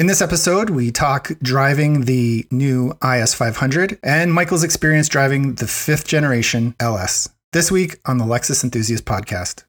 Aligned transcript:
In 0.00 0.06
this 0.06 0.22
episode, 0.22 0.70
we 0.70 0.90
talk 0.90 1.30
driving 1.42 2.06
the 2.06 2.46
new 2.50 2.94
IS 3.04 3.34
500 3.34 3.98
and 4.02 4.32
Michael's 4.32 4.64
experience 4.64 5.10
driving 5.10 5.56
the 5.56 5.66
fifth 5.66 6.06
generation 6.06 6.74
LS. 6.80 7.28
This 7.52 7.70
week 7.70 7.98
on 8.06 8.16
the 8.16 8.24
Lexus 8.24 8.64
Enthusiast 8.64 9.04
Podcast. 9.04 9.64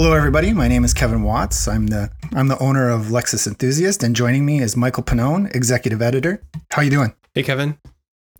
Hello, 0.00 0.12
everybody. 0.12 0.52
My 0.52 0.68
name 0.68 0.84
is 0.84 0.94
Kevin 0.94 1.24
Watts. 1.24 1.66
I'm 1.66 1.88
the 1.88 2.08
I'm 2.32 2.46
the 2.46 2.56
owner 2.60 2.88
of 2.88 3.06
Lexus 3.06 3.48
Enthusiast, 3.48 4.04
and 4.04 4.14
joining 4.14 4.46
me 4.46 4.60
is 4.60 4.76
Michael 4.76 5.02
Panone, 5.02 5.52
executive 5.56 6.00
editor. 6.00 6.40
How 6.70 6.82
you 6.82 6.90
doing? 6.90 7.14
Hey, 7.34 7.42
Kevin. 7.42 7.76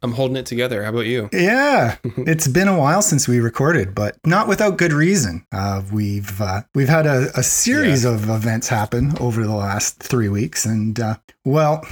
I'm 0.01 0.13
holding 0.13 0.37
it 0.37 0.47
together. 0.47 0.85
How 0.85 0.91
about 0.91 1.07
you? 1.07 1.29
Yeah, 1.33 1.97
it's 2.19 2.47
been 2.47 2.69
a 2.69 2.79
while 2.79 3.03
since 3.03 3.27
we 3.27 3.41
recorded, 3.41 3.93
but 3.93 4.19
not 4.25 4.47
without 4.47 4.77
good 4.77 4.93
reason. 4.93 5.45
Uh, 5.51 5.83
we've 5.93 6.41
uh, 6.41 6.63
we've 6.77 6.89
had 6.89 7.07
a, 7.07 7.37
a 7.37 7.43
series 7.43 8.05
yeah. 8.05 8.15
of 8.15 8.29
events 8.29 8.69
happen 8.69 9.15
over 9.19 9.45
the 9.45 9.57
last 9.57 10.01
three 10.01 10.29
weeks, 10.29 10.65
and 10.65 11.01
uh, 11.01 11.17
well, 11.45 11.85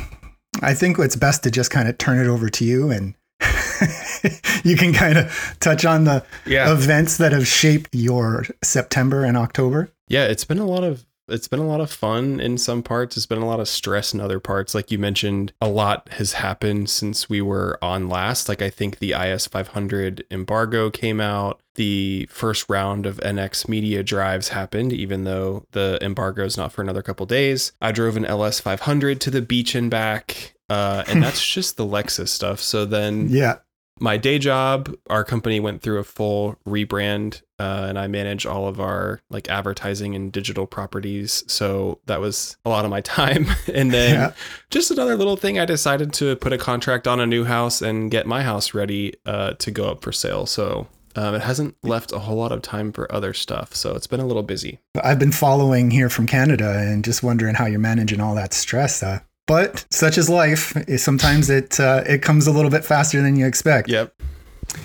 I 0.63 0.75
think 0.75 0.97
it's 1.01 1.17
best 1.17 1.43
to 1.43 1.51
just 1.51 1.73
kind 1.73 1.89
of 1.89 1.99
turn 1.99 2.21
it 2.21 2.29
over 2.29 2.49
to 2.51 2.65
you 2.65 2.93
and 2.93 3.17
you 4.67 4.77
can 4.77 4.93
kind 4.93 5.17
of 5.17 5.57
touch 5.61 5.85
on 5.85 6.05
the 6.05 6.25
yeah. 6.45 6.73
events 6.73 7.19
that 7.19 7.33
have 7.33 7.47
shaped 7.47 7.95
your 7.95 8.45
September 8.63 9.25
and 9.25 9.37
October. 9.37 9.91
Yeah, 10.09 10.25
it's 10.25 10.45
been 10.45 10.59
a 10.59 10.67
lot 10.67 10.85
of 10.85 11.07
it's 11.29 11.49
been 11.49 11.61
a 11.61 11.67
lot 11.67 11.81
of 11.81 11.91
fun 11.91 12.39
in 12.39 12.57
some 12.57 12.83
parts. 12.83 13.17
It's 13.17 13.27
been 13.27 13.43
a 13.43 13.47
lot 13.47 13.59
of 13.59 13.69
stress 13.69 14.15
in 14.15 14.21
other 14.21 14.39
parts. 14.39 14.75
Like 14.75 14.91
you 14.91 14.99
mentioned, 14.99 15.53
a 15.61 15.69
lot 15.69 16.09
has 16.13 16.35
happened 16.35 16.89
since 16.89 17.29
we 17.29 17.41
were 17.41 17.79
on 17.83 18.09
last. 18.09 18.49
Like 18.49 18.63
I 18.63 18.71
think 18.71 18.99
the 18.99 19.13
IS 19.13 19.47
500 19.47 20.25
embargo 20.31 20.91
came 20.91 21.21
out. 21.21 21.61
The 21.75 22.29
first 22.31 22.69
round 22.69 23.07
of 23.07 23.19
NX 23.19 23.69
media 23.69 24.03
drives 24.03 24.49
happened, 24.49 24.93
even 24.93 25.25
though 25.25 25.67
the 25.73 25.99
embargo 26.01 26.45
is 26.45 26.57
not 26.57 26.73
for 26.73 26.83
another 26.83 27.03
couple 27.03 27.27
days. 27.27 27.73
I 27.81 27.93
drove 27.93 28.17
an 28.17 28.25
LS 28.25 28.61
500 28.61 29.21
to 29.23 29.31
the 29.31 29.43
beach 29.43 29.75
and 29.75 29.91
back. 29.91 30.55
Uh, 30.69 31.05
and 31.09 31.23
that's 31.25 31.45
just 31.45 31.77
the 31.77 31.85
Lexus 31.85 32.29
stuff. 32.29 32.61
So 32.61 32.85
then, 32.85 33.29
yeah, 33.29 33.59
my 33.99 34.17
day 34.17 34.39
job, 34.39 34.95
our 35.09 35.25
company 35.25 35.61
went 35.61 35.83
through 35.83 35.99
a 35.99 36.05
full 36.05 36.57
rebrand, 36.67 37.43
uh, 37.59 37.87
and 37.89 37.99
I 37.99 38.07
manage 38.07 38.45
all 38.45 38.69
of 38.69 38.81
our 38.81 39.21
like 39.31 39.49
advertising 39.49 40.15
and 40.15 40.31
digital 40.31 40.67
properties. 40.67 41.45
So 41.47 42.01
that 42.07 42.21
was 42.21 42.57
a 42.65 42.69
lot 42.69 42.85
of 42.85 42.91
my 42.91 43.01
time. 43.03 43.47
and 43.73 43.93
then 43.93 44.15
yeah. 44.15 44.33
just 44.71 44.91
another 44.91 45.17
little 45.17 45.37
thing, 45.37 45.59
I 45.59 45.65
decided 45.65 46.13
to 46.15 46.37
put 46.37 46.53
a 46.53 46.59
contract 46.59 47.07
on 47.07 47.21
a 47.21 47.27
new 47.27 47.45
house 47.45 47.81
and 47.81 48.11
get 48.11 48.27
my 48.27 48.43
house 48.43 48.75
ready 48.75 49.15
uh, 49.25 49.53
to 49.55 49.71
go 49.71 49.91
up 49.91 50.03
for 50.03 50.13
sale. 50.13 50.47
So 50.47 50.89
um, 51.17 51.35
it 51.35 51.43
hasn't 51.43 51.77
left 51.83 52.13
a 52.13 52.19
whole 52.19 52.37
lot 52.37 52.53
of 52.53 52.61
time 52.61 52.93
for 52.93 53.11
other 53.13 53.33
stuff, 53.33 53.75
so 53.75 53.95
it's 53.95 54.07
been 54.07 54.21
a 54.21 54.27
little 54.27 54.43
busy. 54.43 54.81
I've 55.03 55.19
been 55.19 55.33
following 55.33 55.91
here 55.91 56.11
from 56.11 56.27
Canada 56.27 56.79
and 56.79 57.03
just 57.03 57.23
wondering 57.23 57.55
how 57.55 57.65
you're 57.65 57.79
managing 57.81 58.21
all 58.21 58.35
that 58.35 58.53
stress. 58.53 59.03
Uh, 59.03 59.21
but 59.47 59.87
such 59.91 60.19
is 60.19 60.29
life. 60.29 60.77
Sometimes 60.97 61.51
it 61.51 61.79
uh, 61.81 62.03
it 62.07 62.23
comes 62.23 62.47
a 62.47 62.53
little 62.53 62.71
bit 62.71 62.85
faster 62.85 63.21
than 63.23 63.37
you 63.37 63.47
expect. 63.47 63.89
Yep. 63.89 64.15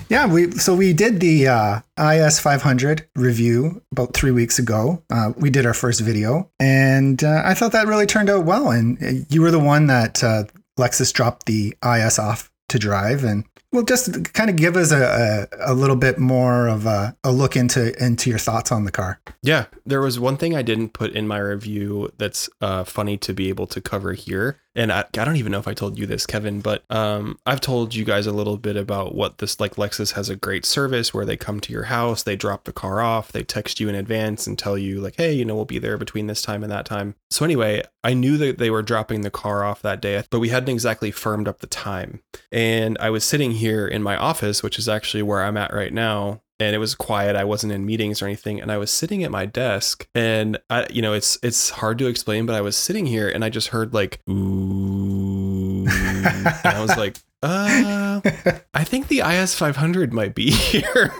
Yeah, 0.08 0.26
we 0.26 0.50
so 0.52 0.74
we 0.74 0.92
did 0.92 1.20
the 1.20 1.48
uh, 1.48 1.80
IS 1.98 2.38
500 2.38 3.08
review 3.16 3.82
about 3.92 4.14
three 4.14 4.30
weeks 4.30 4.58
ago. 4.58 5.02
Uh, 5.10 5.32
we 5.36 5.50
did 5.50 5.66
our 5.66 5.74
first 5.74 6.00
video, 6.00 6.50
and 6.60 7.22
uh, 7.22 7.42
I 7.44 7.54
thought 7.54 7.72
that 7.72 7.86
really 7.86 8.06
turned 8.06 8.30
out 8.30 8.44
well. 8.44 8.70
And 8.70 9.26
you 9.28 9.42
were 9.42 9.50
the 9.50 9.58
one 9.58 9.86
that 9.88 10.22
uh, 10.22 10.44
Lexus 10.78 11.12
dropped 11.12 11.46
the 11.46 11.76
IS 11.84 12.18
off 12.18 12.50
to 12.68 12.78
drive, 12.78 13.24
and 13.24 13.44
well, 13.72 13.82
just 13.82 14.32
kind 14.34 14.50
of 14.50 14.56
give 14.56 14.76
us 14.76 14.92
a, 14.92 15.48
a, 15.50 15.72
a, 15.72 15.74
little 15.74 15.96
bit 15.96 16.18
more 16.18 16.68
of 16.68 16.84
a, 16.84 17.16
a 17.24 17.32
look 17.32 17.56
into 17.56 17.92
into 18.04 18.28
your 18.28 18.38
thoughts 18.38 18.70
on 18.70 18.84
the 18.84 18.90
car. 18.90 19.18
Yeah, 19.42 19.66
there 19.86 20.00
was 20.00 20.20
one 20.20 20.36
thing 20.36 20.54
I 20.54 20.62
didn't 20.62 20.90
put 20.90 21.12
in 21.12 21.26
my 21.26 21.38
review 21.38 22.10
that's 22.18 22.50
uh, 22.60 22.84
funny 22.84 23.16
to 23.18 23.32
be 23.32 23.48
able 23.48 23.66
to 23.68 23.80
cover 23.80 24.12
here, 24.12 24.58
and 24.74 24.92
I, 24.92 25.04
I 25.18 25.24
don't 25.24 25.36
even 25.36 25.52
know 25.52 25.58
if 25.58 25.68
I 25.68 25.74
told 25.74 25.98
you 25.98 26.06
this, 26.06 26.26
Kevin, 26.26 26.60
but 26.60 26.84
um, 26.90 27.38
I've 27.46 27.60
told 27.60 27.94
you 27.94 28.04
guys 28.04 28.26
a 28.26 28.32
little 28.32 28.56
bit 28.56 28.76
about 28.76 29.14
what 29.14 29.38
this 29.38 29.60
like. 29.60 29.76
Lexus 29.76 30.12
has 30.12 30.28
a 30.28 30.36
great 30.36 30.64
service 30.64 31.12
where 31.12 31.24
they 31.24 31.36
come 31.36 31.60
to 31.60 31.72
your 31.72 31.84
house, 31.84 32.22
they 32.22 32.36
drop 32.36 32.64
the 32.64 32.72
car 32.72 33.00
off, 33.00 33.32
they 33.32 33.42
text 33.42 33.80
you 33.80 33.88
in 33.88 33.94
advance 33.94 34.46
and 34.46 34.58
tell 34.58 34.76
you 34.76 35.00
like, 35.00 35.14
hey, 35.16 35.32
you 35.32 35.44
know, 35.44 35.54
we'll 35.54 35.64
be 35.64 35.78
there 35.78 35.98
between 35.98 36.26
this 36.26 36.42
time 36.42 36.62
and 36.62 36.72
that 36.72 36.86
time. 36.86 37.14
So 37.30 37.44
anyway, 37.44 37.82
I 38.04 38.14
knew 38.14 38.36
that 38.36 38.58
they 38.58 38.70
were 38.70 38.82
dropping 38.82 39.22
the 39.22 39.30
car 39.30 39.64
off 39.64 39.82
that 39.82 40.00
day, 40.00 40.22
but 40.30 40.40
we 40.40 40.50
hadn't 40.50 40.68
exactly 40.68 41.10
firmed 41.10 41.48
up 41.48 41.60
the 41.60 41.66
time, 41.66 42.20
and 42.50 42.96
I 43.00 43.10
was 43.10 43.24
sitting 43.24 43.52
here 43.52 43.86
in 43.86 44.02
my 44.02 44.16
office, 44.16 44.62
which 44.62 44.78
is 44.78 44.88
actually 44.88 45.22
where 45.22 45.42
I'm 45.42 45.56
at 45.56 45.72
right 45.72 45.92
now, 45.92 46.41
and 46.58 46.74
it 46.74 46.78
was 46.78 46.94
quiet. 46.94 47.36
I 47.36 47.44
wasn't 47.44 47.72
in 47.72 47.84
meetings 47.86 48.22
or 48.22 48.26
anything, 48.26 48.60
and 48.60 48.70
I 48.70 48.78
was 48.78 48.90
sitting 48.90 49.24
at 49.24 49.30
my 49.30 49.46
desk, 49.46 50.06
and 50.14 50.58
I, 50.70 50.86
you 50.90 51.02
know, 51.02 51.12
it's 51.12 51.38
it's 51.42 51.70
hard 51.70 51.98
to 51.98 52.06
explain, 52.06 52.46
but 52.46 52.54
I 52.54 52.60
was 52.60 52.76
sitting 52.76 53.06
here, 53.06 53.28
and 53.28 53.44
I 53.44 53.48
just 53.48 53.68
heard 53.68 53.92
like 53.92 54.20
ooh, 54.28 55.86
and 55.86 56.48
I 56.64 56.80
was 56.80 56.96
like, 56.96 57.16
uh, 57.42 58.20
I 58.72 58.84
think 58.84 59.08
the 59.08 59.20
IS 59.20 59.54
500 59.56 60.12
might 60.12 60.34
be 60.34 60.50
here, 60.52 61.12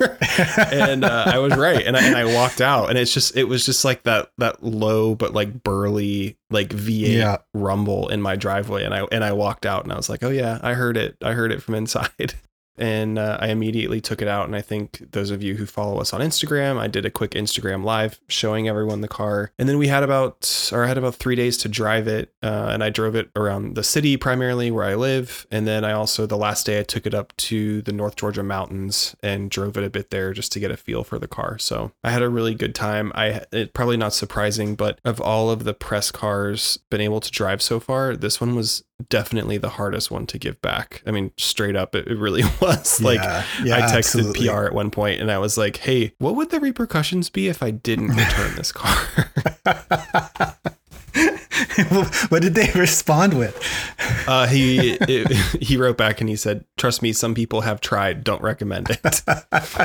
and 0.70 1.04
uh, 1.04 1.24
I 1.26 1.38
was 1.38 1.56
right, 1.56 1.84
and 1.84 1.96
I, 1.96 2.06
and 2.06 2.16
I 2.16 2.24
walked 2.24 2.60
out, 2.60 2.90
and 2.90 2.98
it's 2.98 3.12
just 3.12 3.36
it 3.36 3.44
was 3.44 3.66
just 3.66 3.84
like 3.84 4.04
that 4.04 4.30
that 4.38 4.62
low 4.62 5.16
but 5.16 5.34
like 5.34 5.64
burly 5.64 6.36
like 6.50 6.68
V8 6.68 7.08
yeah. 7.08 7.38
rumble 7.54 8.08
in 8.08 8.22
my 8.22 8.36
driveway, 8.36 8.84
and 8.84 8.94
I 8.94 9.00
and 9.10 9.24
I 9.24 9.32
walked 9.32 9.66
out, 9.66 9.82
and 9.82 9.92
I 9.92 9.96
was 9.96 10.08
like, 10.08 10.22
oh 10.22 10.30
yeah, 10.30 10.60
I 10.62 10.74
heard 10.74 10.96
it, 10.96 11.16
I 11.22 11.32
heard 11.32 11.50
it 11.50 11.60
from 11.62 11.74
inside 11.74 12.10
and 12.78 13.18
uh, 13.18 13.38
I 13.40 13.48
immediately 13.48 14.00
took 14.00 14.22
it 14.22 14.28
out. 14.28 14.46
And 14.46 14.56
I 14.56 14.60
think 14.60 15.10
those 15.12 15.30
of 15.30 15.42
you 15.42 15.56
who 15.56 15.66
follow 15.66 16.00
us 16.00 16.12
on 16.12 16.20
Instagram, 16.20 16.78
I 16.78 16.86
did 16.86 17.04
a 17.04 17.10
quick 17.10 17.32
Instagram 17.32 17.84
live 17.84 18.20
showing 18.28 18.68
everyone 18.68 19.00
the 19.00 19.08
car. 19.08 19.52
And 19.58 19.68
then 19.68 19.78
we 19.78 19.88
had 19.88 20.02
about, 20.02 20.70
or 20.72 20.84
I 20.84 20.88
had 20.88 20.98
about 20.98 21.16
three 21.16 21.36
days 21.36 21.56
to 21.58 21.68
drive 21.68 22.08
it. 22.08 22.32
Uh, 22.42 22.70
and 22.72 22.82
I 22.82 22.90
drove 22.90 23.14
it 23.14 23.30
around 23.36 23.74
the 23.74 23.84
city 23.84 24.16
primarily 24.16 24.70
where 24.70 24.84
I 24.84 24.94
live. 24.94 25.46
And 25.50 25.66
then 25.66 25.84
I 25.84 25.92
also, 25.92 26.26
the 26.26 26.36
last 26.36 26.66
day, 26.66 26.80
I 26.80 26.82
took 26.82 27.06
it 27.06 27.14
up 27.14 27.36
to 27.36 27.82
the 27.82 27.92
North 27.92 28.16
Georgia 28.16 28.42
mountains 28.42 29.14
and 29.22 29.50
drove 29.50 29.76
it 29.76 29.84
a 29.84 29.90
bit 29.90 30.10
there 30.10 30.32
just 30.32 30.52
to 30.52 30.60
get 30.60 30.70
a 30.70 30.76
feel 30.76 31.04
for 31.04 31.18
the 31.18 31.28
car. 31.28 31.58
So 31.58 31.92
I 32.02 32.10
had 32.10 32.22
a 32.22 32.28
really 32.28 32.54
good 32.54 32.74
time. 32.74 33.12
I, 33.14 33.44
it 33.52 33.74
probably 33.74 33.96
not 33.96 34.14
surprising, 34.14 34.74
but 34.74 35.00
of 35.04 35.20
all 35.20 35.50
of 35.50 35.64
the 35.64 35.74
press 35.74 36.10
cars 36.10 36.78
been 36.90 37.00
able 37.00 37.20
to 37.20 37.30
drive 37.30 37.62
so 37.62 37.80
far, 37.80 38.16
this 38.16 38.40
one 38.40 38.54
was 38.54 38.84
definitely 39.08 39.58
the 39.58 39.70
hardest 39.70 40.10
one 40.10 40.26
to 40.26 40.38
give 40.38 40.60
back. 40.62 41.02
I 41.06 41.10
mean, 41.10 41.32
straight 41.36 41.76
up, 41.76 41.94
it, 41.94 42.06
it 42.06 42.18
really 42.18 42.42
was. 42.62 43.00
like, 43.04 43.20
yeah, 43.20 43.44
yeah, 43.62 43.76
I 43.76 43.80
texted 43.82 43.96
absolutely. 43.96 44.48
PR 44.48 44.64
at 44.64 44.72
one 44.72 44.90
point 44.90 45.20
and 45.20 45.30
I 45.30 45.38
was 45.38 45.58
like, 45.58 45.78
hey, 45.78 46.14
what 46.18 46.36
would 46.36 46.50
the 46.50 46.60
repercussions 46.60 47.30
be 47.30 47.48
if 47.48 47.62
I 47.62 47.70
didn't 47.70 48.08
return 48.16 48.54
this 48.56 48.72
car? 48.72 49.06
what 52.28 52.42
did 52.42 52.54
they 52.54 52.70
respond 52.74 53.38
with? 53.38 53.56
Uh, 54.26 54.46
he 54.46 54.92
it, 55.00 55.30
he 55.62 55.76
wrote 55.76 55.96
back 55.96 56.20
and 56.20 56.28
he 56.28 56.36
said, 56.36 56.64
"Trust 56.76 57.02
me, 57.02 57.12
some 57.12 57.34
people 57.34 57.62
have 57.62 57.80
tried. 57.80 58.24
Don't 58.24 58.42
recommend 58.42 58.90
it." 58.90 59.22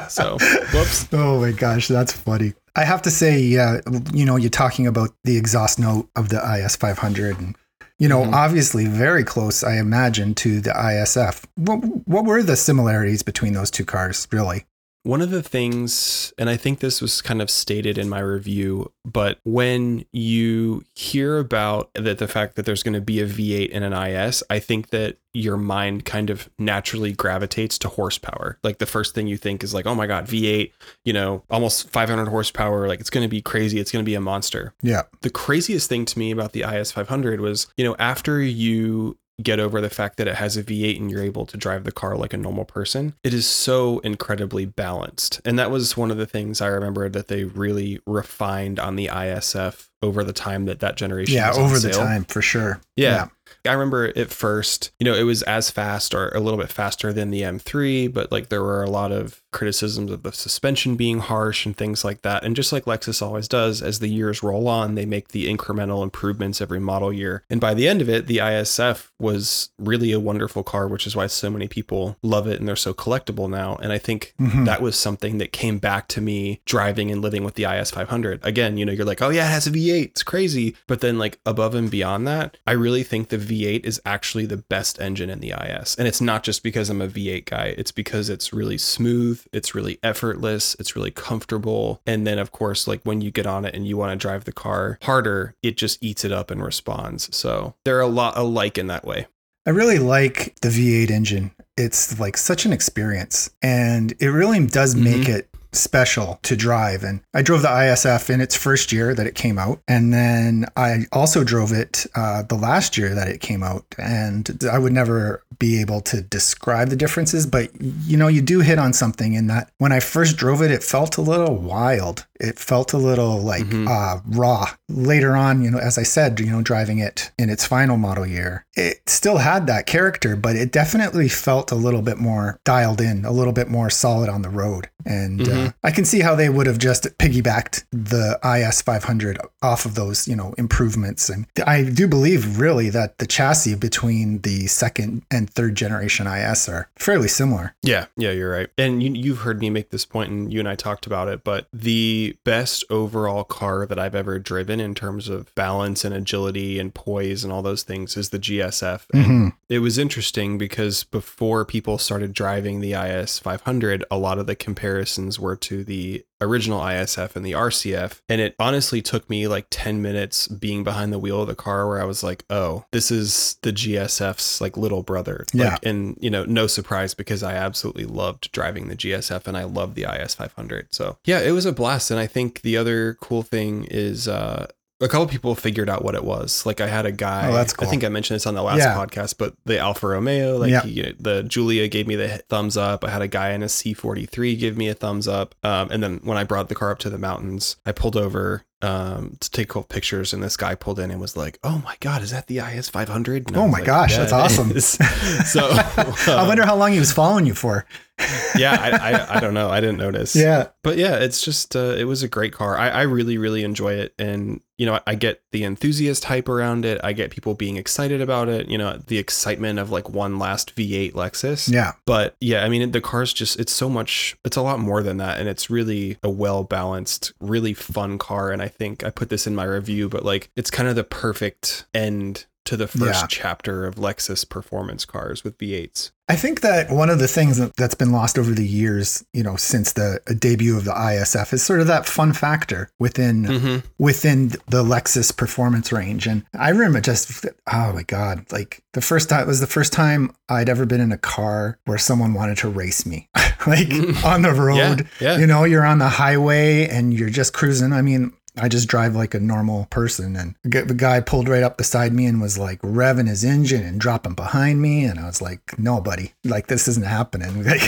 so, 0.09 0.38
whoops. 0.73 1.07
Oh 1.11 1.41
my 1.41 1.51
gosh, 1.51 1.88
that's 1.88 2.13
funny. 2.13 2.53
I 2.75 2.85
have 2.85 3.01
to 3.03 3.11
say, 3.11 3.39
yeah, 3.39 3.81
you 4.13 4.25
know, 4.25 4.35
you're 4.35 4.49
talking 4.49 4.85
about 4.85 5.09
the 5.23 5.35
exhaust 5.35 5.79
note 5.79 6.09
of 6.15 6.29
the 6.29 6.38
IS 6.38 6.75
500 6.75 7.39
and 7.39 7.55
you 7.99 8.07
know, 8.07 8.21
mm-hmm. 8.21 8.33
obviously 8.33 8.85
very 8.85 9.23
close, 9.23 9.63
I 9.63 9.77
imagine, 9.77 10.35
to 10.35 10.61
the 10.61 10.71
ISF. 10.71 11.43
What, 11.55 11.77
what 12.07 12.25
were 12.25 12.43
the 12.43 12.55
similarities 12.55 13.23
between 13.23 13.53
those 13.53 13.71
two 13.71 13.85
cars, 13.85 14.27
really? 14.31 14.65
One 15.03 15.21
of 15.21 15.29
the 15.29 15.43
things, 15.43 16.33
and 16.37 16.49
I 16.49 16.57
think 16.57 16.79
this 16.79 17.01
was 17.01 17.21
kind 17.21 17.41
of 17.41 17.49
stated 17.49 17.97
in 17.97 18.09
my 18.09 18.19
review, 18.19 18.91
but 19.05 19.39
when 19.43 20.03
you 20.11 20.83
hear 20.95 21.37
about 21.37 21.89
that 21.93 22.17
the 22.17 22.27
fact 22.27 22.55
that 22.55 22.65
there's 22.65 22.83
going 22.83 22.93
to 22.93 23.01
be 23.01 23.21
a 23.21 23.25
V8 23.25 23.69
and 23.71 23.85
an 23.85 23.93
IS, 23.93 24.43
I 24.49 24.59
think 24.59 24.89
that 24.89 25.17
your 25.33 25.55
mind 25.55 26.03
kind 26.03 26.29
of 26.29 26.49
naturally 26.59 27.13
gravitates 27.13 27.77
to 27.77 27.89
horsepower. 27.89 28.59
Like 28.63 28.79
the 28.79 28.85
first 28.85 29.15
thing 29.15 29.27
you 29.27 29.38
think 29.38 29.63
is 29.63 29.73
like, 29.73 29.85
oh 29.85 29.95
my 29.95 30.07
God, 30.07 30.25
V8, 30.25 30.73
you 31.05 31.13
know, 31.13 31.43
almost 31.50 31.89
500 31.89 32.27
horsepower. 32.27 32.88
Like 32.88 33.00
it's 33.00 33.09
going 33.09 33.23
to 33.23 33.29
be 33.29 33.41
crazy. 33.41 33.79
It's 33.79 33.91
going 33.91 34.03
to 34.03 34.09
be 34.09 34.15
a 34.15 34.21
monster. 34.21 34.73
Yeah. 34.81 35.03
The 35.21 35.29
craziest 35.29 35.88
thing 35.88 36.05
to 36.05 36.19
me 36.19 36.31
about 36.31 36.51
the 36.51 36.63
IS 36.63 36.91
500 36.91 37.39
was, 37.39 37.67
you 37.77 37.85
know, 37.85 37.95
after 38.00 38.41
you 38.41 39.17
get 39.42 39.60
over 39.60 39.81
the 39.81 39.89
fact 39.89 40.18
that 40.18 40.28
it 40.28 40.36
has 40.36 40.57
a 40.57 40.63
V8 40.63 40.98
and 40.98 41.12
you're 41.12 41.24
able 41.24 41.45
to 41.45 41.57
drive 41.57 41.84
the 41.84 41.92
car 41.92 42.18
like 42.18 42.34
a 42.34 42.38
normal 42.38 42.66
person. 42.66 43.13
It 43.24 43.34
is 43.34 43.48
so 43.48 44.00
incredibly 44.00 44.66
balanced. 44.66 45.42
And 45.45 45.60
that 45.60 45.69
was 45.69 45.95
one 45.95 46.12
of 46.12 46.18
the 46.18 46.25
things 46.25 46.60
I 46.62 46.68
remember 46.68 47.07
that 47.10 47.28
they 47.28 47.44
really 47.44 48.00
refined 48.06 48.80
on 48.80 48.95
the 48.95 49.07
ISF 49.07 49.89
over 50.01 50.24
the 50.24 50.34
time 50.34 50.66
that 50.66 50.80
that 50.80 50.95
generation 50.95 51.34
yeah 51.34 51.51
over 51.54 51.80
the 51.80 51.89
time 51.89 52.24
for 52.25 52.39
sure 52.39 52.80
yeah. 52.95 53.10
yeah. 53.10 53.28
I 53.65 53.73
remember 53.73 54.11
at 54.15 54.31
first, 54.31 54.91
you 54.99 55.05
know, 55.05 55.13
it 55.13 55.23
was 55.23 55.44
as 55.44 55.69
fast 55.69 56.13
or 56.13 56.29
a 56.29 56.39
little 56.39 56.59
bit 56.59 56.71
faster 56.71 57.11
than 57.13 57.31
the 57.31 57.41
M3, 57.41 58.13
but 58.13 58.31
like 58.31 58.49
there 58.49 58.61
were 58.61 58.83
a 58.83 58.89
lot 58.89 59.11
of 59.11 59.41
criticisms 59.51 60.11
of 60.11 60.23
the 60.23 60.31
suspension 60.31 60.95
being 60.95 61.19
harsh 61.19 61.65
and 61.65 61.75
things 61.75 62.05
like 62.05 62.21
that. 62.21 62.44
And 62.44 62.55
just 62.55 62.71
like 62.71 62.85
Lexus 62.85 63.21
always 63.21 63.47
does, 63.47 63.81
as 63.81 63.99
the 63.99 64.07
years 64.07 64.44
roll 64.44 64.67
on, 64.67 64.95
they 64.95 65.05
make 65.05 65.29
the 65.29 65.51
incremental 65.51 66.03
improvements 66.03 66.61
every 66.61 66.79
model 66.79 67.11
year. 67.11 67.44
And 67.49 67.59
by 67.59 67.73
the 67.73 67.88
end 67.88 68.01
of 68.01 68.09
it, 68.09 68.27
the 68.27 68.38
ISF 68.38 69.09
was 69.19 69.69
really 69.79 70.11
a 70.11 70.19
wonderful 70.19 70.63
car, 70.63 70.88
which 70.88 71.07
is 71.07 71.15
why 71.15 71.27
so 71.27 71.50
many 71.50 71.67
people 71.67 72.17
love 72.21 72.47
it 72.47 72.59
and 72.59 72.67
they're 72.67 72.75
so 72.75 72.93
collectible 72.93 73.50
now. 73.50 73.75
And 73.77 73.91
I 73.91 73.97
think 73.97 74.33
mm-hmm. 74.39 74.65
that 74.65 74.81
was 74.81 74.97
something 74.97 75.38
that 75.39 75.51
came 75.51 75.79
back 75.79 76.07
to 76.09 76.21
me 76.21 76.61
driving 76.65 77.09
and 77.09 77.21
living 77.21 77.43
with 77.43 77.55
the 77.55 77.63
IS 77.63 77.91
500. 77.91 78.45
Again, 78.45 78.77
you 78.77 78.85
know, 78.85 78.91
you're 78.91 79.05
like, 79.05 79.21
oh 79.21 79.29
yeah, 79.29 79.47
it 79.47 79.51
has 79.51 79.67
a 79.67 79.71
V8. 79.71 80.05
It's 80.05 80.23
crazy. 80.23 80.75
But 80.88 81.01
then, 81.01 81.17
like, 81.17 81.39
above 81.45 81.73
and 81.73 81.89
beyond 81.89 82.27
that, 82.27 82.57
I 82.67 82.73
really 82.73 83.03
think 83.03 83.29
the 83.29 83.37
V8 83.38 83.86
is 83.86 84.01
actually 84.06 84.45
the 84.45 84.57
best 84.57 85.00
engine 85.00 85.30
in 85.30 85.39
the 85.39 85.51
IS. 85.51 85.95
And 85.95 86.07
it's 86.07 86.22
not 86.22 86.44
just 86.44 86.63
because 86.63 86.89
I'm 86.89 87.01
a 87.01 87.07
V8 87.07 87.45
guy, 87.45 87.75
it's 87.78 87.92
because 87.92 88.30
it's 88.30 88.54
really 88.54 88.78
smooth, 88.78 89.44
it's 89.51 89.74
really 89.74 90.00
effortless, 90.04 90.75
it's 90.80 90.95
really 90.95 91.12
comfortable. 91.12 92.01
And 92.06 92.25
then, 92.25 92.39
of 92.39 92.51
course, 92.51 92.88
like 92.88 93.01
when 93.04 93.22
you 93.22 93.31
get 93.31 93.45
on 93.45 93.66
it 93.66 93.75
and 93.75 93.88
you 93.88 93.98
want 93.98 94.12
to 94.12 94.16
drive 94.16 94.45
the 94.45 94.51
car 94.51 95.00
harder, 95.04 95.56
it 95.63 95.78
just 95.78 96.04
eats 96.04 96.24
it 96.25 96.31
up 96.31 96.51
and 96.51 96.63
responds. 96.63 97.36
So 97.36 97.75
they're 97.86 98.01
a 98.01 98.07
lot 98.07 98.38
alike 98.38 98.78
in 98.78 98.88
that 98.88 99.06
way. 99.06 99.28
I 99.66 99.72
really 99.72 100.00
like 100.00 100.56
the 100.62 100.69
V8 100.69 101.12
engine. 101.12 101.51
It's 101.75 102.19
like 102.19 102.38
such 102.38 102.66
an 102.66 102.72
experience 102.72 103.50
and 103.62 104.13
it 104.19 104.30
really 104.30 104.66
does 104.66 104.95
make 104.95 105.24
mm-hmm. 105.24 105.36
it 105.36 105.50
special 105.73 106.39
to 106.43 106.55
drive. 106.55 107.03
And 107.03 107.21
I 107.33 107.41
drove 107.41 107.61
the 107.61 107.67
ISF 107.67 108.29
in 108.29 108.41
its 108.41 108.55
first 108.55 108.91
year 108.91 109.13
that 109.13 109.27
it 109.27 109.35
came 109.35 109.57
out. 109.57 109.81
And 109.87 110.13
then 110.13 110.65
I 110.75 111.05
also 111.11 111.43
drove 111.43 111.71
it 111.71 112.05
uh, 112.15 112.43
the 112.43 112.55
last 112.55 112.97
year 112.97 113.13
that 113.15 113.27
it 113.27 113.41
came 113.41 113.63
out. 113.63 113.85
And 113.97 114.63
I 114.69 114.79
would 114.79 114.93
never 114.93 115.43
be 115.59 115.81
able 115.81 116.01
to 116.01 116.21
describe 116.21 116.89
the 116.89 116.95
differences, 116.95 117.45
but 117.45 117.69
you 117.81 118.17
know, 118.17 118.27
you 118.27 118.41
do 118.41 118.59
hit 118.59 118.79
on 118.79 118.93
something 118.93 119.33
in 119.33 119.47
that 119.47 119.71
when 119.77 119.91
I 119.91 119.99
first 119.99 120.37
drove 120.37 120.61
it, 120.61 120.71
it 120.71 120.83
felt 120.83 121.17
a 121.17 121.21
little 121.21 121.55
wild. 121.55 122.25
It 122.39 122.59
felt 122.59 122.93
a 122.93 122.97
little 122.97 123.39
like 123.39 123.63
mm-hmm. 123.63 123.87
uh, 123.87 124.19
raw. 124.37 124.69
Later 124.89 125.35
on, 125.35 125.63
you 125.63 125.71
know, 125.71 125.79
as 125.79 125.97
I 125.97 126.03
said, 126.03 126.39
you 126.39 126.51
know, 126.51 126.61
driving 126.61 126.99
it 126.99 127.31
in 127.37 127.49
its 127.49 127.65
final 127.65 127.97
model 127.97 128.25
year, 128.25 128.65
it 128.75 129.09
still 129.09 129.37
had 129.37 129.67
that 129.67 129.87
character, 129.87 130.35
but 130.35 130.55
it 130.55 130.71
definitely 130.71 131.29
felt 131.29 131.71
a 131.71 131.75
little 131.75 132.03
bit 132.03 132.17
more 132.17 132.59
dialed 132.63 133.01
in, 133.01 133.25
a 133.25 133.31
little 133.31 133.53
bit 133.53 133.69
more 133.69 133.89
solid 133.89 134.29
on 134.29 134.43
the 134.43 134.49
road. 134.49 134.89
And 135.05 135.39
mm-hmm. 135.39 135.67
uh, 135.67 135.71
I 135.83 135.91
can 135.91 136.05
see 136.05 136.19
how 136.19 136.35
they 136.35 136.49
would 136.49 136.67
have 136.67 136.77
just 136.77 137.03
piggybacked 137.17 137.85
the 137.91 138.39
IS 138.44 138.81
500 138.81 139.38
off 139.61 139.85
of 139.85 139.95
those, 139.95 140.27
you 140.27 140.35
know, 140.35 140.53
improvements. 140.57 141.29
And 141.29 141.45
I 141.65 141.83
do 141.83 142.07
believe 142.07 142.59
really 142.59 142.89
that 142.89 143.17
the 143.17 143.27
chassis 143.27 143.75
between 143.75 144.39
the 144.41 144.67
second 144.67 145.23
and 145.31 145.49
third 145.49 145.75
generation 145.75 146.27
IS 146.27 146.67
are 146.67 146.89
fairly 146.97 147.27
similar. 147.27 147.75
Yeah, 147.81 148.07
yeah, 148.17 148.31
you're 148.31 148.51
right. 148.51 148.69
And 148.77 149.01
you, 149.01 149.11
you've 149.13 149.39
heard 149.39 149.59
me 149.59 149.69
make 149.69 149.89
this 149.89 150.05
point, 150.05 150.31
and 150.31 150.51
you 150.51 150.59
and 150.59 150.67
I 150.67 150.75
talked 150.75 151.05
about 151.05 151.27
it. 151.27 151.43
But 151.43 151.67
the 151.71 152.38
best 152.43 152.83
overall 152.89 153.43
car 153.43 153.85
that 153.85 154.00
I've 154.00 154.15
ever 154.15 154.39
driven 154.39 154.79
in 154.79 154.95
terms 154.95 155.29
of 155.29 155.53
balance 155.55 156.03
and 156.03 156.13
agility 156.13 156.79
and 156.79 156.93
poise 156.93 157.43
and 157.43 157.53
all 157.53 157.61
those 157.61 157.83
things 157.83 158.17
is 158.17 158.29
the 158.29 158.39
GSF. 158.39 159.05
Mm-hmm. 159.13 159.47
It 159.69 159.79
was 159.79 159.97
interesting 159.97 160.57
because 160.57 161.03
before 161.03 161.65
people 161.65 161.97
started 161.97 162.33
driving 162.33 162.79
the 162.79 162.93
IS 162.93 163.39
500, 163.39 164.05
a 164.09 164.17
lot 164.17 164.39
of 164.39 164.47
the 164.47 164.55
comparisons 164.55 165.39
were 165.39 165.57
to 165.57 165.83
the 165.83 166.23
original 166.39 166.79
ISF 166.79 167.35
and 167.35 167.45
the 167.45 167.51
RCF. 167.51 168.21
And 168.29 168.39
it 168.39 168.55
honestly 168.59 169.01
took 169.01 169.29
me 169.29 169.47
like 169.47 169.67
10 169.69 170.01
minutes 170.01 170.47
being 170.47 170.83
behind 170.83 171.11
the 171.11 171.19
wheel 171.19 171.41
of 171.41 171.47
the 171.47 171.55
car 171.55 171.87
where 171.87 172.01
I 172.01 172.05
was 172.05 172.23
like, 172.23 172.45
oh, 172.49 172.85
this 172.91 173.11
is 173.11 173.57
the 173.61 173.73
GSF's 173.73 174.61
like 174.61 174.77
little 174.77 175.03
brother. 175.03 175.45
Yeah. 175.53 175.71
Like, 175.71 175.85
and, 175.85 176.17
you 176.21 176.29
know, 176.29 176.45
no 176.45 176.67
surprise 176.67 177.13
because 177.13 177.43
I 177.43 177.53
absolutely 177.53 178.05
loved 178.05 178.51
driving 178.51 178.87
the 178.87 178.95
GSF 178.95 179.47
and 179.47 179.57
I 179.57 179.63
love 179.63 179.95
the 179.95 180.03
IS 180.03 180.35
500. 180.35 180.93
So 180.93 181.17
yeah, 181.25 181.39
it 181.39 181.51
was 181.51 181.65
a 181.65 181.73
blast. 181.73 182.11
And 182.11 182.19
I 182.19 182.27
think 182.27 182.61
the 182.61 182.77
other 182.77 183.15
cool 183.15 183.43
thing 183.43 183.85
is, 183.85 184.27
uh, 184.27 184.67
a 184.99 185.07
couple 185.07 185.27
people 185.27 185.53
figured 185.53 185.89
out 185.89 186.03
what 186.03 186.15
it 186.15 186.23
was. 186.23 186.65
Like 186.65 186.81
I 186.81 186.88
had 186.88 187.05
a 187.05 187.11
guy. 187.11 187.49
Oh, 187.49 187.53
that's 187.53 187.73
cool. 187.73 187.88
I 187.88 187.89
think 187.91 188.03
I 188.03 188.09
mentioned 188.09 188.35
this 188.35 188.47
on 188.47 188.55
the 188.55 188.63
last 188.63 188.79
yeah. 188.79 188.95
podcast, 188.95 189.35
but 189.38 189.53
the 189.65 189.77
Alfa 189.77 190.07
Romeo, 190.07 190.57
like 190.57 190.83
he, 190.83 191.13
the 191.19 191.44
Giulia 191.44 191.88
gave 191.88 192.07
me 192.07 192.15
the 192.15 192.29
thumbs 192.49 192.77
up. 192.77 193.03
I 193.03 193.09
had 193.09 193.21
a 193.21 193.27
guy 193.27 193.51
in 193.51 193.61
a 193.61 193.67
C43 193.67 194.57
give 194.59 194.77
me 194.77 194.88
a 194.88 194.94
thumbs 194.94 195.27
up. 195.27 195.53
Um, 195.63 195.91
and 195.91 196.01
then 196.01 196.19
when 196.23 196.38
I 196.38 196.44
brought 196.44 196.69
the 196.69 196.75
car 196.75 196.91
up 196.91 196.99
to 196.99 197.09
the 197.09 197.17
mountains, 197.17 197.77
I 197.85 197.91
pulled 197.91 198.15
over 198.15 198.63
um, 198.81 199.38
to 199.39 199.50
take 199.50 199.69
cool 199.69 199.83
pictures, 199.83 200.33
and 200.33 200.44
this 200.44 200.56
guy 200.56 200.75
pulled 200.75 201.00
in 201.00 201.09
and 201.09 201.19
was 201.19 201.35
like, 201.35 201.59
"Oh 201.63 201.81
my 201.83 201.95
god, 202.00 202.21
is 202.21 202.31
that 202.31 202.47
the 202.47 202.59
IS 202.59 202.89
500?" 202.89 203.56
Oh 203.56 203.68
my 203.68 203.79
like, 203.79 203.85
gosh, 203.85 204.12
yeah, 204.12 204.19
that's 204.19 204.33
awesome! 204.33 204.79
so 205.45 205.69
um, 205.69 206.13
I 206.27 206.45
wonder 206.47 206.65
how 206.65 206.75
long 206.75 206.91
he 206.91 207.00
was 207.00 207.12
following 207.12 207.45
you 207.45 207.53
for. 207.53 207.85
yeah, 208.57 208.75
I, 208.79 209.12
I, 209.12 209.38
I 209.38 209.39
don't 209.39 209.53
know. 209.53 209.69
I 209.69 209.79
didn't 209.79 209.97
notice. 209.97 210.35
Yeah, 210.35 210.69
but 210.81 210.97
yeah, 210.97 211.18
it's 211.18 211.41
just 211.41 211.75
uh, 211.75 211.95
it 211.97 212.06
was 212.06 212.24
a 212.24 212.27
great 212.27 212.51
car. 212.51 212.75
I 212.75 212.89
I 212.89 213.01
really 213.03 213.38
really 213.38 213.63
enjoy 213.63 213.94
it, 213.94 214.15
and 214.18 214.59
you 214.77 214.88
know 214.88 215.00
I 215.06 215.13
get 215.13 215.44
the 215.51 215.63
enthusiast 215.63 216.25
hype 216.25 216.50
around 216.50 216.83
it. 216.83 217.00
I 217.03 217.13
get 217.13 217.29
people 217.29 217.53
being 217.53 217.77
excited 217.77 218.19
about 218.19 218.50
it. 218.50 218.69
You 218.69 218.77
know 218.79 218.97
the 219.06 219.19
excitement 219.19 219.77
of 219.77 219.91
like 219.91 220.09
one 220.09 220.39
last 220.39 220.75
V8 220.75 221.13
Lexus. 221.13 221.71
Yeah, 221.71 221.94
but 222.06 222.35
yeah, 222.41 222.63
I 222.63 222.69
mean 222.69 222.89
the 222.89 223.01
car's 223.01 223.33
just 223.33 223.59
it's 223.59 223.71
so 223.71 223.88
much. 223.88 224.35
It's 224.44 224.57
a 224.57 224.63
lot 224.63 224.79
more 224.79 225.03
than 225.03 225.18
that, 225.18 225.39
and 225.39 225.47
it's 225.47 225.69
really 225.69 226.18
a 226.24 226.29
well 226.29 226.63
balanced, 226.63 227.33
really 227.39 227.75
fun 227.75 228.18
car. 228.18 228.51
And 228.51 228.63
I 228.63 228.66
think 228.67 229.03
I 229.03 229.09
put 229.09 229.29
this 229.29 229.47
in 229.47 229.55
my 229.55 229.65
review, 229.65 230.09
but 230.09 230.23
like 230.23 230.49
it's 230.55 230.71
kind 230.71 230.89
of 230.89 230.95
the 230.95 231.03
perfect 231.03 231.85
end 231.93 232.45
to 232.67 232.75
the 232.75 232.87
first 232.87 233.21
yeah. 233.21 233.27
chapter 233.29 233.85
of 233.85 233.95
Lexus 233.95 234.47
performance 234.47 235.05
cars 235.05 235.41
with 235.41 235.57
V8s. 235.57 236.11
I 236.27 236.35
think 236.35 236.59
that 236.59 236.91
one 236.91 237.09
of 237.09 237.19
the 237.19 237.27
things 237.27 237.57
that's 237.77 237.95
been 237.95 238.11
lost 238.11 238.37
over 238.37 238.51
the 238.51 238.67
years, 238.67 239.23
you 239.31 239.41
know, 239.41 239.55
since 239.55 239.93
the 239.93 240.19
debut 240.37 240.75
of 240.75 240.83
the 240.83 240.91
ISF 240.91 241.53
is 241.53 241.63
sort 241.63 241.79
of 241.79 241.87
that 241.87 242.05
fun 242.05 242.33
factor 242.33 242.89
within 242.99 243.43
mm-hmm. 243.43 243.87
within 243.97 244.49
the 244.67 244.83
Lexus 244.83 245.35
performance 245.35 245.93
range. 245.93 246.27
And 246.27 246.43
I 246.53 246.71
remember 246.71 246.99
just 246.99 247.45
oh 247.71 247.93
my 247.93 248.03
god, 248.03 248.45
like 248.51 248.83
the 248.91 249.01
first 249.01 249.29
time 249.29 249.43
it 249.43 249.47
was 249.47 249.61
the 249.61 249.67
first 249.67 249.93
time 249.93 250.35
I'd 250.49 250.67
ever 250.67 250.85
been 250.85 250.99
in 250.99 251.13
a 251.13 251.17
car 251.17 251.79
where 251.85 251.97
someone 251.97 252.33
wanted 252.33 252.57
to 252.57 252.69
race 252.69 253.05
me. 253.05 253.29
like 253.65 253.89
on 254.25 254.41
the 254.41 254.53
road, 254.53 255.07
yeah, 255.21 255.31
yeah. 255.31 255.37
you 255.37 255.47
know, 255.47 255.63
you're 255.63 255.85
on 255.85 255.99
the 255.99 256.09
highway 256.09 256.89
and 256.89 257.13
you're 257.13 257.29
just 257.29 257.53
cruising. 257.53 257.93
I 257.93 258.01
mean, 258.01 258.33
I 258.57 258.68
just 258.68 258.88
drive 258.88 259.15
like 259.15 259.33
a 259.33 259.39
normal 259.39 259.86
person. 259.89 260.36
And 260.36 260.56
the 260.63 260.94
guy 260.95 261.19
pulled 261.19 261.50
right 261.50 261.63
up 261.63 261.77
beside 261.77 262.13
me 262.13 262.25
and 262.25 262.42
was 262.42 262.57
like 262.57 262.81
revving 262.81 263.27
his 263.27 263.44
engine 263.44 263.83
and 263.83 264.00
dropping 264.00 264.33
behind 264.33 264.81
me. 264.81 265.06
And 265.06 265.19
I 265.19 265.25
was 265.25 265.42
like, 265.42 265.77
no, 265.77 266.01
buddy, 266.01 266.33
like 266.44 266.68
this 266.68 266.88
isn't 266.88 267.06
happening. 267.06 267.48
Like, 267.68 267.81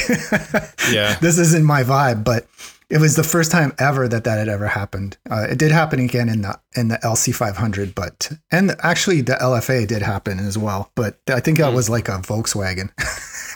yeah, 0.91 1.17
this 1.19 1.37
isn't 1.37 1.63
my 1.63 1.83
vibe. 1.83 2.23
But 2.23 2.47
it 2.89 2.99
was 2.99 3.15
the 3.15 3.23
first 3.23 3.51
time 3.51 3.73
ever 3.77 4.07
that 4.07 4.23
that 4.23 4.39
had 4.39 4.49
ever 4.49 4.67
happened. 4.67 5.17
Uh, 5.29 5.47
it 5.49 5.59
did 5.59 5.71
happen 5.71 5.99
again 5.99 6.27
in 6.27 6.41
the 6.41 6.59
in 6.75 6.87
the 6.87 6.97
LC 6.97 7.33
500, 7.33 7.93
but 7.93 8.31
and 8.51 8.75
actually 8.79 9.21
the 9.21 9.33
LFA 9.33 9.87
did 9.87 10.01
happen 10.01 10.39
as 10.39 10.57
well. 10.57 10.91
But 10.95 11.19
I 11.29 11.39
think 11.39 11.59
that 11.59 11.71
mm. 11.71 11.75
was 11.75 11.89
like 11.89 12.09
a 12.09 12.13
Volkswagen. 12.13 12.89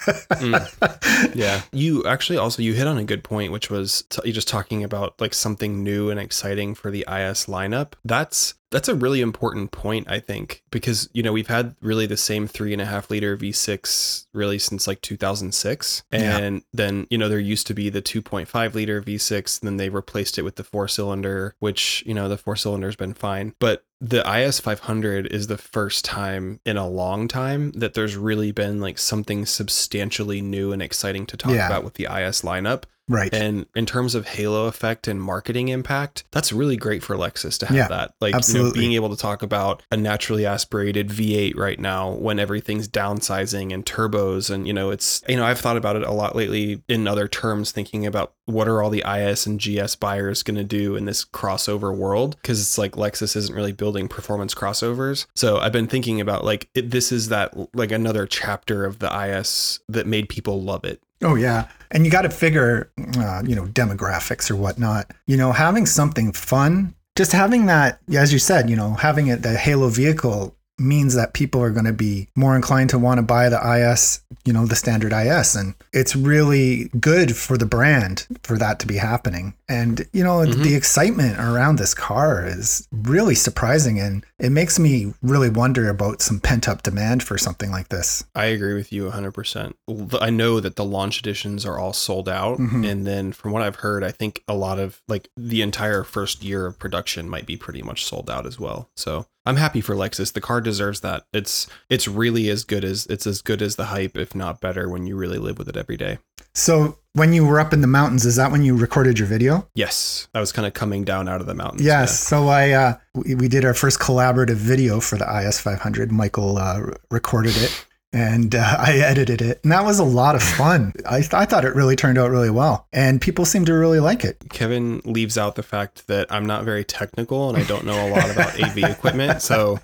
mm. 0.05 1.33
Yeah, 1.35 1.61
you 1.71 2.06
actually 2.06 2.37
also 2.37 2.61
you 2.61 2.73
hit 2.73 2.87
on 2.87 2.97
a 2.97 3.04
good 3.04 3.23
point, 3.23 3.51
which 3.51 3.69
was 3.69 4.04
t- 4.09 4.31
just 4.31 4.47
talking 4.47 4.83
about 4.83 5.19
like 5.19 5.33
something 5.33 5.83
new 5.83 6.09
and 6.09 6.19
exciting 6.19 6.75
for 6.75 6.92
the 6.92 7.06
IS 7.07 7.45
lineup. 7.45 7.94
That's 8.04 8.56
that's 8.73 8.89
a 8.89 8.95
really 8.95 9.21
important 9.21 9.71
point, 9.71 10.09
I 10.09 10.19
think, 10.19 10.63
because 10.71 11.07
you 11.13 11.21
know 11.21 11.31
we've 11.31 11.47
had 11.47 11.75
really 11.80 12.07
the 12.07 12.18
same 12.18 12.47
three 12.47 12.73
and 12.73 12.81
a 12.81 12.85
half 12.85 13.11
liter 13.11 13.37
V6 13.37 14.25
really 14.33 14.57
since 14.57 14.87
like 14.87 15.01
2006, 15.01 16.03
and 16.11 16.56
yeah. 16.56 16.61
then 16.73 17.07
you 17.11 17.18
know 17.18 17.30
there 17.30 17.39
used 17.39 17.68
to 17.68 17.75
be 17.75 17.89
the 17.89 18.01
2.5 18.01 18.73
liter 18.73 19.01
V6, 19.01 19.61
and 19.61 19.68
then 19.68 19.77
they 19.77 19.89
replaced 19.89 20.39
it 20.39 20.42
with 20.42 20.56
the 20.56 20.63
four 20.63 20.87
cylinder, 20.87 21.56
which 21.59 22.03
you 22.07 22.15
know 22.15 22.27
the 22.27 22.37
four 22.37 22.56
cylinder's 22.56 22.95
been 22.95 23.13
fine, 23.13 23.53
but 23.59 23.85
the 24.01 24.27
IS 24.37 24.59
500 24.59 25.27
is 25.27 25.47
the 25.47 25.57
first 25.57 26.03
time 26.03 26.59
in 26.65 26.75
a 26.75 26.87
long 26.87 27.30
time 27.30 27.71
that 27.71 27.94
there's 27.94 28.18
really 28.18 28.51
been 28.51 28.81
like 28.81 28.97
something 28.97 29.45
substantially 29.45 30.42
new 30.42 30.73
and 30.73 30.81
exciting 30.81 31.25
to 31.27 31.37
talk 31.37 31.53
yeah. 31.53 31.68
about 31.68 31.85
with 31.85 31.94
the 31.94 32.06
IS 32.06 32.42
lineup. 32.42 32.83
Right. 33.10 33.33
And 33.33 33.66
in 33.76 33.86
terms 33.86 34.16
of 34.16 34.28
halo 34.28 34.68
effect 34.68 35.07
and 35.07 35.22
marketing 35.22 35.68
impact, 35.68 36.24
that's 36.31 36.54
really 36.54 36.78
great 36.78 37.04
for 37.04 37.16
Lexus 37.16 37.57
to 37.60 37.66
have 37.66 37.76
yeah, 37.76 37.88
that. 37.90 38.14
Like 38.22 38.36
you 38.48 38.54
know, 38.54 38.74
being 38.74 38.94
able 38.94 39.10
to 39.10 39.18
talk 39.18 39.44
about 39.44 39.83
a 39.92 39.98
naturally 39.98 40.45
aspirated 40.45 41.10
V8 41.10 41.57
right 41.57 41.80
now 41.80 42.12
when 42.12 42.40
everything's 42.40 42.88
downsizing 42.88 43.74
and 43.74 43.86
turbos 43.86 44.50
and 44.50 44.68
you 44.68 44.74
know, 44.74 44.90
it's 44.92 45.22
you 45.28 45.36
know, 45.36 45.45
I've 45.45 45.60
thought 45.60 45.78
about 45.78 45.95
it 45.95 46.04
a 46.04 46.12
lot 46.12 46.36
lately 46.36 46.81
in 46.88 47.07
other 47.07 47.28
terms 47.28 47.72
thinking 47.72 48.06
about 48.06 48.33
what 48.45 48.68
are 48.68 48.81
all 48.81 48.90
the 48.90 49.04
IS 49.06 49.45
and 49.45 49.60
GS 49.60 49.95
buyers 49.95 50.44
going 50.44 50.57
to 50.57 50.64
do 50.64 50.95
in 50.95 51.06
this 51.06 51.26
crossover 51.26 51.95
world 51.95 52.38
because 52.42 52.60
it's 52.60 52.78
like 52.78 52.94
Lexus 52.94 53.36
isn't 53.36 53.56
really 53.56 53.72
building 53.72 54.07
performance 54.07 54.54
crossovers. 54.54 55.26
So 55.36 55.57
I've 55.57 55.72
been 55.72 55.88
thinking 55.88 56.22
about 56.22 56.44
like 56.45 56.69
it, 56.74 56.92
this 56.92 57.12
is 57.12 57.30
that 57.30 57.54
like 57.76 57.92
another 57.92 58.26
chapter 58.26 58.86
of 58.86 59.00
the 59.00 59.38
IS 59.38 59.80
that 59.90 60.07
made 60.07 60.30
people 60.30 60.62
love 60.62 60.86
it 60.86 61.02
Oh 61.23 61.35
yeah, 61.35 61.68
and 61.92 62.06
you 62.06 62.11
got 62.11 62.23
to 62.23 62.30
figure, 62.30 62.92
uh, 63.18 63.44
you 63.45 63.56
know, 63.56 63.65
demographics 63.65 64.51
or 64.51 64.56
whatnot. 64.56 65.11
You 65.25 65.37
know, 65.37 65.51
having 65.51 65.85
something 65.85 66.31
fun, 66.31 66.95
just 67.15 67.31
having 67.31 67.68
that, 67.68 67.99
as 68.15 68.33
you 68.33 68.39
said, 68.39 68.69
you 68.69 68.75
know, 68.75 68.94
having 68.94 69.27
it 69.27 69.42
the 69.42 69.56
Halo 69.56 69.89
vehicle 69.89 70.56
means 70.80 71.13
that 71.15 71.33
people 71.33 71.61
are 71.61 71.69
going 71.69 71.85
to 71.85 71.94
be 71.94 72.27
more 72.35 72.56
inclined 72.56 72.89
to 72.89 72.99
want 72.99 73.19
to 73.19 73.21
buy 73.21 73.49
the 73.49 73.92
IS, 73.92 74.21
you 74.44 74.51
know, 74.51 74.65
the 74.65 74.75
standard 74.75 75.13
IS. 75.13 75.56
And 75.56 75.75
it's 75.94 76.15
really 76.15 76.89
good 76.99 77.35
for 77.35 77.57
the 77.57 77.65
brand 77.65 78.25
for 78.44 78.57
that 78.57 78.80
to 78.80 78.87
be 78.87 78.97
happening. 78.97 79.53
And, 79.69 80.07
you 80.13 80.23
know, 80.23 80.37
mm-hmm. 80.37 80.63
the 80.63 80.75
excitement 80.75 81.39
around 81.39 81.77
this 81.77 81.94
car 81.94 82.45
is 82.45 82.87
really 82.92 83.35
surprising. 83.35 83.99
And 83.99 84.25
it 84.44 84.52
makes 84.52 84.78
me 84.78 85.14
really 85.21 85.50
wonder 85.50 85.88
about 85.88 86.21
some 86.21 86.42
pent 86.42 86.68
up 86.68 86.83
demand 86.83 87.23
for 87.23 87.38
something 87.38 87.71
like 87.71 87.88
this. 87.88 88.26
I 88.35 88.45
agree 88.47 88.73
with 88.73 88.92
you 88.92 89.09
100%. 89.09 89.73
I 90.19 90.30
know 90.30 90.59
that 90.59 90.76
the 90.76 90.83
launch 90.83 91.19
editions 91.19 91.66
are 91.66 91.80
all 91.80 91.94
sold 91.94 92.28
out. 92.28 92.59
Mm-hmm. 92.59 92.83
And 92.83 93.07
then 93.07 93.31
from 93.31 93.54
what 93.54 93.62
I've 93.62 93.78
heard, 93.78 94.04
I 94.04 94.12
think 94.12 94.44
a 94.45 94.54
lot 94.54 94.80
of 94.80 95.02
like 95.07 95.30
the 95.38 95.62
entire 95.62 96.04
first 96.04 96.44
year 96.44 96.66
of 96.66 96.78
production 96.78 97.30
might 97.30 97.45
be 97.45 97.56
pretty 97.56 97.81
much 97.81 98.04
sold 98.04 98.30
out 98.30 98.45
as 98.45 98.59
well. 98.59 98.90
So 98.97 99.28
I'm 99.45 99.56
happy 99.56 99.80
for 99.80 99.95
Lexus. 99.95 100.33
The 100.33 100.42
car 100.42 100.59
deserves 100.59 101.00
that. 101.02 101.23
It's 101.33 101.68
it's 101.90 102.07
really 102.07 102.50
as 102.50 102.66
good 102.66 102.83
as 102.83 103.06
it's 103.07 103.26
as 103.26 103.42
good 103.42 103.62
as 103.62 103.78
the 103.78 103.85
hype, 103.85 104.18
if 104.18 104.35
not 104.35 104.62
better, 104.62 104.90
when 104.90 105.06
you 105.06 105.16
really 105.16 105.38
live 105.38 105.57
with 105.57 105.69
it 105.69 105.78
every 105.78 105.97
day. 105.97 106.19
So 106.56 106.98
when 107.14 107.33
you 107.33 107.45
were 107.45 107.60
up 107.60 107.74
in 107.74 107.81
the 107.81 107.88
mountains, 107.88 108.26
is 108.26 108.36
that 108.36 108.52
when 108.52 108.64
you 108.64 108.76
recorded 108.76 109.19
your 109.19 109.28
video? 109.28 109.68
Yes, 109.76 110.28
I 110.33 110.40
was 110.40 110.52
kind 110.52 110.68
of 110.68 110.74
coming 110.74 111.04
down 111.04 111.28
out 111.28 111.42
of 111.42 111.48
the 111.48 111.56
mountains. 111.56 111.83
Yes. 111.83 112.10
Yeah. 112.10 112.16
So 112.16 112.48
I 112.48 112.72
uh, 112.72 112.98
we, 113.14 113.36
we, 113.36 113.48
did 113.48 113.66
our 113.66 113.74
first 113.74 114.00
collaborative 114.00 114.56
video 114.56 115.00
for 115.00 115.18
the 115.18 115.48
IS 115.48 115.60
500. 115.60 116.12
Michael 116.12 116.57
uh, 116.57 116.81
recorded 117.12 117.56
it 117.57 117.86
and 118.13 118.55
uh, 118.55 118.59
I 118.79 118.99
edited 118.99 119.41
it, 119.41 119.59
and 119.63 119.71
that 119.71 119.83
was 119.83 119.99
a 119.99 120.03
lot 120.03 120.35
of 120.35 120.43
fun. 120.43 120.93
I, 121.05 121.19
th- 121.19 121.33
I 121.33 121.45
thought 121.45 121.65
it 121.65 121.75
really 121.75 121.95
turned 121.95 122.17
out 122.17 122.29
really 122.31 122.49
well, 122.49 122.87
and 122.93 123.19
people 123.19 123.45
seem 123.45 123.65
to 123.65 123.73
really 123.73 123.99
like 123.99 124.23
it. 124.23 124.37
Kevin 124.49 125.01
leaves 125.03 125.37
out 125.37 125.55
the 125.55 125.63
fact 125.63 126.07
that 126.07 126.31
I'm 126.31 126.45
not 126.45 126.63
very 126.63 126.83
technical 126.83 127.49
and 127.49 127.57
I 127.57 127.63
don't 127.63 127.85
know 127.85 128.07
a 128.07 128.09
lot 128.09 128.29
about 128.29 128.61
AV 128.61 128.77
equipment. 128.91 129.41
So 129.41 129.79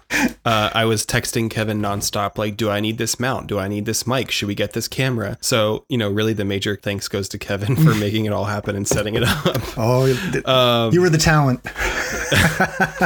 uh, 0.46 0.70
I 0.74 0.86
was 0.86 1.06
texting 1.06 1.50
Kevin 1.50 1.82
nonstop, 1.82 2.38
like, 2.38 2.56
"Do 2.56 2.70
I 2.70 2.80
need 2.80 2.98
this 2.98 3.20
mount? 3.20 3.48
Do 3.48 3.60
I 3.60 3.68
need 3.68 3.86
this 3.86 4.06
mic? 4.06 4.32
Should 4.32 4.48
we 4.48 4.56
get 4.56 4.74
this 4.74 4.88
camera?" 4.88 5.38
So 5.42 5.86
you 5.90 5.98
know, 5.98 6.10
really, 6.10 6.34
the 6.34 6.46
major 6.46 6.76
thanks 6.76 7.08
goes 7.08 7.28
to 7.30 7.38
Kevin 7.38 7.76
for 7.76 7.96
making 7.96 8.26
it 8.26 8.34
all 8.34 8.46
happen 8.46 8.76
and 8.76 8.88
setting 8.88 9.16
it 9.16 9.24
up. 9.24 9.78
Oh, 9.78 10.06
um, 10.46 10.94
you 10.94 11.02
were 11.02 11.10
the 11.10 11.18
talent. 11.18 11.62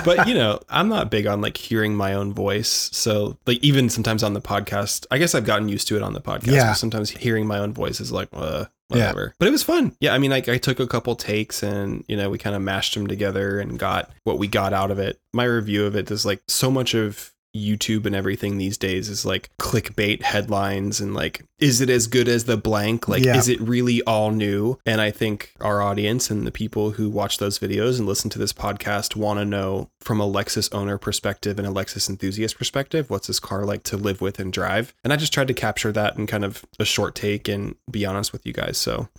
but 0.06 0.28
you 0.28 0.34
know, 0.34 0.60
I'm 0.70 0.90
not 0.90 1.10
big 1.10 1.28
on 1.28 1.42
like 1.42 1.56
hearing 1.58 1.96
my 1.96 2.14
own 2.14 2.34
voice. 2.34 2.90
So 2.94 3.38
like 3.46 3.64
even 3.64 3.90
sometimes 3.90 4.24
on 4.24 4.34
the 4.34 4.42
podcast, 4.42 5.06
I 5.14 5.20
guess 5.20 5.36
I've 5.36 5.46
gotten 5.46 5.70
used 5.70 5.88
to 5.90 5.96
it 5.96 6.02
on 6.02 6.14
the 6.14 6.22
podcast. 6.22 6.54
Yeah. 6.54 6.74
Sometimes 6.74 7.12
hearing 7.12 7.46
my 7.46 7.60
own 7.60 7.72
voice 7.72 8.00
is 8.00 8.12
like, 8.12 8.30
uh, 8.34 8.66
whatever. 8.88 9.26
Yeah. 9.26 9.34
But 9.40 9.48
it 9.48 9.52
was 9.52 9.64
fun. 9.64 9.96
Yeah, 10.00 10.14
I 10.14 10.18
mean, 10.18 10.32
like 10.32 10.50
I 10.50 10.58
took 10.58 10.80
a 10.80 10.88
couple 10.88 11.16
takes 11.16 11.64
and 11.64 12.04
you 12.08 12.18
know 12.18 12.30
we 12.30 12.38
kind 12.38 12.56
of 12.56 12.62
mashed 12.62 12.94
them 12.96 13.08
together 13.08 13.60
and 13.60 13.78
got 13.78 14.12
what 14.24 14.40
we 14.40 14.48
got 14.48 14.74
out 14.74 14.92
of 14.92 15.00
it. 15.00 15.20
My 15.34 15.44
review 15.44 15.86
of 15.86 15.96
it 15.96 16.10
is 16.10 16.26
like 16.26 16.42
so 16.48 16.72
much 16.72 16.94
of 16.94 17.33
YouTube 17.56 18.06
and 18.06 18.16
everything 18.16 18.58
these 18.58 18.78
days 18.78 19.10
is 19.10 19.26
like 19.26 19.50
clickbait 19.60 20.24
headlines 20.24 21.00
and 21.00 21.14
like, 21.14 21.46
is 21.60 21.82
it 21.82 21.90
as 21.90 22.08
good 22.08 22.28
as 22.28 22.46
the 22.46 22.58
blank? 22.58 23.08
Like, 23.08 23.24
yeah. 23.24 23.38
is 23.38 23.48
it 23.48 23.62
really 23.62 24.02
all 24.04 24.32
new? 24.32 24.78
And 24.86 25.00
I 25.00 25.12
think 25.12 25.54
our 25.62 25.82
audience 25.82 26.30
and 26.30 26.48
the 26.48 26.52
people 26.52 26.92
who 26.92 27.10
watch 27.10 27.38
those 27.38 27.60
videos 27.60 28.00
and 28.00 28.08
listen 28.08 28.30
to 28.32 28.40
this 28.40 28.54
podcast 28.54 29.16
want 29.16 29.40
to 29.40 29.46
know 29.46 29.90
from 30.02 30.20
a 30.20 30.28
Lexus 30.28 30.74
owner 30.74 30.98
perspective 30.98 31.60
and 31.60 31.68
a 31.68 31.72
Lexus 31.72 32.10
enthusiast 32.10 32.58
perspective, 32.58 33.10
what's 33.10 33.28
this 33.28 33.40
car 33.40 33.66
like 33.66 33.84
to 33.84 33.98
live 33.98 34.20
with 34.20 34.40
and 34.40 34.52
drive? 34.52 34.94
And 35.04 35.14
I 35.14 35.16
just 35.16 35.34
tried 35.34 35.48
to 35.48 35.54
capture 35.54 35.92
that 35.92 36.18
in 36.18 36.28
kind 36.28 36.44
of 36.44 36.66
a 36.80 36.86
short 36.86 37.16
take 37.16 37.48
and 37.48 37.76
be 37.90 38.06
honest 38.06 38.34
with 38.34 38.46
you 38.46 38.54
guys. 38.54 38.78
So 38.78 39.10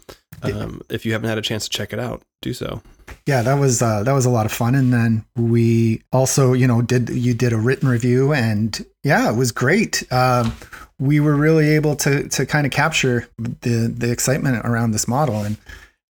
um, 0.43 0.83
if 0.91 1.07
you 1.07 1.13
haven't 1.13 1.29
had 1.29 1.39
a 1.39 1.43
chance 1.43 1.65
to 1.65 1.71
check 1.71 1.93
it 1.93 1.99
out, 1.99 2.23
do 2.43 2.53
so 2.53 2.83
yeah, 3.27 3.41
that 3.43 3.55
was 3.55 3.81
uh, 3.81 4.03
that 4.03 4.13
was 4.13 4.27
a 4.27 4.31
lot 4.31 4.45
of 4.45 4.53
fun. 4.53 4.75
And 4.75 4.93
then 4.93 5.25
we 5.37 6.03
also, 6.13 6.53
you 6.53 6.67
know, 6.67 6.83
did 6.83 7.09
you 7.09 7.33
did 7.35 7.53
a 7.53 7.57
written 7.57 7.89
review, 7.89 8.33
and 8.33 8.85
yeah, 9.03 9.31
it 9.31 9.37
was 9.37 9.51
great. 9.51 10.03
Um, 10.13 10.55
we 10.99 11.21
were 11.21 11.35
really 11.35 11.71
able 11.71 11.97
to 11.97 12.29
to 12.29 12.45
kind 12.45 12.67
of 12.67 12.73
capture 12.73 13.29
the 13.39 13.93
the 13.97 14.11
excitement 14.11 14.65
around 14.65 14.91
this 14.91 15.09
model, 15.09 15.43
and 15.43 15.57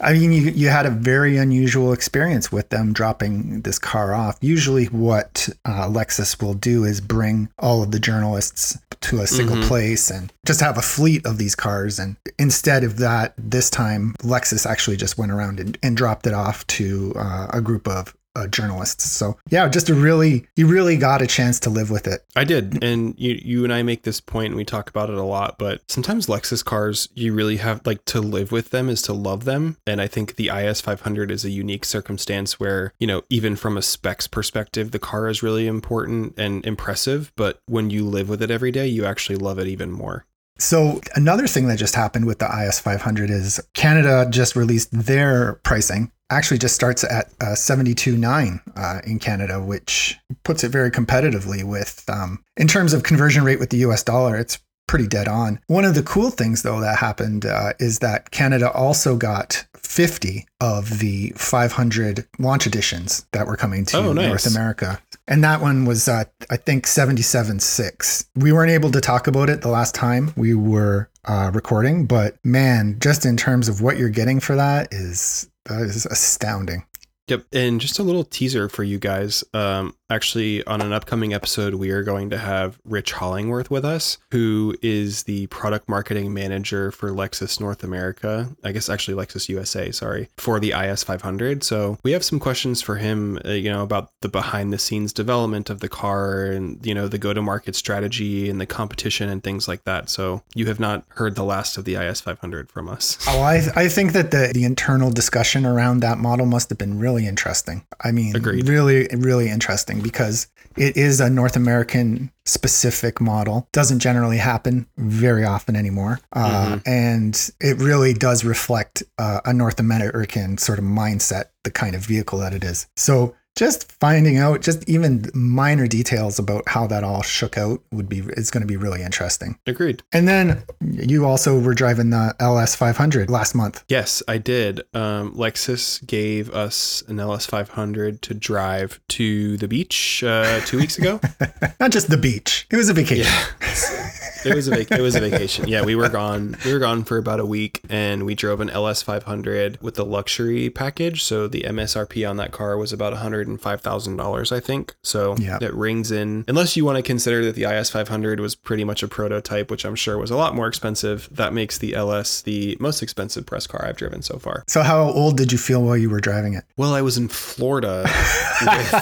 I 0.05 0.13
mean, 0.13 0.33
you, 0.33 0.43
you 0.51 0.69
had 0.69 0.87
a 0.87 0.91
very 0.91 1.39
unusual 1.39 1.93
experience 1.93 2.53
with 2.53 2.69
them 2.69 2.93
dropping 2.93 3.63
this 3.63 3.79
car 3.79 4.15
off. 4.15 4.37
Usually, 4.41 4.85
what 4.87 5.49
uh, 5.65 5.89
Lexus 5.89 6.41
will 6.43 6.55
do 6.55 6.85
is 6.85 7.01
bring 7.01 7.49
all 7.59 7.83
of 7.83 7.91
the 7.91 7.99
journalists 7.99 8.79
to 9.01 9.21
a 9.21 9.27
single 9.27 9.57
mm-hmm. 9.57 9.69
place 9.69 10.11
and 10.11 10.33
just 10.47 10.61
have 10.61 10.79
a 10.79 10.83
fleet 10.83 11.25
of 11.27 11.39
these 11.39 11.55
cars. 11.55 11.99
And 11.99 12.17
instead 12.39 12.85
of 12.85 12.99
that, 12.99 13.35
this 13.39 13.71
time, 13.71 14.15
Lexus 14.23 14.67
actually 14.67 14.97
just 14.97 15.19
went 15.19 15.33
around 15.33 15.61
and, 15.61 15.79
and 15.83 15.97
dropped 15.97 16.27
it 16.27 16.35
off 16.35 16.67
to 16.69 17.13
uh, 17.17 17.49
a 17.51 17.61
group 17.61 17.89
of 17.89 18.15
uh, 18.37 18.47
journalists. 18.47 19.11
So 19.11 19.37
yeah, 19.51 19.69
just 19.69 19.89
a 19.89 19.95
really 19.95 20.47
you 20.57 20.67
really 20.67 20.97
got 20.97 21.23
a 21.23 21.27
chance 21.27 21.61
to 21.61 21.71
live 21.71 21.91
with 21.91 22.07
it. 22.07 22.25
I 22.37 22.45
did, 22.45 22.83
and 22.83 23.15
you 23.19 23.39
you 23.43 23.65
and 23.65 23.73
I 23.73 23.83
make 23.83 24.03
this 24.03 24.21
point, 24.21 24.49
and 24.49 24.57
we 24.57 24.65
talk 24.65 24.89
about 24.91 25.11
it 25.11 25.17
a 25.17 25.23
lot. 25.23 25.59
But 25.59 25.83
sometimes 25.91 26.27
Lexus 26.27 26.65
cars, 26.65 27.09
you 27.15 27.33
really 27.33 27.59
have 27.59 27.87
like 27.87 28.05
to 28.07 28.21
live 28.21 28.53
with 28.53 28.71
them 28.71 28.89
is 28.89 29.03
to 29.03 29.13
love 29.13 29.45
them, 29.45 29.77
and 29.87 30.01
I 30.01 30.07
think 30.07 30.37
the 30.37 30.49
IS 30.49 30.81
500 30.81 31.31
is 31.31 31.45
a 31.45 31.51
unique 31.51 31.85
circumstance 31.85 32.59
where 32.59 32.93
you 32.99 33.07
know 33.07 33.23
even 33.31 33.57
from 33.57 33.77
a 33.77 33.83
specs 33.83 34.27
perspective, 34.27 34.91
the 34.91 34.99
car 34.99 35.29
is 35.29 35.43
really 35.43 35.67
important 35.67 36.35
and 36.39 36.65
impressive. 36.67 37.33
But 37.37 37.61
when 37.67 37.91
you 37.91 38.05
live 38.05 38.29
with 38.29 38.43
it 38.43 38.51
every 38.51 38.73
day, 38.73 38.87
you 38.87 39.05
actually 39.05 39.37
love 39.37 39.59
it 39.59 39.67
even 39.67 39.91
more. 39.91 40.27
So 40.59 41.01
another 41.15 41.47
thing 41.47 41.67
that 41.67 41.79
just 41.79 41.95
happened 41.95 42.27
with 42.27 42.39
the 42.39 42.67
IS 42.67 42.79
500 42.81 43.31
is 43.31 43.61
Canada 43.75 44.27
just 44.31 44.55
released 44.55 44.91
their 44.93 45.55
pricing 45.65 46.13
actually 46.31 46.59
just 46.59 46.75
starts 46.75 47.05
at 47.05 47.27
uh, 47.41 47.55
72.9 47.55 48.61
uh, 48.77 49.01
in 49.05 49.19
Canada, 49.19 49.63
which 49.63 50.19
puts 50.43 50.65
it 50.65 50.71
very 50.71 50.91
competitively 50.91 51.63
with, 51.65 52.05
um, 52.09 52.43
in 52.57 52.67
terms 52.67 52.93
of 52.93 53.03
conversion 53.03 53.45
rate 53.45 53.59
with 53.59 53.71
the 53.71 53.79
US 53.79 54.03
dollar, 54.03 54.37
it's 54.37 54.59
pretty 54.87 55.07
dead 55.07 55.29
on. 55.29 55.61
One 55.67 55.85
of 55.85 55.95
the 55.95 56.03
cool 56.03 56.31
things, 56.31 56.63
though, 56.63 56.81
that 56.81 56.99
happened 56.99 57.47
uh, 57.47 57.73
is 57.79 58.01
that 58.01 58.31
Canada 58.31 58.71
also 58.71 59.17
got 59.17 59.65
50 59.77 60.47
of 60.61 60.99
the 60.99 61.31
500 61.37 62.27
launch 62.39 62.67
editions 62.67 63.27
that 63.33 63.47
were 63.47 63.57
coming 63.57 63.85
to 63.87 63.99
oh, 63.99 64.13
nice. 64.13 64.27
North 64.27 64.47
America. 64.47 65.01
And 65.27 65.43
that 65.43 65.61
one 65.61 65.85
was, 65.87 66.07
uh, 66.07 66.25
I 66.51 66.57
think, 66.57 66.87
77.6. 66.87 68.27
We 68.37 68.53
weren't 68.53 68.71
able 68.71 68.91
to 68.91 69.01
talk 69.01 69.27
about 69.27 69.49
it 69.49 69.63
the 69.63 69.71
last 69.71 69.95
time 69.95 70.33
we 70.37 70.55
were 70.55 71.09
uh, 71.25 71.51
recording, 71.55 72.07
but 72.07 72.37
man, 72.45 72.99
just 73.01 73.25
in 73.25 73.37
terms 73.37 73.69
of 73.69 73.81
what 73.81 73.97
you're 73.97 74.11
getting 74.11 74.41
for 74.41 74.57
that 74.57 74.93
is 74.93 75.49
that 75.65 75.81
is 75.81 76.05
astounding. 76.07 76.85
Yep. 77.29 77.45
And 77.55 77.81
just 77.81 77.99
a 77.99 78.03
little 78.03 78.25
teaser 78.25 78.69
for 78.69 78.85
you 78.85 78.99
guys. 78.99 79.43
Um, 79.55 79.97
actually, 80.15 80.65
on 80.67 80.81
an 80.81 80.93
upcoming 80.93 81.35
episode, 81.35 81.75
we 81.75 81.91
are 81.91 82.03
going 82.03 82.31
to 82.31 82.39
have 82.39 82.79
Rich 82.85 83.15
Hollingworth 83.15 83.71
with 83.71 83.85
us, 83.85 84.19
who 84.31 84.77
is 84.83 85.25
the 85.25 85.47
product 85.49 85.89
marketing 85.89 86.33
manager 86.33 86.91
for 86.91 87.11
Lexus 87.11 87.61
North 87.61 87.83
America. 87.83 88.49
I 88.63 88.73
guess 88.73 88.89
actually 88.89 89.17
Lexus 89.17 89.49
USA, 89.49 89.91
sorry, 89.91 90.29
for 90.37 90.61
the 90.61 90.73
IS 90.73 91.03
500. 91.03 91.65
So 91.65 91.99
we 92.03 92.13
have 92.13 92.25
some 92.25 92.39
questions 92.39 92.83
for 92.83 92.97
him, 92.97 93.39
uh, 93.45 93.51
you 93.51 93.71
know, 93.71 93.83
about 93.83 94.11
the 94.21 94.29
behind 94.29 94.73
the 94.73 94.79
scenes 94.79 95.13
development 95.13 95.71
of 95.71 95.81
the 95.81 95.89
car 95.89 96.45
and, 96.45 96.85
you 96.87 96.95
know, 96.95 97.09
the 97.09 97.19
go 97.19 97.33
to 97.33 97.43
market 97.43 97.75
strategy 97.75 98.49
and 98.49 98.61
the 98.61 98.67
competition 98.67 99.29
and 99.29 99.43
things 99.43 99.67
like 99.67 99.85
that. 99.85 100.09
So 100.09 100.43
you 100.55 100.67
have 100.67 100.79
not 100.79 101.05
heard 101.09 101.35
the 101.35 101.45
last 101.45 101.77
of 101.77 101.85
the 101.85 101.95
IS 101.97 102.21
500 102.21 102.71
from 102.71 102.89
us. 102.89 103.19
Oh, 103.35 103.41
I, 103.41 103.63
I 103.75 103.89
think 103.89 104.13
that 104.13 104.31
the, 104.31 104.53
the 104.55 104.63
internal 104.63 105.11
discussion 105.11 105.67
around 105.67 106.01
that 106.01 106.19
model 106.19 106.47
must 106.47 106.69
have 106.69 106.79
been 106.79 107.01
really 107.01 107.25
really 107.25 107.29
interesting. 107.29 107.85
I 108.03 108.13
mean, 108.13 108.37
Agreed. 108.37 108.69
really, 108.69 109.09
really 109.13 109.49
interesting 109.49 110.03
because 110.05 110.47
it 110.77 110.97
is 110.97 111.21
a 111.21 111.31
North 111.31 111.57
American 111.57 112.31
specific 112.45 113.21
model. 113.21 113.69
Doesn't 113.73 113.99
generally 113.99 114.37
happen 114.37 114.87
very 114.97 115.45
often 115.45 115.75
anymore. 115.75 116.21
Uh, 116.33 116.67
mm-hmm. 116.77 116.89
And 116.89 117.51
it 117.61 117.79
really 117.79 118.13
does 118.13 118.45
reflect 118.45 119.03
uh, 119.19 119.41
a 119.45 119.53
North 119.53 119.81
American 119.81 120.59
sort 120.59 120.79
of 120.79 120.85
mindset, 120.85 121.47
the 121.65 121.71
kind 121.71 121.97
of 121.97 122.03
vehicle 122.03 122.39
that 122.41 122.53
it 122.53 122.63
is. 122.63 122.87
So 122.97 123.35
just 123.57 123.91
finding 123.93 124.39
out 124.39 124.61
just 124.61 124.89
even 124.89 125.31
minor 125.33 125.87
details 125.87 126.39
about 126.39 126.69
how 126.69 126.87
that 126.87 127.05
all 127.05 127.23
shook 127.23 127.57
out 127.57 127.81
would 127.93 128.09
be 128.09 128.19
it's 128.19 128.51
going 128.51 128.63
to 128.63 128.67
be 128.67 128.77
really 128.77 129.03
interesting. 129.03 129.59
Agreed. 129.67 130.03
And 130.13 130.27
then 130.27 130.65
you 130.81 131.25
also 131.25 131.59
were 131.59 131.75
driving 131.75 132.11
the 132.11 132.35
ls 132.41 132.75
500 132.75 133.31
last 133.31 133.55
month. 133.55 133.85
Yes 133.89 134.23
i 134.29 134.39
did. 134.39 134.83
Um, 134.95 135.35
lexus 135.35 136.05
gave 136.07 136.51
us 136.51 137.03
an 137.09 137.21
ls 137.21 137.47
500 137.47 138.23
to 138.23 138.35
drive 138.35 139.01
to 139.09 139.57
the 139.57 139.69
beach 139.69 140.23
uh, 140.25 140.61
two 140.61 140.79
weeks 140.79 140.99
ago. 140.99 141.21
Not 141.81 141.93
just 141.93 142.11
the 142.11 142.17
beach. 142.17 142.67
It 142.71 142.77
was 142.77 142.89
a 142.89 142.95
vacation. 142.95 143.27
Yeah. 143.27 144.11
it 144.45 144.55
was 144.55 144.69
a 144.69 144.71
vac- 144.71 144.93
it 144.93 145.01
was 145.01 145.15
a 145.15 145.21
vacation. 145.21 145.69
Yeah, 145.69 145.83
we 145.83 145.95
were 145.95 146.09
gone. 146.09 146.57
We 146.65 146.73
were 146.73 146.79
gone 146.79 147.05
for 147.05 147.19
about 147.19 147.41
a 147.41 147.47
week, 147.47 147.81
and 147.89 148.25
we 148.25 148.35
drove 148.35 148.61
an 148.61 148.71
LS 148.71 149.03
500 149.03 149.81
with 149.81 149.95
the 149.95 150.05
luxury 150.05 150.71
package. 150.71 151.23
So 151.23 151.49
the 151.49 151.63
MSRP 151.63 152.29
on 152.29 152.37
that 152.37 152.53
car 152.53 152.77
was 152.77 152.93
about 152.93 153.13
one 153.13 153.23
hundred 153.23 153.49
and 153.49 153.61
five 153.61 153.81
thousand 153.81 154.17
dollars, 154.17 154.53
I 154.53 154.61
think. 154.61 154.95
So 155.03 155.37
yeah. 155.37 155.59
it 155.61 155.75
rings 155.75 156.11
in. 156.11 156.45
Unless 156.49 156.77
you 156.77 156.85
want 156.85 156.97
to 156.97 157.03
consider 157.03 157.45
that 157.45 157.55
the 157.55 157.65
IS 157.65 157.91
500 157.91 158.41
was 158.41 158.55
pretty 158.55 158.85
much 158.85 159.03
a 159.03 159.09
prototype, 159.09 159.71
which 159.71 159.85
I'm 159.85 159.95
sure 159.95 160.19
was 160.19 160.31
a 160.31 160.37
lot 160.37 160.55
more 160.55 160.67
expensive. 160.67 161.29
That 161.31 161.53
makes 161.53 161.79
the 161.79 161.95
LS 161.95 162.43
the 162.43 162.77
most 162.81 163.03
expensive 163.03 163.47
press 163.47 163.67
car 163.67 163.85
I've 163.87 163.97
driven 163.97 164.23
so 164.23 164.39
far. 164.39 164.65
So 164.67 164.83
how 164.83 165.03
old 165.03 165.37
did 165.37 165.53
you 165.53 165.59
feel 165.59 165.83
while 165.83 165.97
you 165.97 166.11
were 166.11 166.21
driving 166.21 166.55
it? 166.55 166.65
Well, 166.77 166.95
I 166.95 167.03
was 167.03 167.17
in 167.17 167.29
Florida. 167.29 168.03
with, 168.63 168.93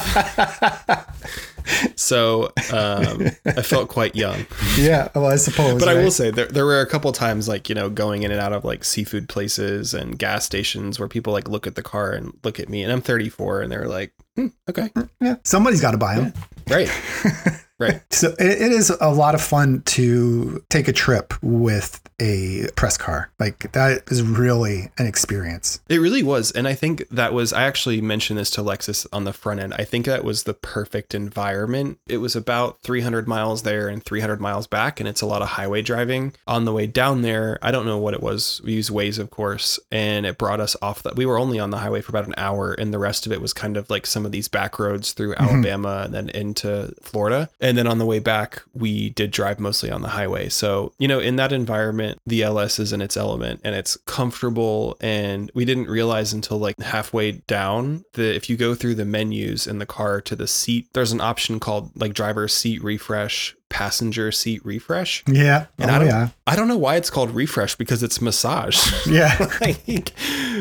so 1.96 2.52
um, 2.72 3.28
I 3.46 3.62
felt 3.62 3.88
quite 3.88 4.16
young. 4.16 4.46
Yeah, 4.76 5.08
well, 5.14 5.26
I 5.26 5.36
suppose. 5.36 5.80
But 5.80 5.88
right? 5.88 5.98
I 5.98 6.02
will 6.02 6.10
say 6.10 6.30
there, 6.30 6.46
there 6.46 6.64
were 6.64 6.80
a 6.80 6.86
couple 6.86 7.10
times 7.12 7.48
like 7.48 7.68
you 7.68 7.74
know 7.74 7.90
going 7.90 8.22
in 8.22 8.30
and 8.30 8.40
out 8.40 8.52
of 8.52 8.64
like 8.64 8.84
seafood 8.84 9.28
places 9.28 9.94
and 9.94 10.18
gas 10.18 10.44
stations 10.44 10.98
where 10.98 11.08
people 11.08 11.32
like 11.32 11.48
look 11.48 11.66
at 11.66 11.74
the 11.74 11.82
car 11.82 12.12
and 12.12 12.36
look 12.44 12.58
at 12.60 12.68
me, 12.68 12.82
and 12.82 12.92
I'm 12.92 13.00
34, 13.00 13.62
and 13.62 13.72
they're 13.72 13.88
like, 13.88 14.12
hmm, 14.36 14.48
okay, 14.68 14.90
yeah, 15.20 15.36
somebody's 15.44 15.80
got 15.80 15.92
to 15.92 15.98
buy 15.98 16.16
them. 16.16 16.32
right. 16.68 16.90
Right. 17.82 18.00
So 18.12 18.28
it, 18.38 18.62
it 18.62 18.72
is 18.72 18.90
a 19.00 19.10
lot 19.10 19.34
of 19.34 19.40
fun 19.40 19.82
to 19.86 20.62
take 20.68 20.86
a 20.86 20.92
trip 20.92 21.34
with 21.42 22.00
a 22.20 22.68
press 22.76 22.96
car. 22.96 23.30
Like 23.40 23.72
that 23.72 24.04
is 24.12 24.22
really 24.22 24.90
an 24.96 25.06
experience. 25.06 25.80
It 25.88 25.98
really 25.98 26.22
was. 26.22 26.52
And 26.52 26.68
I 26.68 26.74
think 26.74 27.08
that 27.08 27.32
was, 27.32 27.52
I 27.52 27.64
actually 27.64 28.00
mentioned 28.00 28.38
this 28.38 28.50
to 28.50 28.60
Lexus 28.60 29.06
on 29.12 29.24
the 29.24 29.32
front 29.32 29.58
end. 29.58 29.74
I 29.74 29.82
think 29.82 30.06
that 30.06 30.22
was 30.22 30.44
the 30.44 30.54
perfect 30.54 31.16
environment. 31.16 31.98
It 32.06 32.18
was 32.18 32.36
about 32.36 32.80
300 32.82 33.26
miles 33.26 33.62
there 33.62 33.88
and 33.88 34.04
300 34.04 34.40
miles 34.40 34.68
back. 34.68 35.00
And 35.00 35.08
it's 35.08 35.20
a 35.20 35.26
lot 35.26 35.42
of 35.42 35.48
highway 35.48 35.82
driving. 35.82 36.32
On 36.46 36.64
the 36.64 36.72
way 36.72 36.86
down 36.86 37.22
there, 37.22 37.58
I 37.60 37.72
don't 37.72 37.86
know 37.86 37.98
what 37.98 38.14
it 38.14 38.22
was. 38.22 38.60
We 38.64 38.74
used 38.74 38.90
Waze, 38.90 39.18
of 39.18 39.30
course, 39.30 39.80
and 39.90 40.24
it 40.24 40.38
brought 40.38 40.60
us 40.60 40.76
off 40.80 41.02
that. 41.02 41.16
We 41.16 41.26
were 41.26 41.38
only 41.38 41.58
on 41.58 41.70
the 41.70 41.78
highway 41.78 42.02
for 42.02 42.12
about 42.12 42.28
an 42.28 42.34
hour. 42.36 42.72
And 42.74 42.94
the 42.94 43.00
rest 43.00 43.26
of 43.26 43.32
it 43.32 43.40
was 43.40 43.52
kind 43.52 43.76
of 43.76 43.90
like 43.90 44.06
some 44.06 44.24
of 44.24 44.30
these 44.30 44.46
back 44.46 44.78
roads 44.78 45.12
through 45.12 45.34
mm-hmm. 45.34 45.44
Alabama 45.44 46.02
and 46.04 46.14
then 46.14 46.28
into 46.28 46.94
Florida. 47.02 47.50
And 47.60 47.71
then 47.76 47.86
on 47.86 47.98
the 47.98 48.06
way 48.06 48.18
back, 48.18 48.62
we 48.74 49.10
did 49.10 49.30
drive 49.30 49.60
mostly 49.60 49.90
on 49.90 50.02
the 50.02 50.08
highway. 50.08 50.48
So, 50.48 50.92
you 50.98 51.08
know, 51.08 51.20
in 51.20 51.36
that 51.36 51.52
environment, 51.52 52.20
the 52.26 52.42
LS 52.42 52.78
is 52.78 52.92
in 52.92 53.00
its 53.00 53.16
element 53.16 53.60
and 53.64 53.74
it's 53.74 53.96
comfortable. 54.06 54.96
And 55.00 55.50
we 55.54 55.64
didn't 55.64 55.88
realize 55.88 56.32
until 56.32 56.58
like 56.58 56.78
halfway 56.80 57.32
down 57.32 58.04
that 58.14 58.34
if 58.34 58.48
you 58.50 58.56
go 58.56 58.74
through 58.74 58.96
the 58.96 59.04
menus 59.04 59.66
in 59.66 59.78
the 59.78 59.86
car 59.86 60.20
to 60.22 60.36
the 60.36 60.46
seat, 60.46 60.88
there's 60.92 61.12
an 61.12 61.20
option 61.20 61.60
called 61.60 61.90
like 61.94 62.14
driver 62.14 62.48
seat 62.48 62.82
refresh 62.82 63.56
passenger 63.72 64.30
seat 64.30 64.64
refresh. 64.64 65.24
Yeah. 65.26 65.66
And 65.78 65.90
oh, 65.90 65.94
I 65.94 65.98
don't 65.98 66.06
yeah. 66.08 66.28
I 66.46 66.54
don't 66.54 66.68
know 66.68 66.76
why 66.76 66.96
it's 66.96 67.08
called 67.08 67.30
refresh 67.30 67.74
because 67.74 68.02
it's 68.02 68.20
massage. 68.20 68.92
Yeah. 69.12 69.50
like, 69.60 70.12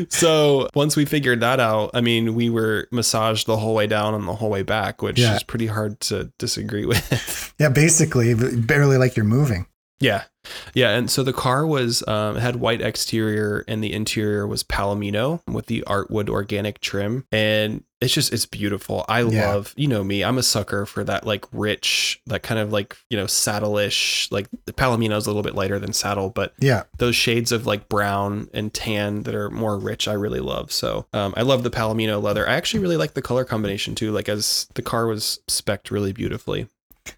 so 0.08 0.68
once 0.74 0.96
we 0.96 1.04
figured 1.04 1.40
that 1.40 1.60
out, 1.60 1.90
I 1.94 2.00
mean, 2.00 2.34
we 2.34 2.50
were 2.50 2.88
massaged 2.90 3.46
the 3.46 3.56
whole 3.56 3.74
way 3.74 3.86
down 3.86 4.14
and 4.14 4.26
the 4.26 4.34
whole 4.34 4.50
way 4.50 4.62
back, 4.62 5.00
which 5.00 5.18
yeah. 5.18 5.36
is 5.36 5.42
pretty 5.42 5.66
hard 5.66 6.00
to 6.00 6.32
disagree 6.38 6.86
with. 6.92 7.54
yeah, 7.58 7.68
basically 7.68 8.34
barely 8.34 8.96
like 8.96 9.16
you're 9.16 9.24
moving. 9.24 9.66
Yeah. 10.00 10.24
Yeah, 10.74 10.96
and 10.96 11.08
so 11.08 11.22
the 11.22 11.32
car 11.32 11.64
was 11.64 12.06
um, 12.08 12.36
had 12.36 12.56
white 12.56 12.80
exterior 12.80 13.64
and 13.68 13.82
the 13.82 13.92
interior 13.92 14.46
was 14.46 14.64
palomino 14.64 15.40
with 15.46 15.66
the 15.66 15.84
artwood 15.86 16.28
organic 16.28 16.80
trim, 16.80 17.24
and 17.30 17.84
it's 18.02 18.12
just 18.12 18.32
it's 18.32 18.46
beautiful. 18.46 19.04
I 19.08 19.22
yeah. 19.22 19.48
love 19.48 19.72
you 19.76 19.86
know 19.86 20.02
me. 20.02 20.24
I'm 20.24 20.38
a 20.38 20.42
sucker 20.42 20.84
for 20.86 21.04
that 21.04 21.24
like 21.26 21.44
rich, 21.52 22.20
that 22.26 22.42
kind 22.42 22.60
of 22.60 22.72
like 22.72 22.96
you 23.08 23.16
know 23.16 23.26
saddle-ish. 23.26 24.30
Like 24.30 24.48
the 24.66 24.72
palomino 24.72 25.16
is 25.16 25.26
a 25.26 25.30
little 25.30 25.42
bit 25.42 25.54
lighter 25.54 25.78
than 25.78 25.92
saddle, 25.92 26.28
but 26.30 26.52
yeah, 26.58 26.82
those 26.98 27.14
shades 27.14 27.52
of 27.52 27.66
like 27.66 27.88
brown 27.88 28.50
and 28.52 28.74
tan 28.74 29.22
that 29.22 29.34
are 29.34 29.50
more 29.50 29.78
rich, 29.78 30.08
I 30.08 30.14
really 30.14 30.40
love. 30.40 30.72
So 30.72 31.06
um, 31.12 31.32
I 31.36 31.42
love 31.42 31.62
the 31.62 31.70
palomino 31.70 32.20
leather. 32.20 32.48
I 32.48 32.54
actually 32.54 32.80
really 32.80 32.96
like 32.96 33.14
the 33.14 33.22
color 33.22 33.44
combination 33.44 33.94
too. 33.94 34.10
Like 34.10 34.28
as 34.28 34.66
the 34.74 34.82
car 34.82 35.06
was 35.06 35.40
specced 35.48 35.90
really 35.90 36.12
beautifully. 36.12 36.68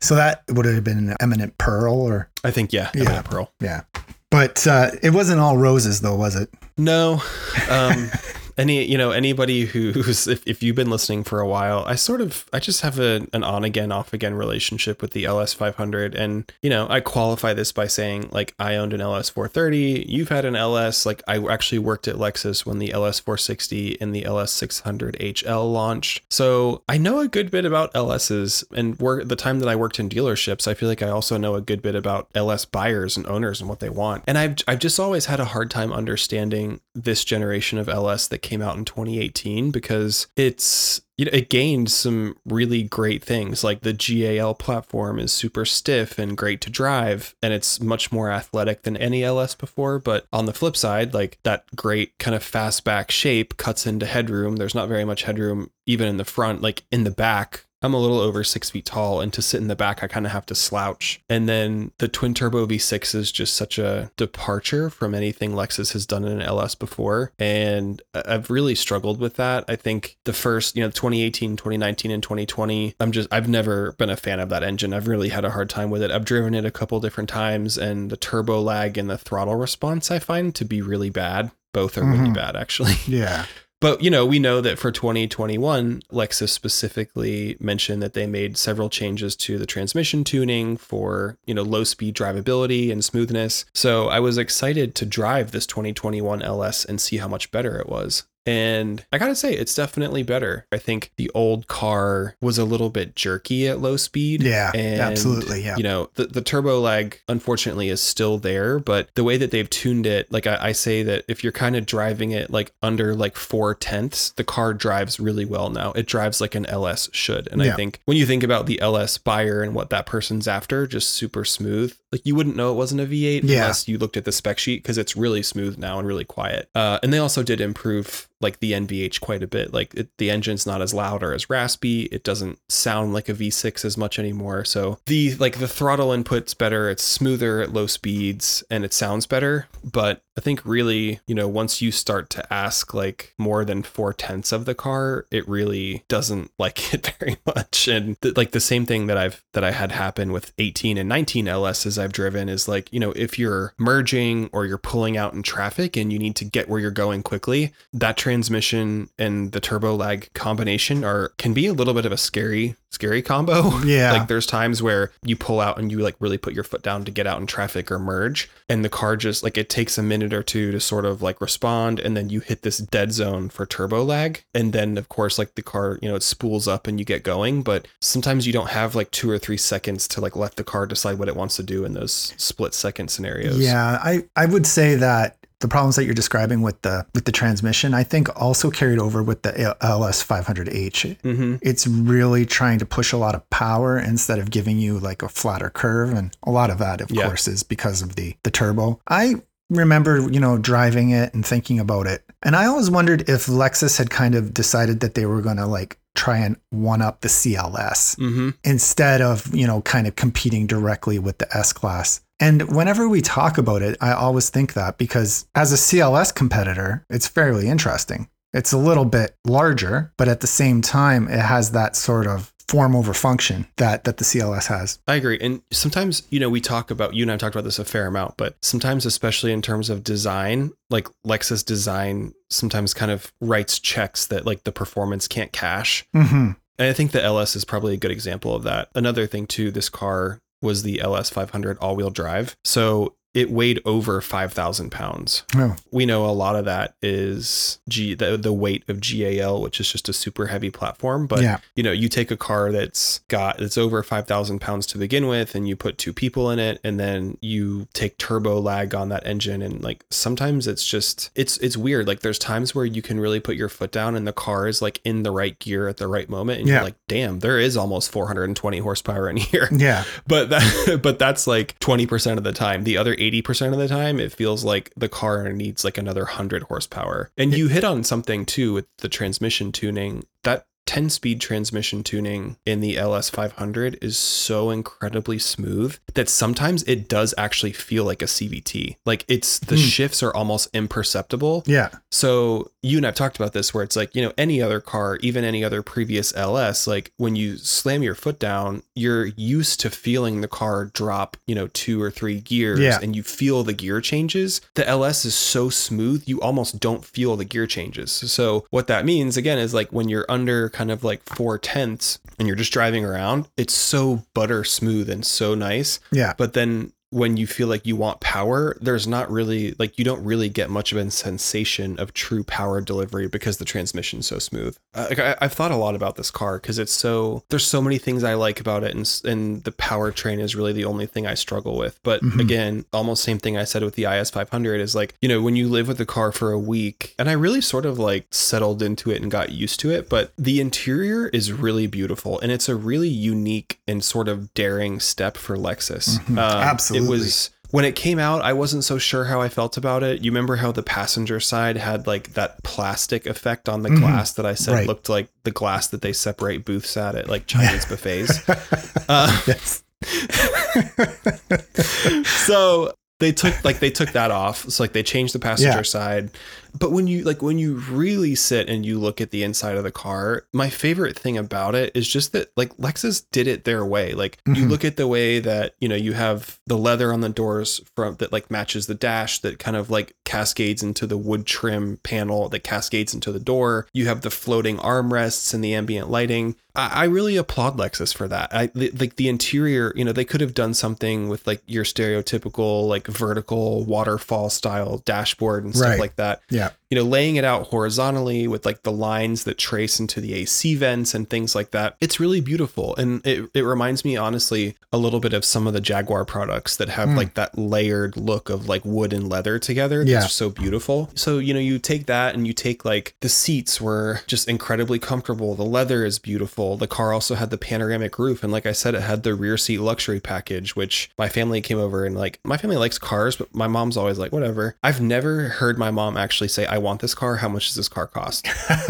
So 0.01 0.15
that 0.15 0.45
would 0.49 0.65
have 0.65 0.85
been 0.85 1.11
an 1.11 1.17
eminent 1.21 1.59
pearl, 1.59 1.95
or 1.95 2.31
I 2.43 2.51
think 2.51 2.73
yeah, 2.73 2.91
yeah, 2.95 3.03
eminent 3.03 3.27
pearl. 3.27 3.53
Yeah, 3.61 3.83
but 4.31 4.67
uh, 4.67 4.91
it 5.03 5.11
wasn't 5.11 5.41
all 5.41 5.57
roses, 5.57 6.01
though, 6.01 6.17
was 6.17 6.37
it? 6.37 6.51
No. 6.77 7.23
Um, 7.71 8.11
any 8.57 8.85
you 8.85 8.97
know 8.97 9.11
anybody 9.11 9.67
who's 9.67 10.27
if, 10.27 10.47
if 10.47 10.63
you've 10.63 10.77
been 10.77 10.91
listening 10.91 11.25
for 11.25 11.41
a 11.41 11.49
while 11.49 11.85
i 11.87 11.95
sort 11.95 12.21
of 12.21 12.47
i 12.53 12.59
just 12.59 12.83
have 12.83 12.99
a, 12.99 13.27
an 13.33 13.43
on 13.43 13.65
again 13.65 13.91
off 13.91 14.13
again 14.13 14.35
relationship 14.35 15.03
with 15.03 15.13
the 15.13 15.25
ls 15.25 15.53
500 15.53 16.15
and 16.15 16.51
you 16.63 16.71
know 16.71 16.87
i 16.89 17.01
qualify 17.01 17.53
this 17.53 17.73
by 17.73 17.87
saying 17.87 18.29
like 18.31 18.55
i 18.59 18.77
owned 18.77 18.93
an 18.93 19.01
ls 19.01 19.29
430 19.29 20.07
you've 20.09 20.29
had 20.29 20.45
an 20.45 20.55
ls 20.55 21.05
like 21.05 21.23
i 21.27 21.39
actually 21.47 21.79
worked 21.79 22.07
at 22.09 22.17
lexus 22.17 22.65
when 22.65 22.79
the 22.79 22.93
ls 22.93 23.19
460 23.21 24.01
and 24.01 24.15
the 24.15 24.25
ls 24.25 24.53
600 24.53 25.17
hl 25.19 25.73
launched. 25.73 26.23
So 26.31 26.83
i 26.89 26.99
know 26.99 27.21
a 27.21 27.29
good 27.29 27.51
bit 27.51 27.65
about 27.65 27.95
ls's 27.95 28.65
and 28.75 28.99
work 28.99 29.29
the 29.29 29.37
time 29.37 29.61
that 29.61 29.69
i 29.69 29.77
worked 29.77 29.99
in 29.99 30.09
dealerships 30.09 30.69
i 30.69 30.75
feel 30.75 30.89
like 30.89 31.03
i 31.03 31.09
also 31.09 31.37
know 31.37 31.55
a 31.55 31.61
good 31.61 31.83
bit 31.83 31.95
about 31.95 32.29
ls 32.35 32.65
buyers 32.65 33.17
and 33.17 33.27
owners 33.27 33.61
and 33.61 33.69
what 33.69 33.81
they 33.81 33.91
want. 33.91 34.25
And 34.27 34.39
i've, 34.39 34.57
I've 34.69 34.79
just 34.79 35.01
always 35.01 35.27
had 35.27 35.41
a 35.41 35.45
hard 35.45 35.71
time 35.71 35.93
understanding 35.93 36.81
this 36.95 37.25
generation 37.25 37.79
of 37.79 37.89
ls 37.89 38.29
that 38.29 38.44
came 38.45 38.63
out 38.63 38.77
in 38.77 38.85
2018 38.85 39.71
because 39.71 40.29
it's 40.37 41.01
you 41.17 41.25
know 41.25 41.31
it 41.33 41.49
gained 41.49 41.91
some 41.91 42.37
really 42.45 42.83
great 42.83 43.25
things. 43.25 43.65
Like 43.65 43.81
the 43.81 43.95
GAL 43.95 44.55
platform 44.55 45.19
is 45.19 45.33
super 45.33 45.65
stiff 45.65 46.19
and 46.19 46.37
great 46.37 46.61
to 46.61 46.71
drive 46.71 47.35
and 47.43 47.53
it's 47.55 47.81
much 47.81 48.13
more 48.13 48.31
athletic 48.31 48.83
than 48.83 48.97
any 48.99 49.25
LS 49.25 49.55
before. 49.55 49.99
But 49.99 50.27
on 50.33 50.45
the 50.45 50.53
flip 50.53 50.77
side 50.77 51.15
like 51.15 51.39
that 51.43 51.65
great 51.75 52.19
kind 52.19 52.35
of 52.35 52.45
fastback 52.45 53.11
shape 53.11 53.57
cuts 53.57 53.87
into 53.87 54.07
headroom. 54.07 54.57
There's 54.57 54.75
not 54.75 54.89
very 54.89 55.05
much 55.05 55.23
headroom 55.23 55.71
even 55.87 56.07
in 56.07 56.19
the 56.19 56.25
front 56.25 56.61
like 56.61 56.85
in 56.93 57.05
the 57.05 57.11
back 57.11 57.64
I'm 57.85 57.93
a 57.93 58.01
little 58.01 58.19
over 58.19 58.43
six 58.43 58.71
feet 58.71 58.87
tall, 58.87 59.21
and 59.21 59.31
to 59.35 59.43
sit 59.43 59.61
in 59.61 59.69
the 59.69 59.77
back, 59.77 60.03
I 60.03 60.07
kind 60.07 60.25
of 60.25 60.33
have 60.33 60.47
to 60.47 60.55
slouch. 60.55 61.21
And 61.29 61.47
then 61.47 61.93
the 61.99 62.09
twin 62.09 62.33
turbo 62.33 62.67
V6 62.67 63.15
is 63.15 63.31
just 63.31 63.55
such 63.55 63.79
a 63.79 64.11
departure 64.17 64.89
from 64.89 65.15
anything 65.15 65.53
Lexus 65.53 65.93
has 65.93 66.07
done 66.07 66.25
in 66.25 66.41
an 66.41 66.43
LS 66.43 66.75
before. 66.75 67.33
And 67.39 68.01
I've 68.15 68.49
really 68.49 68.75
struggled 68.75 69.21
with 69.21 69.35
that. 69.35 69.67
I 69.69 69.77
think 69.77 70.17
the 70.25 70.33
first, 70.33 70.77
you 70.77 70.83
know, 70.83 70.89
2018, 70.89 71.57
2019, 71.57 72.11
and 72.11 72.23
2020, 72.23 72.95
I'm 72.99 73.13
just, 73.13 73.29
I've 73.31 73.49
never 73.49 73.93
been 73.93 74.09
a 74.09 74.17
fan 74.17 74.41
of 74.41 74.49
that 74.49 74.63
engine. 74.63 74.95
I've 74.95 75.07
really 75.07 75.29
had 75.29 75.45
a 75.45 75.51
hard 75.51 75.69
time 75.69 75.91
with 75.91 76.03
it. 76.03 76.11
I've 76.11 76.25
driven 76.25 76.55
it 76.55 76.65
a 76.65 76.71
couple 76.71 76.99
different 77.01 77.29
times, 77.29 77.77
and 77.77 78.09
the 78.09 78.17
turbo 78.17 78.63
lag 78.63 78.97
and 78.97 79.11
the 79.11 79.19
throttle 79.19 79.57
response 79.57 80.11
I 80.11 80.21
find 80.21 80.55
to 80.55 80.65
be 80.65 80.81
really 80.81 81.11
bad. 81.11 81.51
Both 81.75 81.99
are 81.99 82.03
mm-hmm. 82.03 82.21
really 82.23 82.33
bad, 82.33 82.57
actually. 82.57 82.95
Yeah. 83.07 83.45
But 83.85 84.03
you 84.03 84.09
know, 84.09 84.25
we 84.25 84.39
know 84.39 84.63
that 84.63 84.79
for 84.79 84.91
2021, 84.91 86.05
Lexus 86.11 86.49
specifically 86.49 87.55
mentioned 87.61 88.03
that 88.03 88.15
they 88.15 88.27
made 88.27 88.57
several 88.57 88.89
changes 88.89 89.37
to 89.37 89.59
the 89.59 89.67
transmission 89.67 90.25
tuning 90.25 90.79
for, 90.79 91.37
you 91.45 91.53
know, 91.53 91.63
low 91.63 91.85
speed 91.85 92.17
drivability 92.17 92.91
and 92.91 93.05
smoothness. 93.05 93.67
So 93.75 94.09
I 94.09 94.21
was 94.21 94.39
excited 94.39 94.95
to 94.95 95.05
drive 95.05 95.51
this 95.51 95.67
2021 95.67 96.41
LS 96.41 96.87
and 96.87 96.99
see 96.99 97.19
how 97.19 97.29
much 97.29 97.51
better 97.51 97.79
it 97.79 97.87
was. 97.87 98.25
And 98.47 99.05
I 99.13 99.19
gotta 99.19 99.35
say, 99.35 99.55
it's 99.55 99.75
definitely 99.75 100.23
better. 100.23 100.67
I 100.71 100.79
think 100.79 101.13
the 101.17 101.31
old 101.35 101.67
car 101.67 102.37
was 102.41 102.59
a 102.59 102.65
little 102.65 102.91
bit 102.91 103.17
jerky 103.17 103.67
at 103.69 103.81
low 103.81 103.97
speed. 103.97 104.43
Yeah, 104.43 104.71
and, 104.75 105.01
absolutely. 105.01 105.63
Yeah. 105.63 105.77
You 105.77 105.83
know, 105.83 106.11
the, 106.15 106.27
the 106.27 106.43
turbo 106.43 106.81
lag, 106.81 107.21
unfortunately, 107.29 107.89
is 107.89 108.03
still 108.03 108.39
there, 108.39 108.79
but 108.79 109.09
the 109.15 109.25
way 109.25 109.37
that 109.37 109.51
they've 109.51 109.69
tuned 109.69 110.07
it, 110.07 110.31
like 110.31 110.47
I, 110.47 110.59
I 110.61 110.73
say 110.73 111.03
that 111.03 111.25
if 111.29 111.43
you're 111.43 111.53
kind 111.53 111.77
of 111.77 111.87
driving 111.87 112.33
it 112.33 112.51
like 112.51 112.73
under 112.83 113.15
like 113.15 113.37
four 113.37 113.75
tenths, 113.75 114.31
the 114.33 114.45
car 114.45 114.75
drives 114.75 115.19
really 115.19 115.45
well 115.45 115.71
now. 115.71 115.93
It 115.93 116.07
drives 116.07 116.41
like 116.41 116.55
an 116.55 116.67
LS 116.67 117.09
should. 117.13 117.49
And 117.51 117.63
yeah. 117.63 117.73
I 117.73 117.77
think 117.77 118.01
when 118.05 118.17
you 118.17 118.27
think 118.27 118.43
about 118.43 118.67
the 118.67 118.81
LS 118.81 119.19
buyer 119.19 119.63
and 119.63 119.75
what 119.75 119.91
that 119.91 120.07
person's 120.07 120.47
after, 120.49 120.87
just 120.87 121.11
super 121.11 121.45
smooth, 121.45 121.97
like 122.15 122.25
you 122.25 122.37
wouldn't 122.37 122.55
know 122.55 122.71
it 122.71 122.77
wasn't 122.77 123.01
a 123.01 123.07
V8 123.07 123.41
yeah. 123.43 123.63
unless 123.63 123.89
you 123.89 123.99
looked 123.99 124.17
at 124.17 124.25
the 124.25 124.31
spec 124.31 124.57
sheet 124.57 124.85
because 124.85 124.97
it's 124.99 125.17
really 125.17 125.43
smooth 125.43 125.77
now 125.79 125.99
and 125.99 126.07
really 126.07 126.25
quiet. 126.25 126.71
Uh, 126.73 127.01
and 127.03 127.13
they 127.13 127.19
also 127.19 127.43
did 127.43 127.61
improve 127.61 128.29
like 128.41 128.61
the 128.61 128.71
NVH 128.71 129.21
quite 129.21 129.43
a 129.43 129.49
bit. 129.49 129.75
Like 129.75 129.93
it, 129.95 130.11
the 130.19 130.31
engine's 130.31 130.65
not 130.65 130.81
as 130.81 130.95
loud 130.95 131.25
or 131.25 131.33
as 131.33 131.51
raspy. 131.51 132.03
It 132.13 132.23
doesn't 132.23 132.61
sound 132.69 133.15
like 133.15 133.29
a 133.29 133.35
V6 133.35 133.85
as 133.85 133.97
much 133.97 134.21
anymore. 134.21 134.65
So 134.65 135.01
the 135.07 135.35
like 135.35 135.59
the 135.59 135.67
throttle 135.67 136.13
input's 136.13 136.55
better. 136.55 136.89
It's 136.89 137.03
smoother 137.03 137.61
at 137.61 137.73
low 137.73 137.89
speeds 137.89 138.63
and 138.71 138.85
it 138.85 138.93
sounds 138.93 139.27
better. 139.27 139.67
But 139.83 140.23
I 140.37 140.41
think 140.41 140.65
really, 140.65 141.21
you 141.27 141.35
know, 141.35 141.47
once 141.47 141.81
you 141.81 141.93
start 141.93 142.29
to 142.31 142.53
ask 142.53 142.93
like 142.93 143.35
more 143.39 143.65
than 143.65 143.83
four 143.83 144.13
tenths 144.13 144.53
of 144.53 144.65
the 144.65 144.75
car, 144.75 145.27
it 145.31 145.49
really 145.49 146.05
doesn't 146.09 146.51
like 146.59 146.93
it 146.93 147.15
very 147.19 147.37
much. 147.47 147.89
And 147.89 148.21
th- 148.21 148.37
like 148.37 148.51
the 148.51 148.61
same 148.61 148.87
thing 148.87 149.07
that 149.07 149.17
I've 149.17 149.45
that 149.53 149.65
I 149.65 149.71
had 149.71 149.93
happen 149.93 150.33
with 150.33 150.53
18 150.59 150.99
and 150.99 151.09
19 151.09 151.47
LSs 151.47 152.03
I've 152.03 152.13
driven 152.13 152.49
is 152.49 152.69
like, 152.69 152.93
you 152.93 153.01
know, 153.01 153.13
if 153.13 153.39
you're 153.39 153.75
merging 153.79 154.49
or 154.53 154.67
you're 154.67 154.79
pulling 154.79 155.17
out 155.17 155.35
in 155.35 155.43
traffic 155.43 155.97
and 155.97 156.13
you 156.13 156.19
need 156.19 156.37
to 156.37 156.45
get 156.45 156.69
where 156.69 156.81
you're 156.81 156.91
going 156.91 157.23
quickly, 157.23 157.73
that 157.93 158.17
transmission 158.17 159.09
and 159.19 159.53
the 159.53 159.61
turbo 159.61 159.95
lag 159.95 160.33
combination 160.35 161.05
are 161.05 161.31
can 161.39 161.55
be 161.55 161.67
a 161.67 161.73
little 161.73 161.95
bit 161.95 162.07
of 162.07 162.13
a 162.13 162.17
scary 162.17 162.75
scary 162.95 163.23
combo. 163.23 163.73
Yeah. 163.85 164.13
like 164.13 164.29
there's 164.29 164.47
times 164.47 164.83
where 164.83 165.11
you 165.25 165.37
pull 165.37 165.61
out 165.61 165.79
and 165.79 165.91
you 165.91 165.99
like 165.99 166.15
really 166.21 166.39
put 166.39 166.55
your 166.55 166.65
foot 166.65 166.83
down 166.83 167.05
to 167.05 167.11
get 167.11 167.27
out 167.27 167.39
in 167.41 167.47
traffic 167.47 167.91
or 167.93 167.99
merge 167.99 168.49
and 168.69 168.85
the 168.85 168.89
car 168.89 169.17
just 169.17 169.43
like 169.43 169.59
it 169.59 169.69
takes 169.69 169.99
a 169.99 170.03
minute 170.03 170.33
or 170.33 170.43
two 170.43 170.73
to 170.73 170.81
sort 170.81 171.05
of 171.05 171.21
like 171.21 171.41
respond 171.41 172.01
and 172.01 172.17
then 172.17 172.31
you 172.31 172.41
hit 172.41 172.63
this 172.63 172.79
dead 172.79 173.13
zone 173.13 173.49
for 173.51 173.67
turbo 173.67 174.03
lag 174.03 174.43
and 174.55 174.73
then 174.73 174.97
of 174.97 175.09
course 175.09 175.39
like 175.39 175.55
the 175.55 175.63
car, 175.63 175.99
you 176.01 176.09
know, 176.09 176.15
it 176.15 176.23
spools 176.23 176.67
up 176.67 176.87
and 176.87 176.99
you 176.99 177.05
get 177.05 177.23
going, 177.25 177.63
but 177.63 177.87
sometimes 178.01 178.47
you 178.47 178.53
don't 178.53 178.71
have 178.71 178.95
like 178.95 179.11
2 179.11 179.29
or 179.31 179.39
3 179.39 179.57
seconds 179.57 180.09
to 180.09 180.21
like 180.21 180.37
let 180.37 180.57
the 180.57 180.65
car 180.65 180.87
decide 180.87 181.19
what 181.19 181.29
it 181.29 181.37
wants 181.37 181.57
to 181.57 181.63
do 181.63 181.85
in 181.85 181.93
those 181.95 182.33
split 182.37 182.73
second 182.75 183.09
scenarios. 183.09 183.59
Yeah, 183.59 183.99
I 184.03 184.25
I 184.37 184.47
would 184.47 184.67
say 184.67 184.95
that 184.95 185.37
the 185.65 185.69
problems 185.69 185.97
that 185.97 186.05
you're 186.05 186.13
describing 186.15 186.61
with 186.61 186.81
the 186.83 187.07
with 187.15 187.25
the 187.25 187.33
transmission, 187.33 187.95
I 187.95 188.05
think 188.05 188.29
also 188.41 188.71
carried 188.71 188.99
over 188.99 189.23
with 189.23 189.41
the 189.43 189.75
LS 189.81 190.23
500H. 190.23 191.17
Mm-hmm. 191.23 191.57
It's 191.63 191.87
really 191.87 192.45
trying 192.45 192.79
to 192.81 192.87
push 192.87 193.13
a 193.13 193.17
lot 193.17 193.35
of 193.35 193.49
power 193.49 193.99
instead 193.99 194.39
of 194.39 194.51
giving 194.51 194.79
you 194.79 194.99
like 194.99 195.23
a 195.23 195.29
flatter 195.29 195.71
curve, 195.71 196.13
and 196.13 196.37
a 196.43 196.51
lot 196.51 196.69
of 196.71 196.79
that, 196.79 197.01
of 197.01 197.11
Yeah. 197.11 197.25
course, 197.25 197.49
is 197.49 197.63
because 197.63 198.03
of 198.03 198.15
the 198.17 198.37
the 198.43 198.51
turbo. 198.51 199.01
I 199.09 199.37
remember, 199.71 200.29
you 200.31 200.39
know, 200.41 200.59
driving 200.59 201.11
it 201.11 201.33
and 201.33 201.45
thinking 201.47 201.81
about 201.81 202.07
it, 202.07 202.23
and 202.43 202.55
I 202.55 202.67
always 202.67 202.91
wondered 202.91 203.29
if 203.29 203.47
Lexus 203.47 203.97
had 203.97 204.11
kind 204.11 204.35
of 204.35 204.53
decided 204.53 205.01
that 205.01 205.15
they 205.15 205.25
were 205.25 205.41
going 205.41 205.57
to 205.57 205.67
like 205.67 205.97
try 206.15 206.39
and 206.39 206.57
one 206.71 207.03
up 207.03 207.23
the 207.23 207.29
CLS 207.29 208.17
Mm-hmm. 208.17 208.51
instead 208.63 209.21
of, 209.21 209.53
you 209.55 209.67
know, 209.67 209.81
kind 209.83 210.07
of 210.07 210.15
competing 210.15 210.67
directly 210.67 211.19
with 211.19 211.39
the 211.39 211.57
S 211.57 211.73
class. 211.73 212.21
And 212.41 212.75
whenever 212.75 213.09
we 213.09 213.21
talk 213.21 213.59
about 213.59 213.83
it, 213.83 213.97
I 214.01 214.13
always 214.13 214.51
think 214.51 214.75
that 214.75 214.99
because 214.99 215.47
as 215.55 215.73
a 215.73 215.77
CLS 215.77 216.35
competitor, 216.35 217.05
it's 217.09 217.29
fairly 217.29 217.69
interesting. 217.69 218.29
It's 218.53 218.73
a 218.73 218.79
little 218.79 219.05
bit 219.05 219.37
larger, 219.45 220.13
but 220.17 220.29
at 220.29 220.41
the 220.41 220.47
same 220.47 220.81
time, 220.81 221.29
it 221.29 221.41
has 221.41 221.73
that 221.73 221.97
sort 221.97 222.27
of 222.27 222.53
form 222.69 222.97
over 222.97 223.13
function 223.13 223.67
that 223.77 224.05
that 224.05 224.17
the 224.17 224.25
CLS 224.25 224.67
has. 224.67 224.99
I 225.07 225.17
agree. 225.17 225.39
And 225.41 225.61
sometimes, 225.71 226.23
you 226.31 226.41
know, 226.41 226.49
we 226.49 226.61
talk 226.61 226.91
about, 226.91 227.15
you 227.15 227.23
and 227.23 227.31
I 227.31 227.35
have 227.35 227.41
talked 227.41 227.55
about 227.55 227.65
this 227.65 227.79
a 227.79 227.85
fair 227.85 228.07
amount, 228.07 228.37
but 228.37 228.57
sometimes, 228.63 229.05
especially 229.07 229.53
in 229.53 229.61
terms 229.61 229.91
of 229.91 230.03
design, 230.03 230.73
like 230.91 231.09
Lexus 231.27 231.65
design 231.65 232.33
sometimes 232.51 232.95
kind 232.95 233.11
of 233.11 233.33
writes 233.41 233.79
checks 233.79 234.27
that 234.27 234.47
like 234.47 234.65
the 234.65 234.73
performance 234.73 235.29
can't 235.29 235.53
cash. 235.53 236.07
hmm 236.13 236.53
And 236.79 236.89
I 236.89 236.93
think 236.93 237.13
the 237.13 237.23
LS 237.23 237.55
is 237.55 237.65
probably 237.65 237.95
a 237.95 237.99
good 237.99 238.11
example 238.11 238.55
of 238.55 238.63
that. 238.63 238.89
Another 238.95 239.27
thing, 239.27 239.47
too, 239.47 239.71
this 239.71 239.89
car 239.89 240.41
was 240.65 240.83
the 240.83 241.01
LS 241.01 241.31
500 241.31 241.79
all 241.79 241.95
wheel 241.95 242.11
drive. 242.11 242.57
So 242.65 243.15
it 243.35 243.51
weighed 243.51 243.81
over 243.85 244.21
5,000 244.21 244.91
pounds. 244.91 245.43
Oh, 245.57 245.77
We 245.91 246.07
know 246.07 246.25
a 246.25 246.31
lot 246.33 246.57
of 246.57 246.65
that 246.67 246.95
is 247.03 247.79
G 247.89 248.15
the, 248.15 248.37
the 248.37 248.53
weight 248.53 248.85
of 248.89 249.01
GAL, 249.01 249.61
which 249.61 249.81
is 249.81 249.91
just 249.91 250.09
a 250.09 250.13
super 250.13 250.47
heavy 250.47 250.71
platform. 250.71 251.27
But 251.27 251.43
yeah. 251.43 251.59
you 251.75 251.83
know, 251.83 251.93
you 251.93 252.09
take 252.09 252.31
a 252.31 252.37
car 252.37 252.71
that's 252.73 253.19
got 253.29 253.61
it's 253.61 253.77
over 253.77 254.03
five 254.03 254.27
thousand 254.27 254.61
pounds 254.61 254.87
to 254.87 254.99
begin 254.99 255.27
with, 255.27 255.55
and 255.55 255.69
you 255.69 255.77
put 255.77 255.99
two 255.99 256.13
people 256.13 256.51
in 256.51 256.59
it, 256.59 256.81
and 256.85 256.99
then 257.01 257.37
you 257.41 257.89
take 257.93 258.19
turbo 258.19 258.61
lag 258.61 258.95
on 258.95 259.09
that 259.11 259.27
engine, 259.27 259.63
and 259.63 259.83
like 259.83 260.05
sometimes 260.11 260.67
it's 260.67 260.87
just 260.87 261.31
it's 261.35 261.59
it's 261.59 261.77
weird. 261.77 262.07
Like 262.07 262.21
there's 262.21 262.39
times 262.39 262.75
where 262.75 262.85
you 262.85 263.03
can 263.03 263.19
really 263.19 263.41
put 263.41 263.57
your 263.57 263.69
foot 263.69 263.91
down, 263.93 264.15
and 264.15 264.27
the 264.27 264.33
car 264.33 264.69
is 264.69 264.81
like 264.81 265.01
in 265.05 265.23
the 265.25 265.31
right 265.31 265.59
gear 265.59 265.89
at 265.89 265.97
the 265.97 266.07
right 266.09 266.29
moment, 266.29 266.61
and 266.61 266.69
Yeah. 266.69 266.75
you're 266.77 266.85
like, 266.85 266.97
damn, 267.09 267.41
there 267.41 267.59
is 267.59 267.77
almost 267.77 268.11
420 268.13 268.79
horsepower 268.79 269.29
in 269.29 269.37
here. 269.39 269.69
Yeah. 269.73 270.05
But 270.27 270.51
that 270.51 271.01
but 271.03 271.19
that's 271.19 271.47
like 271.47 271.79
20% 271.81 272.39
of 272.39 272.45
the 272.45 272.53
time. 272.53 272.85
The 272.85 272.97
other 272.97 273.15
80% 273.31 273.73
of 273.73 273.79
the 273.79 273.89
time 273.89 274.21
it 274.21 274.33
feels 274.33 274.65
like 274.65 274.93
the 274.97 275.09
car 275.09 275.53
needs 275.53 275.85
like 275.85 275.99
another 275.99 276.23
100 276.25 276.65
horsepower. 276.65 277.31
And 277.37 277.55
you 277.57 277.69
hit 277.69 277.85
on 277.85 278.05
something 278.05 278.45
too 278.47 278.73
with 278.75 278.87
the 278.99 279.09
transmission 279.09 279.73
tuning. 279.73 280.25
That 280.43 280.67
10 280.87 281.09
speed 281.09 281.41
transmission 281.41 282.03
tuning 282.05 282.59
in 282.67 282.81
the 282.81 282.99
LS 282.99 283.31
500 283.31 283.99
is 284.03 284.19
so 284.19 284.69
incredibly 284.69 285.39
smooth 285.39 285.97
that 286.13 286.29
sometimes 286.29 286.83
it 286.83 287.09
does 287.09 287.33
actually 287.39 287.73
feel 287.73 288.05
like 288.05 288.21
a 288.21 288.27
CVT. 288.27 288.97
Like 289.07 289.25
it's 289.27 289.59
the 289.61 289.77
Hmm. 289.77 289.81
shifts 289.83 290.23
are 290.23 290.35
almost 290.35 290.69
imperceptible. 290.75 291.65
Yeah. 291.67 291.89
So 292.11 292.71
you 292.85 292.99
and 292.99 293.07
I've 293.07 293.15
talked 293.15 293.37
about 293.37 293.53
this 293.55 293.73
where 293.73 293.83
it's 293.83 293.97
like, 293.97 294.15
you 294.15 294.23
know, 294.23 294.33
any 294.37 294.61
other 294.61 294.81
car, 294.81 295.17
even 295.23 295.43
any 295.45 295.65
other 295.65 295.83
previous 295.83 296.35
LS, 296.37 296.87
like 296.87 297.11
when 297.17 297.35
you 297.35 297.57
slam 297.57 298.03
your 298.03 298.15
foot 298.15 298.39
down, 298.39 298.83
you're 298.95 299.27
used 299.37 299.81
to 299.81 299.91
feeling 299.91 300.41
the 300.41 300.49
car 300.49 300.85
drop, 300.87 301.37
you 301.47 301.55
know, 301.55 301.69
two 301.69 302.01
or 302.03 302.11
three 302.11 302.41
gears 302.41 302.81
Yeah. 302.81 302.99
and 303.03 303.17
you 303.17 303.23
feel 303.23 303.65
the 303.65 303.73
gear 303.73 304.01
changes. 304.01 304.61
The 304.75 304.87
LS 304.89 305.25
is 305.25 305.35
so 305.35 305.71
smooth, 305.71 306.23
you 306.27 306.41
almost 306.41 306.79
don't 306.79 307.05
feel 307.05 307.37
the 307.37 307.45
gear 307.45 307.67
changes. 307.67 308.13
So 308.13 308.67
what 308.71 308.87
that 308.89 309.05
means 309.05 309.37
again 309.37 309.59
is 309.59 309.73
like 309.75 309.91
when 309.93 310.09
you're 310.09 310.27
under 310.29 310.69
kind 310.71 310.91
of 310.91 311.03
like 311.03 311.23
four 311.25 311.59
tenths 311.59 312.19
and 312.39 312.47
you're 312.47 312.57
just 312.57 312.73
driving 312.73 313.05
around, 313.05 313.49
it's 313.57 313.75
so 313.75 314.25
butter 314.35 314.65
smooth 314.65 315.09
and 315.09 315.25
so 315.25 315.55
nice 315.55 316.01
Yeah. 316.13 316.35
but 316.37 316.53
then 316.53 316.93
when 317.15 317.37
you 317.37 317.47
feel 317.47 317.69
like 317.69 317.87
you 317.87 317.95
want 317.95 318.19
power 318.19 318.77
there's 318.81 319.07
not 319.07 319.31
really 319.31 319.73
like 319.79 319.97
you 319.99 320.05
don't 320.05 320.23
really 320.25 320.49
get 320.49 320.69
much 320.69 320.91
of 320.91 320.99
a 320.99 321.09
sensation 321.13 321.97
of 322.01 322.13
true 322.13 322.43
power 322.43 322.81
delivery 322.81 323.29
because 323.29 323.59
the 323.59 323.65
transmission's 323.65 324.27
so 324.27 324.39
smooth 324.39 324.77
uh, 324.95 325.07
like 325.11 325.19
I, 325.21 325.37
i've 325.41 325.53
thought 325.53 325.71
a 325.71 325.77
lot 325.77 325.95
about 325.95 326.17
this 326.17 326.31
car 326.33 326.59
because 326.59 326.79
it's 326.79 326.93
so 326.93 327.45
there's 327.51 327.67
so 327.67 327.81
many 327.81 327.99
things 327.99 328.25
i 328.25 328.35
like 328.35 328.59
about 328.61 328.83
it 328.83 328.95
and, 328.97 329.21
and 329.25 329.63
the 329.63 329.71
powertrain 329.71 330.41
is 330.41 330.57
really 330.57 330.73
the 330.73 330.85
only 330.85 331.07
thing 331.07 331.25
i 331.25 331.35
struggle 331.35 331.77
with 331.77 332.01
but 332.03 332.21
Mhm. 332.23 332.41
again 332.41 332.85
almost 332.93 333.23
same 333.23 333.39
thing 333.39 333.57
i 333.57 333.65
said 333.65 333.83
with 333.85 333.95
the 333.95 334.05
is 334.07 334.31
500 334.31 334.81
is 334.81 334.95
like 334.97 335.15
you 335.23 335.29
know 335.29 335.41
when 335.41 335.55
you 335.55 335.69
live 335.69 335.87
with 335.87 335.99
the 335.99 336.07
car 336.07 336.33
for 336.33 336.51
a 336.51 336.59
week 336.59 337.15
and 337.19 337.31
i 337.31 337.33
really 337.33 337.61
sort 337.61 337.87
of 337.87 337.97
like 337.99 338.27
settled 338.33 338.83
into 338.83 339.11
it 339.13 339.23
and 339.23 339.31
got 339.31 339.53
used 339.53 339.79
to 339.81 339.91
it 339.91 340.09
but 340.09 340.33
the 340.37 340.61
interior 340.61 341.29
is 341.29 341.53
really 341.53 341.87
beautiful 341.87 342.41
and 342.41 342.51
it's 342.51 342.69
a 342.69 342.75
really 342.75 343.09
unique 343.09 343.79
and 343.87 344.03
sort 344.03 344.27
of 344.27 344.53
daring 344.55 344.99
step 344.99 345.37
for 345.37 345.57
lexus 345.57 346.19
Mhm. 346.19 346.39
Um, 346.39 346.63
Absolutely. 346.75 347.04
It 347.05 347.09
was 347.09 347.51
when 347.71 347.85
it 347.85 347.97
came 347.97 348.19
out 348.19 348.43
i 348.43 348.53
wasn't 348.53 348.85
so 348.85 348.99
sure 348.99 349.25
how 349.25 349.41
i 349.41 349.49
felt 349.49 349.77
about 349.77 350.03
it 350.03 350.23
you 350.23 350.31
remember 350.31 350.57
how 350.57 350.71
the 350.71 350.83
passenger 350.83 351.41
side 351.41 351.77
had 351.77 352.07
like 352.07 352.35
that 352.35 352.63
plastic 352.63 353.27
effect 353.27 353.69
on 353.69 353.83
the 353.83 353.89
Mhm. 353.89 353.99
glass 354.01 354.33
that 354.33 354.47
i 354.47 354.55
said 354.55 354.75
Right. 354.75 354.87
looked 354.87 355.09
like 355.09 355.29
the 355.45 355.51
glass 355.51 355.89
that 355.89 356.03
they 356.03 356.13
separate 356.13 356.65
booths 356.65 356.97
at 356.97 357.15
at 357.17 357.29
like 357.29 357.47
chinese 357.47 357.85
buffets 357.87 358.49
uh, 359.09 359.41
yes. 359.47 359.83
so 362.47 362.93
they 363.21 363.33
took 363.33 363.65
like 363.65 363.79
they 363.81 363.91
took 363.91 364.11
that 364.13 364.31
off 364.31 364.65
it's 364.65 364.81
like 364.81 364.93
they 364.93 365.03
changed 365.03 365.35
the 365.35 365.39
passenger 365.39 365.79
Yeah. 365.79 365.83
side 365.83 366.31
but 366.79 366.91
when 366.93 367.07
you 367.07 367.23
like 367.25 367.41
when 367.43 367.59
you 367.59 367.75
really 367.91 368.35
sit 368.35 368.69
and 368.69 368.85
you 368.85 368.99
look 368.99 369.21
at 369.21 369.31
the 369.31 369.43
inside 369.43 369.77
of 369.77 369.85
the 369.85 369.93
car 369.93 370.45
my 370.53 370.69
favorite 370.69 371.19
thing 371.19 371.39
about 371.39 371.75
it 371.75 371.91
is 371.95 372.09
just 372.09 372.33
that 372.33 372.51
like 372.57 372.77
lexus 372.77 373.25
did 373.33 373.47
it 373.47 373.65
their 373.65 373.85
way 373.85 374.13
like 374.13 374.39
you 374.47 374.55
Mhm. 374.67 374.71
look 374.71 374.85
at 374.85 374.97
the 374.97 375.07
way 375.07 375.39
that 375.39 375.75
you 375.81 375.89
know 375.89 375.95
you 375.95 376.13
have 376.15 376.59
the 376.67 376.77
leather 376.79 377.13
on 377.13 377.21
the 377.21 377.29
doors 377.29 377.81
from 377.95 378.17
that 378.17 378.33
like 378.33 378.51
matches 378.51 378.87
the 378.87 378.95
dash 378.95 379.39
that 379.41 379.59
kind 379.59 379.77
of 379.77 379.91
like 379.91 380.15
cascades 380.25 380.83
into 380.83 381.07
the 381.07 381.17
wood 381.19 381.47
trim 381.47 381.99
panel 382.03 382.49
that 382.49 382.61
cascades 382.65 383.15
into 383.15 383.31
the 383.33 383.41
door 383.41 383.87
you 383.93 384.07
have 384.07 384.23
the 384.23 384.31
floating 384.31 384.79
armrests 384.79 385.55
and 385.55 385.63
the 385.63 385.75
ambient 385.75 386.11
lighting 386.11 386.57
I, 386.77 387.03
I 387.03 387.05
really 387.05 387.37
applaud 387.37 387.77
Lexus 387.77 388.13
for 388.13 388.27
that. 388.27 388.53
I 388.53 388.67
the, 388.75 388.91
like 388.91 389.15
the 389.15 389.29
interior. 389.29 389.93
You 389.95 390.05
know, 390.05 390.11
they 390.11 390.25
could 390.25 390.41
have 390.41 390.55
done 390.55 390.75
something 390.75 391.29
with 391.29 391.47
like 391.47 391.63
your 391.69 391.85
stereotypical 391.85 392.89
like 392.89 393.07
vertical 393.07 393.85
waterfall 393.85 394.51
style 394.51 394.99
dashboard 395.05 395.63
and 395.65 395.75
stuff 395.77 395.91
Right. 395.91 396.01
like 396.01 396.17
that. 396.17 396.41
Yeah. 396.51 396.64
Yeah. 396.65 396.84
You 396.95 397.01
know, 397.01 397.07
laying 397.07 397.35
it 397.35 397.43
out 397.45 397.67
horizontally 397.71 398.47
with 398.47 398.65
like 398.65 398.85
the 398.85 398.93
lines 398.93 399.43
that 399.45 399.59
trace 399.59 399.99
into 399.99 400.21
the 400.21 400.33
AC 400.35 400.77
vents 400.77 401.13
and 401.13 401.29
things 401.29 401.53
like 401.53 401.73
that. 401.73 401.97
It's 402.01 402.21
really 402.21 402.41
beautiful, 402.41 402.95
and 402.95 403.21
it 403.27 403.51
it 403.53 403.63
reminds 403.63 404.05
me 404.05 404.17
honestly 404.17 404.77
a 404.93 404.97
little 404.97 405.19
bit 405.19 405.33
of 405.33 405.45
some 405.45 405.67
of 405.67 405.73
the 405.73 405.81
Jaguar 405.81 406.25
products 406.25 406.77
that 406.77 406.89
have 406.91 407.09
Mm. 407.09 407.17
like 407.17 407.35
that 407.35 407.59
layered 407.59 408.17
look 408.17 408.49
of 408.49 408.69
like 408.69 408.85
wood 408.85 409.13
and 409.13 409.29
leather 409.29 409.59
together. 409.59 410.05
Yeah. 410.05 410.21
That's 410.21 410.33
so 410.35 410.51
beautiful. 410.51 411.11
So 411.17 411.39
you 411.39 411.53
know, 411.53 411.59
you 411.59 411.81
take 411.81 412.07
that 412.07 412.37
and 412.37 412.47
you 412.47 412.53
take 412.53 412.85
like 412.85 413.17
the 413.21 413.29
seats 413.29 413.81
were 413.81 414.21
just 414.29 414.49
incredibly 414.49 415.01
comfortable. 415.01 415.57
The 415.57 415.65
leather 415.65 416.05
is 416.05 416.21
beautiful. 416.21 416.77
The 416.77 416.87
car 416.87 417.13
also 417.13 417.35
had 417.35 417.51
the 417.51 417.59
panoramic 417.59 418.21
roof, 418.21 418.45
and 418.45 418.53
like 418.53 418.67
I 418.67 418.73
said, 418.73 418.95
it 418.95 419.03
had 419.03 419.25
the 419.25 419.35
rear 419.35 419.57
seat 419.57 419.79
luxury 419.79 420.21
package, 420.21 420.77
which 420.77 421.11
my 421.19 421.29
family 421.29 421.61
came 421.61 421.81
over 421.81 422.05
and 422.05 422.15
like 422.17 422.39
my 422.45 422.57
family 422.57 422.77
likes 422.77 422.99
cars, 422.99 423.35
but 423.35 423.53
my 423.53 423.67
mom's 423.67 423.97
always 423.97 424.19
like, 424.21 424.31
whatever. 424.33 424.77
I've 424.85 425.01
never 425.01 425.49
heard 425.49 425.77
my 425.77 425.91
mom 425.91 426.17
actually 426.17 426.49
say, 426.49 426.67
"I 426.67 426.79
want 426.85 427.01
this 427.01 427.15
car. 427.15 427.37
How 427.37 427.49
much 427.49 427.67
does 427.67 427.75
this 427.75 427.89
car 427.89 428.07
cost?" 428.07 428.47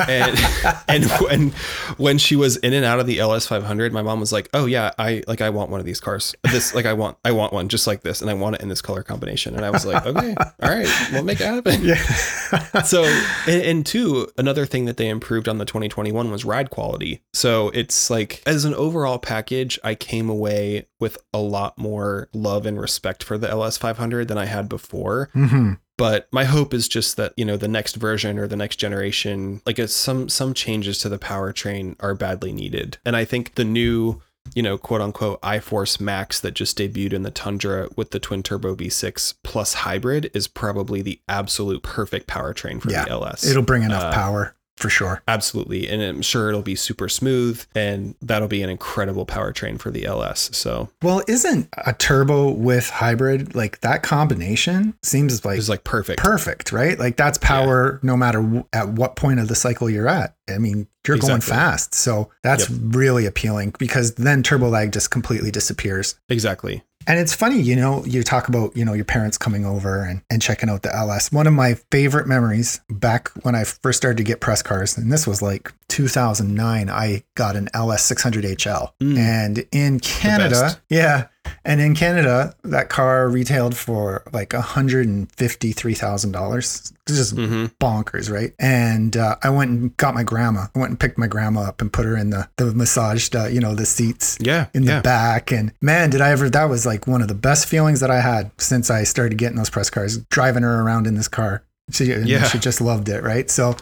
and 0.09 0.39
and 0.89 1.05
when 1.21 1.51
when 1.97 2.19
she 2.19 2.37
was 2.37 2.57
in 2.59 2.73
and 2.75 2.85
out 2.85 3.01
of 3.01 3.07
the 3.07 3.19
LS 3.19 3.47
500, 3.47 3.93
my 3.93 4.03
mom 4.03 4.21
was 4.21 4.33
like, 4.33 4.51
"Oh 4.53 4.67
yeah, 4.67 4.91
I 4.99 5.23
like 5.27 5.41
I 5.41 5.49
want 5.51 5.71
one 5.71 5.81
of 5.81 5.87
these 5.87 6.01
cars. 6.01 6.35
This 6.43 6.75
like 6.75 6.87
I 6.87 6.93
want 6.93 7.17
I 7.25 7.33
want 7.33 7.53
one 7.53 7.69
just 7.69 7.87
like 7.87 8.03
this, 8.03 8.21
and 8.21 8.31
I 8.31 8.35
want 8.35 8.57
it 8.57 8.61
in 8.61 8.69
this 8.69 8.83
color 8.83 9.03
combination." 9.03 9.55
And 9.57 9.65
I 9.65 9.71
was 9.71 9.87
like, 9.87 10.05
"Okay, 10.05 10.35
all 10.63 10.71
right, 10.71 10.89
we'll 11.13 11.25
make 11.25 11.41
it 11.41 11.47
happen." 11.47 11.83
Yeah. 11.83 12.03
so 12.85 13.05
and, 13.47 13.63
and 13.63 13.87
two 13.87 14.29
another 14.37 14.67
thing 14.67 14.85
that 14.85 14.97
they 14.97 15.09
improved 15.09 15.49
on 15.49 15.59
the 15.59 15.65
2021 15.65 16.31
was 16.31 16.45
ride 16.45 16.71
quality 16.71 17.23
so 17.33 17.71
it's 17.71 18.11
like 18.11 18.43
as 18.47 18.65
an 18.65 18.75
overall 18.75 19.19
package 19.19 19.79
i 19.85 19.95
came 19.95 20.29
away 20.29 20.87
with 21.01 21.19
a 21.33 21.39
lot 21.39 21.77
more 21.79 22.29
love 22.33 22.67
and 22.67 22.81
respect 22.81 23.23
for 23.23 23.39
the 23.39 23.49
ls 23.49 23.77
500 23.77 24.29
than 24.29 24.39
i 24.39 24.47
had 24.47 24.69
before 24.69 25.31
hmm 25.33 25.75
but 25.97 26.27
my 26.33 26.45
hope 26.45 26.75
is 26.75 26.89
just 26.89 27.17
that 27.17 27.33
you 27.37 27.45
know 27.45 27.57
the 27.57 27.69
next 27.69 27.97
version 27.97 28.39
or 28.39 28.47
the 28.47 28.57
next 28.57 28.77
generation 28.77 29.61
like 29.67 29.79
it's 29.79 29.93
some 29.95 30.29
some 30.29 30.55
changes 30.55 30.99
to 30.99 31.09
the 31.09 31.19
powertrain 31.19 31.97
are 32.01 32.15
badly 32.15 32.53
needed 32.53 32.99
and 33.05 33.17
i 33.17 33.25
think 33.25 33.55
the 33.55 33.65
new 33.65 34.21
you 34.55 34.63
know 34.63 34.77
quote 34.77 35.01
unquote 35.01 35.41
iforce 35.43 36.01
max 36.01 36.41
that 36.41 36.53
just 36.55 36.77
debuted 36.79 37.13
in 37.13 37.23
the 37.23 37.31
tundra 37.31 37.89
with 37.97 38.11
the 38.11 38.19
twin 38.21 38.43
turbo 38.43 38.75
v6 38.77 39.35
plus 39.43 39.75
hybrid 39.75 40.31
is 40.35 40.47
probably 40.49 41.01
the 41.03 41.21
absolute 41.29 41.83
perfect 41.83 42.27
powertrain 42.27 42.81
for 42.81 42.91
Yeah, 42.91 43.05
the 43.05 43.11
ls 43.13 43.45
It'll 43.47 43.63
bring 43.63 43.83
enough 43.83 44.03
Uh, 44.05 44.13
power. 44.13 44.55
For 44.77 44.91
sure. 44.91 45.23
Absolutely. 45.29 45.89
And 45.89 46.03
I'm 46.03 46.23
sure 46.23 46.49
it'll 46.49 46.63
be 46.63 46.75
super 46.75 47.09
smooth 47.09 47.65
and 47.75 48.15
that'll 48.21 48.49
be 48.49 48.63
an 48.63 48.71
incredible 48.71 49.25
powertrain 49.25 49.79
for 49.79 49.91
the 49.91 50.05
LS. 50.05 50.51
So, 50.57 50.89
well, 51.03 51.23
isn't 51.29 51.69
a 51.87 51.93
turbo 51.93 52.51
with 52.51 52.91
hybrid 52.91 53.55
like 53.55 53.81
that 53.81 54.03
combination 54.03 54.95
seems 55.03 55.45
like 55.45 55.59
it's 55.59 55.69
like 55.69 55.85
perfect. 55.85 56.21
Perfect, 56.21 56.73
right? 56.73 56.99
Like 56.99 57.17
that's 57.17 57.39
power 57.39 58.01
yeah. 58.03 58.07
no 58.09 58.17
matter 58.17 58.43
w- 58.43 58.65
at 58.73 58.89
what 58.89 59.17
point 59.17 59.41
of 59.41 59.49
the 59.49 59.55
cycle 59.55 59.89
you're 59.89 60.09
at. 60.09 60.35
I 60.49 60.59
mean, 60.59 60.89
you're 61.07 61.17
exactly. 61.17 61.29
going 61.29 61.41
fast. 61.41 61.95
So 61.95 62.31
that's 62.43 62.69
yep. 62.69 62.79
really 62.83 63.27
appealing 63.27 63.75
because 63.79 64.15
then 64.15 64.43
turbo 64.43 64.69
lag 64.69 64.93
just 64.93 65.11
completely 65.11 65.51
disappears. 65.51 66.19
Exactly. 66.29 66.83
And 67.07 67.19
it's 67.19 67.35
funny, 67.35 67.61
you 67.61 67.77
know, 67.77 68.05
you 68.05 68.23
talk 68.23 68.49
about, 68.49 68.77
you 68.77 68.85
know, 68.85 68.93
your 68.93 69.05
parents 69.05 69.37
coming 69.39 69.65
over 69.65 70.03
and, 70.03 70.23
and 70.31 70.41
checking 70.41 70.69
out 70.69 70.83
the 70.83 70.95
LS. 70.95 71.31
One 71.33 71.47
of 71.47 71.53
my 71.53 71.75
favorite 71.91 72.27
memories 72.27 72.81
back 72.89 73.31
when 73.43 73.55
I 73.55 73.65
first 73.65 73.99
started 73.99 74.17
to 74.19 74.25
get 74.25 74.41
press 74.41 74.63
cars, 74.63 74.97
and 74.97 75.13
this 75.13 75.27
was 75.27 75.43
like 75.43 75.73
2009, 75.89 76.89
I 76.89 77.25
got 77.35 77.57
an 77.57 77.69
LS 77.75 78.05
600 78.05 78.45
HL. 78.45 78.93
Mm. 79.01 79.19
And 79.19 79.67
in 79.73 80.01
Canada, 80.01 80.81
yeah, 80.89 81.29
and 81.65 81.81
in 81.81 81.95
Canada, 81.95 82.55
that 82.63 82.91
car 82.91 83.29
retailed 83.29 83.77
for 83.77 84.23
like 84.33 84.51
$153,000. 84.51 86.93
Just 87.07 87.37
mm-hmm. 87.37 87.67
bonkers, 87.81 88.31
right? 88.31 88.53
And 88.59 89.17
uh, 89.17 89.37
I 89.43 89.49
went 89.51 89.71
and 89.71 89.97
got 89.97 90.15
my 90.15 90.23
grandma. 90.23 90.67
I 90.75 90.79
went 90.79 90.91
and 90.91 91.01
picked 91.01 91.19
my 91.19 91.27
grandma 91.27 91.63
up 91.63 91.81
and 91.81 91.93
put 91.93 92.05
her 92.05 92.17
in 92.17 92.31
the, 92.31 92.49
the 92.57 92.75
massaged, 92.75 93.37
uh, 93.37 93.47
you 93.47 93.61
know, 93.61 93.75
the 93.75 93.87
seats 93.87 94.39
yeah, 94.41 94.67
in 94.75 94.83
yeah. 94.83 94.97
the 94.97 95.03
back. 95.03 95.53
And 95.53 95.73
man, 95.81 96.11
did 96.11 96.21
I 96.21 96.31
ever, 96.31 96.51
that 96.51 96.65
was 96.65 96.85
like 96.87 97.07
one 97.07 97.23
of 97.23 97.29
the 97.29 97.35
best 97.35 97.67
feelings 97.67 98.01
that 98.01 98.11
I 98.11 98.21
had 98.21 98.51
since 98.59 98.91
I 98.91 99.05
started 99.05 99.39
getting 99.39 99.57
those 99.57 99.71
press 99.71 99.91
cars, 99.91 100.19
driving 100.25 100.63
her 100.63 100.83
around 100.83 101.07
in 101.07 101.15
this 101.15 101.29
car. 101.29 101.65
She, 101.91 102.07
yeah. 102.07 102.45
she 102.45 102.59
just 102.59 102.81
loved 102.81 103.11
it, 103.11 103.23
right? 103.23 103.51
So 103.51 103.77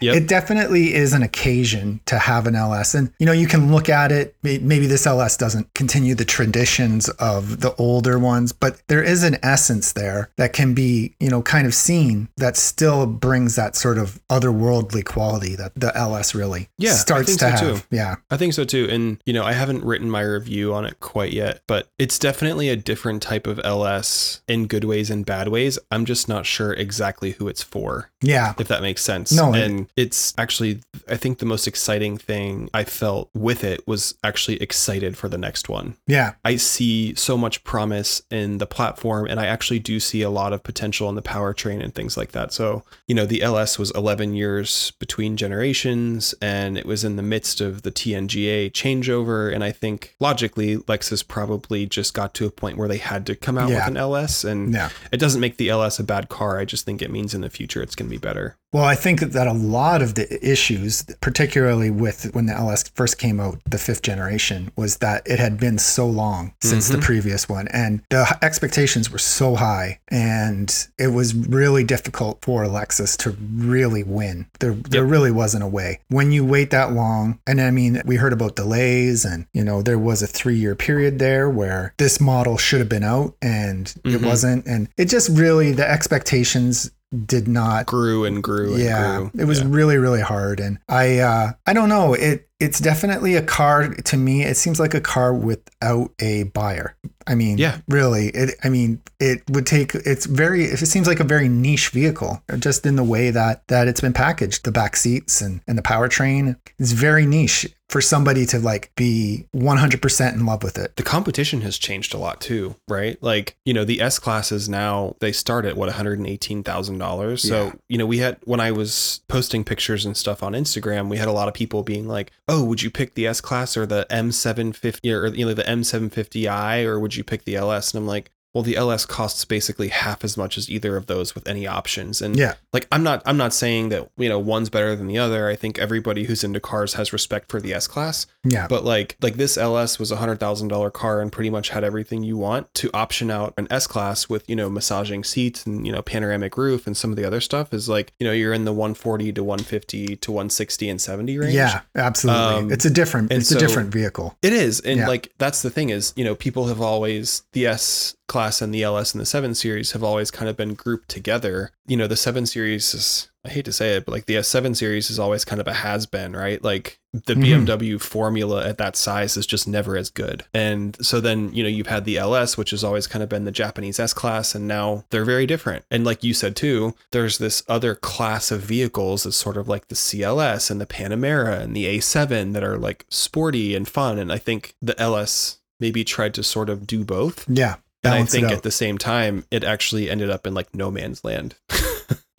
Yep. 0.00 0.16
It 0.16 0.28
definitely 0.28 0.94
is 0.94 1.12
an 1.12 1.22
occasion 1.22 2.00
to 2.06 2.18
have 2.18 2.46
an 2.46 2.54
LS. 2.54 2.94
And, 2.94 3.12
you 3.18 3.26
know, 3.26 3.32
you 3.32 3.46
can 3.46 3.72
look 3.72 3.88
at 3.88 4.12
it. 4.12 4.34
Maybe 4.42 4.86
this 4.86 5.06
LS 5.06 5.36
doesn't 5.36 5.72
continue 5.74 6.14
the 6.14 6.24
traditions 6.24 7.08
of 7.08 7.60
the 7.60 7.74
older 7.76 8.18
ones, 8.18 8.52
but 8.52 8.80
there 8.88 9.02
is 9.02 9.22
an 9.22 9.38
essence 9.42 9.92
there 9.92 10.30
that 10.36 10.52
can 10.52 10.74
be, 10.74 11.14
you 11.20 11.30
know, 11.30 11.42
kind 11.42 11.66
of 11.66 11.74
seen 11.74 12.28
that 12.36 12.56
still 12.56 13.06
brings 13.06 13.56
that 13.56 13.76
sort 13.76 13.98
of 13.98 14.20
otherworldly 14.28 15.04
quality 15.04 15.56
that 15.56 15.72
the 15.74 15.96
LS 15.96 16.34
really 16.34 16.68
yeah, 16.78 16.94
starts 16.94 17.32
to 17.36 17.38
so 17.38 17.48
have. 17.48 17.60
Too. 17.60 17.96
Yeah. 17.96 18.16
I 18.30 18.36
think 18.36 18.54
so 18.54 18.64
too. 18.64 18.88
And, 18.90 19.22
you 19.26 19.32
know, 19.32 19.44
I 19.44 19.52
haven't 19.52 19.84
written 19.84 20.10
my 20.10 20.22
review 20.22 20.74
on 20.74 20.84
it 20.84 21.00
quite 21.00 21.32
yet, 21.32 21.62
but 21.66 21.88
it's 21.98 22.18
definitely 22.18 22.68
a 22.68 22.76
different 22.76 23.22
type 23.22 23.46
of 23.46 23.60
LS 23.64 24.42
in 24.48 24.66
good 24.66 24.84
ways 24.84 25.10
and 25.10 25.24
bad 25.24 25.48
ways. 25.48 25.78
I'm 25.90 26.04
just 26.04 26.28
not 26.28 26.46
sure 26.46 26.72
exactly 26.72 27.32
who 27.32 27.48
it's 27.48 27.62
for. 27.62 28.10
Yeah. 28.22 28.54
If 28.58 28.68
that 28.68 28.82
makes 28.82 29.02
sense. 29.02 29.32
No. 29.32 29.54
And 29.54 29.88
it's 29.96 30.34
actually, 30.38 30.80
I 31.10 31.16
think 31.16 31.38
the 31.38 31.46
most 31.46 31.66
exciting 31.66 32.18
thing 32.18 32.68
I 32.74 32.84
felt 32.84 33.30
with 33.34 33.64
it 33.64 33.86
was 33.86 34.14
actually 34.22 34.60
excited 34.62 35.16
for 35.16 35.28
the 35.28 35.38
next 35.38 35.68
one. 35.68 35.96
Yeah. 36.06 36.34
I 36.44 36.56
see 36.56 37.14
so 37.14 37.36
much 37.36 37.64
promise 37.64 38.22
in 38.30 38.58
the 38.58 38.66
platform, 38.66 39.26
and 39.26 39.40
I 39.40 39.46
actually 39.46 39.78
do 39.78 40.00
see 40.00 40.22
a 40.22 40.30
lot 40.30 40.52
of 40.52 40.62
potential 40.62 41.08
in 41.08 41.14
the 41.14 41.22
powertrain 41.22 41.82
and 41.82 41.94
things 41.94 42.16
like 42.16 42.32
that. 42.32 42.52
So, 42.52 42.82
you 43.06 43.14
know, 43.14 43.26
the 43.26 43.42
LS 43.42 43.78
was 43.78 43.90
11 43.92 44.34
years 44.34 44.92
between 44.98 45.36
generations, 45.36 46.34
and 46.40 46.76
it 46.76 46.86
was 46.86 47.04
in 47.04 47.16
the 47.16 47.22
midst 47.22 47.60
of 47.60 47.82
the 47.82 47.90
TNGA 47.90 48.72
changeover. 48.72 49.52
And 49.52 49.64
I 49.64 49.72
think 49.72 50.14
logically, 50.20 50.78
Lexus 50.78 51.26
probably 51.26 51.86
just 51.86 52.14
got 52.14 52.34
to 52.34 52.46
a 52.46 52.50
point 52.50 52.78
where 52.78 52.88
they 52.88 52.98
had 52.98 53.26
to 53.26 53.34
come 53.34 53.58
out 53.58 53.70
yeah. 53.70 53.76
with 53.76 53.88
an 53.88 53.96
LS. 53.96 54.44
And 54.44 54.72
yeah. 54.72 54.90
it 55.12 55.18
doesn't 55.18 55.40
make 55.40 55.56
the 55.56 55.68
LS 55.68 55.98
a 55.98 56.04
bad 56.04 56.28
car. 56.28 56.58
I 56.58 56.64
just 56.64 56.84
think 56.84 57.02
it 57.02 57.10
means 57.10 57.34
in 57.34 57.40
the 57.40 57.50
future 57.50 57.82
it's 57.82 57.94
going 57.94 58.08
to 58.08 58.14
be 58.14 58.18
better. 58.18 58.56
Well, 58.72 58.84
I 58.84 58.96
think 58.96 59.20
that 59.20 59.46
a 59.46 59.52
lot 59.52 60.02
of 60.02 60.14
the 60.14 60.46
issues, 60.46 61.02
particularly 61.20 61.90
with 61.90 62.34
when 62.34 62.46
the 62.46 62.52
LS 62.52 62.88
first 62.90 63.16
came 63.16 63.40
out, 63.40 63.60
the 63.64 63.78
fifth 63.78 64.02
generation, 64.02 64.70
was 64.76 64.98
that 64.98 65.26
it 65.26 65.38
had 65.38 65.58
been 65.58 65.78
so 65.78 66.06
long 66.06 66.52
since 66.60 66.88
mm-hmm. 66.88 67.00
the 67.00 67.04
previous 67.04 67.48
one. 67.48 67.68
And 67.68 68.02
the 68.10 68.38
expectations 68.42 69.10
were 69.10 69.18
so 69.18 69.54
high. 69.54 70.00
And 70.08 70.88
it 70.98 71.08
was 71.08 71.34
really 71.34 71.82
difficult 71.82 72.40
for 72.42 72.64
Lexus 72.64 73.16
to 73.18 73.30
really 73.30 74.02
win. 74.02 74.46
There, 74.60 74.72
yep. 74.72 74.84
there 74.88 75.04
really 75.06 75.30
wasn't 75.30 75.64
a 75.64 75.68
way. 75.68 76.00
When 76.08 76.30
you 76.30 76.44
wait 76.44 76.70
that 76.70 76.92
long, 76.92 77.40
and 77.46 77.62
I 77.62 77.70
mean, 77.70 78.02
we 78.04 78.16
heard 78.16 78.34
about 78.34 78.56
delays, 78.56 79.24
and, 79.24 79.46
you 79.54 79.64
know, 79.64 79.80
there 79.80 79.98
was 79.98 80.22
a 80.22 80.26
three 80.26 80.56
year 80.56 80.74
period 80.74 81.18
there 81.18 81.48
where 81.48 81.94
this 81.96 82.20
model 82.20 82.58
should 82.58 82.80
have 82.80 82.88
been 82.88 83.04
out 83.04 83.34
and 83.40 83.86
mm-hmm. 83.86 84.16
it 84.16 84.22
wasn't. 84.22 84.66
And 84.66 84.90
it 84.98 85.06
just 85.06 85.30
really, 85.30 85.72
the 85.72 85.88
expectations 85.88 86.90
did 87.24 87.48
not 87.48 87.86
grew 87.86 88.24
and 88.24 88.42
grew 88.42 88.74
and 88.74 88.82
yeah 88.82 89.16
grew. 89.16 89.30
it 89.38 89.44
was 89.46 89.60
yeah. 89.60 89.66
really 89.68 89.96
really 89.96 90.20
hard 90.20 90.60
and 90.60 90.78
i 90.88 91.18
uh 91.18 91.52
i 91.66 91.72
don't 91.72 91.88
know 91.88 92.12
it 92.12 92.47
it's 92.60 92.80
definitely 92.80 93.36
a 93.36 93.42
car 93.42 93.88
to 93.88 94.16
me 94.16 94.42
it 94.42 94.56
seems 94.56 94.80
like 94.80 94.94
a 94.94 95.00
car 95.00 95.32
without 95.32 96.10
a 96.20 96.44
buyer 96.44 96.96
i 97.26 97.34
mean 97.34 97.56
yeah 97.56 97.78
really 97.88 98.28
it 98.28 98.56
i 98.64 98.68
mean 98.68 99.00
it 99.20 99.42
would 99.50 99.66
take 99.66 99.94
it's 99.94 100.26
very 100.26 100.64
it 100.64 100.78
seems 100.78 101.06
like 101.06 101.20
a 101.20 101.24
very 101.24 101.48
niche 101.48 101.90
vehicle 101.90 102.42
just 102.58 102.84
in 102.84 102.96
the 102.96 103.04
way 103.04 103.30
that 103.30 103.66
that 103.68 103.86
it's 103.86 104.00
been 104.00 104.12
packaged 104.12 104.64
the 104.64 104.72
back 104.72 104.96
seats 104.96 105.40
and 105.40 105.60
and 105.68 105.78
the 105.78 105.82
powertrain 105.82 106.56
is 106.78 106.92
very 106.92 107.26
niche 107.26 107.66
for 107.88 108.02
somebody 108.02 108.44
to 108.44 108.58
like 108.58 108.92
be 108.96 109.46
100% 109.54 110.34
in 110.34 110.44
love 110.44 110.62
with 110.62 110.76
it. 110.76 110.94
The 110.96 111.02
competition 111.02 111.62
has 111.62 111.78
changed 111.78 112.12
a 112.12 112.18
lot 112.18 112.40
too, 112.40 112.76
right? 112.86 113.20
Like, 113.22 113.56
you 113.64 113.72
know, 113.72 113.84
the 113.84 114.00
S 114.00 114.18
classes 114.18 114.68
now 114.68 115.16
they 115.20 115.32
start 115.32 115.64
at 115.64 115.76
what 115.76 115.90
$118,000. 115.90 117.38
So, 117.38 117.72
you 117.88 117.96
know, 117.96 118.04
we 118.04 118.18
had 118.18 118.38
when 118.44 118.60
I 118.60 118.72
was 118.72 119.22
posting 119.28 119.64
pictures 119.64 120.04
and 120.04 120.16
stuff 120.16 120.42
on 120.42 120.52
Instagram, 120.52 121.08
we 121.08 121.16
had 121.16 121.28
a 121.28 121.32
lot 121.32 121.48
of 121.48 121.54
people 121.54 121.82
being 121.82 122.06
like, 122.06 122.30
"Oh, 122.48 122.64
would 122.64 122.82
you 122.82 122.90
pick 122.90 123.14
the 123.14 123.26
S 123.26 123.40
class 123.40 123.76
or 123.76 123.86
the 123.86 124.06
M750 124.10 125.12
or 125.12 125.26
you 125.28 125.46
know, 125.46 125.54
the 125.54 125.64
M750i 125.64 126.84
or 126.84 126.98
would 126.98 127.16
you 127.16 127.24
pick 127.24 127.44
the 127.44 127.56
LS?" 127.56 127.92
And 127.92 128.00
I'm 128.00 128.06
like, 128.06 128.30
well 128.58 128.64
the 128.64 128.74
ls 128.74 129.06
costs 129.06 129.44
basically 129.44 129.86
half 129.86 130.24
as 130.24 130.36
much 130.36 130.58
as 130.58 130.68
either 130.68 130.96
of 130.96 131.06
those 131.06 131.32
with 131.32 131.46
any 131.46 131.64
options. 131.64 132.20
And 132.20 132.36
yeah. 132.36 132.54
like 132.72 132.88
i'm 132.90 133.04
not 133.04 133.22
i'm 133.24 133.36
not 133.36 133.54
saying 133.54 133.90
that 133.90 134.10
you 134.16 134.28
know 134.28 134.40
one's 134.40 134.68
better 134.68 134.96
than 134.96 135.06
the 135.06 135.16
other. 135.16 135.48
I 135.48 135.54
think 135.54 135.78
everybody 135.78 136.24
who's 136.24 136.42
into 136.42 136.58
cars 136.58 136.94
has 136.94 137.12
respect 137.12 137.52
for 137.52 137.60
the 137.60 137.72
s 137.72 137.86
class. 137.86 138.26
Yeah. 138.42 138.66
But 138.66 138.82
like 138.82 139.16
like 139.22 139.34
this 139.34 139.56
ls 139.56 140.00
was 140.00 140.10
a 140.10 140.16
hundred 140.16 140.40
thousand 140.40 140.68
dollar 140.68 140.90
car 140.90 141.20
and 141.20 141.30
pretty 141.30 141.50
much 141.50 141.68
had 141.68 141.84
everything 141.84 142.24
you 142.24 142.36
want 142.36 142.74
to 142.74 142.90
option 142.92 143.30
out 143.30 143.54
an 143.56 143.68
s 143.70 143.86
class 143.86 144.28
with 144.28 144.50
you 144.50 144.56
know 144.56 144.68
massaging 144.68 145.22
seats 145.22 145.64
and 145.64 145.86
you 145.86 145.92
know 145.92 146.02
panoramic 146.02 146.56
roof 146.56 146.88
and 146.88 146.96
some 146.96 147.10
of 147.10 147.16
the 147.16 147.24
other 147.24 147.40
stuff 147.40 147.72
is 147.72 147.88
like 147.88 148.12
you 148.18 148.26
know 148.26 148.32
you're 148.32 148.52
in 148.52 148.64
the 148.64 148.72
140 148.72 149.32
to 149.34 149.44
150 149.44 150.16
to 150.16 150.32
160 150.32 150.88
and 150.88 151.00
70 151.00 151.38
range. 151.38 151.54
Yeah 151.54 151.82
absolutely. 151.94 152.42
Um, 152.42 152.72
it's 152.72 152.84
a 152.84 152.90
different 152.90 153.30
it's 153.30 153.50
so 153.50 153.56
a 153.56 153.60
different 153.60 153.92
vehicle. 153.92 154.36
It 154.42 154.52
is. 154.52 154.80
And 154.80 154.98
yeah. 154.98 155.06
like 155.06 155.32
that's 155.38 155.62
the 155.62 155.70
thing 155.70 155.90
is 155.90 156.12
you 156.16 156.24
know 156.24 156.34
people 156.34 156.66
have 156.66 156.80
always 156.80 157.44
the 157.52 157.68
s 157.68 158.16
class 158.28 158.47
and 158.62 158.74
the 158.74 158.82
LS 158.82 159.12
and 159.12 159.20
the 159.20 159.26
7 159.26 159.54
series 159.54 159.92
have 159.92 160.02
always 160.02 160.30
kind 160.30 160.48
of 160.48 160.56
been 160.56 160.74
grouped 160.74 161.08
together. 161.08 161.72
You 161.86 161.96
know, 161.96 162.06
the 162.06 162.16
7 162.16 162.46
series 162.46 162.94
is, 162.94 163.30
I 163.44 163.50
hate 163.50 163.64
to 163.66 163.72
say 163.72 163.94
it, 163.94 164.04
but 164.04 164.12
like 164.12 164.26
the 164.26 164.34
S7 164.34 164.76
series 164.76 165.10
is 165.10 165.18
always 165.18 165.44
kind 165.44 165.60
of 165.60 165.66
a 165.66 165.72
has 165.72 166.06
been, 166.06 166.34
right? 166.34 166.62
Like 166.62 166.98
the 167.12 167.34
mm-hmm. 167.34 167.64
BMW 167.64 168.00
formula 168.00 168.66
at 168.66 168.78
that 168.78 168.96
size 168.96 169.36
is 169.36 169.46
just 169.46 169.66
never 169.66 169.96
as 169.96 170.10
good. 170.10 170.44
And 170.52 170.96
so 171.04 171.20
then, 171.20 171.52
you 171.54 171.62
know, 171.62 171.68
you've 171.68 171.86
had 171.86 172.04
the 172.04 172.18
LS, 172.18 172.56
which 172.56 172.70
has 172.70 172.84
always 172.84 173.06
kind 173.06 173.22
of 173.22 173.28
been 173.28 173.44
the 173.44 173.50
Japanese 173.52 173.98
S 173.98 174.12
class, 174.12 174.54
and 174.54 174.68
now 174.68 175.04
they're 175.10 175.24
very 175.24 175.46
different. 175.46 175.84
And 175.90 176.04
like 176.04 176.22
you 176.22 176.34
said 176.34 176.56
too, 176.56 176.94
there's 177.12 177.38
this 177.38 177.62
other 177.68 177.94
class 177.94 178.50
of 178.50 178.60
vehicles 178.60 179.22
that's 179.22 179.36
sort 179.36 179.56
of 179.56 179.68
like 179.68 179.88
the 179.88 179.94
CLS 179.94 180.70
and 180.70 180.80
the 180.80 180.86
Panamera 180.86 181.60
and 181.60 181.74
the 181.74 181.86
A7 181.86 182.52
that 182.52 182.64
are 182.64 182.76
like 182.76 183.06
sporty 183.08 183.74
and 183.74 183.88
fun. 183.88 184.18
And 184.18 184.32
I 184.32 184.38
think 184.38 184.74
the 184.82 185.00
LS 185.00 185.58
maybe 185.80 186.04
tried 186.04 186.34
to 186.34 186.42
sort 186.42 186.68
of 186.68 186.86
do 186.86 187.04
both. 187.04 187.48
Yeah 187.48 187.76
and 188.04 188.14
I 188.14 188.24
think 188.24 188.50
at 188.50 188.62
the 188.62 188.70
same 188.70 188.98
time, 188.98 189.44
it 189.50 189.64
actually 189.64 190.10
ended 190.10 190.30
up 190.30 190.46
in 190.46 190.54
like 190.54 190.74
no 190.74 190.90
man's 190.90 191.24
land. 191.24 191.56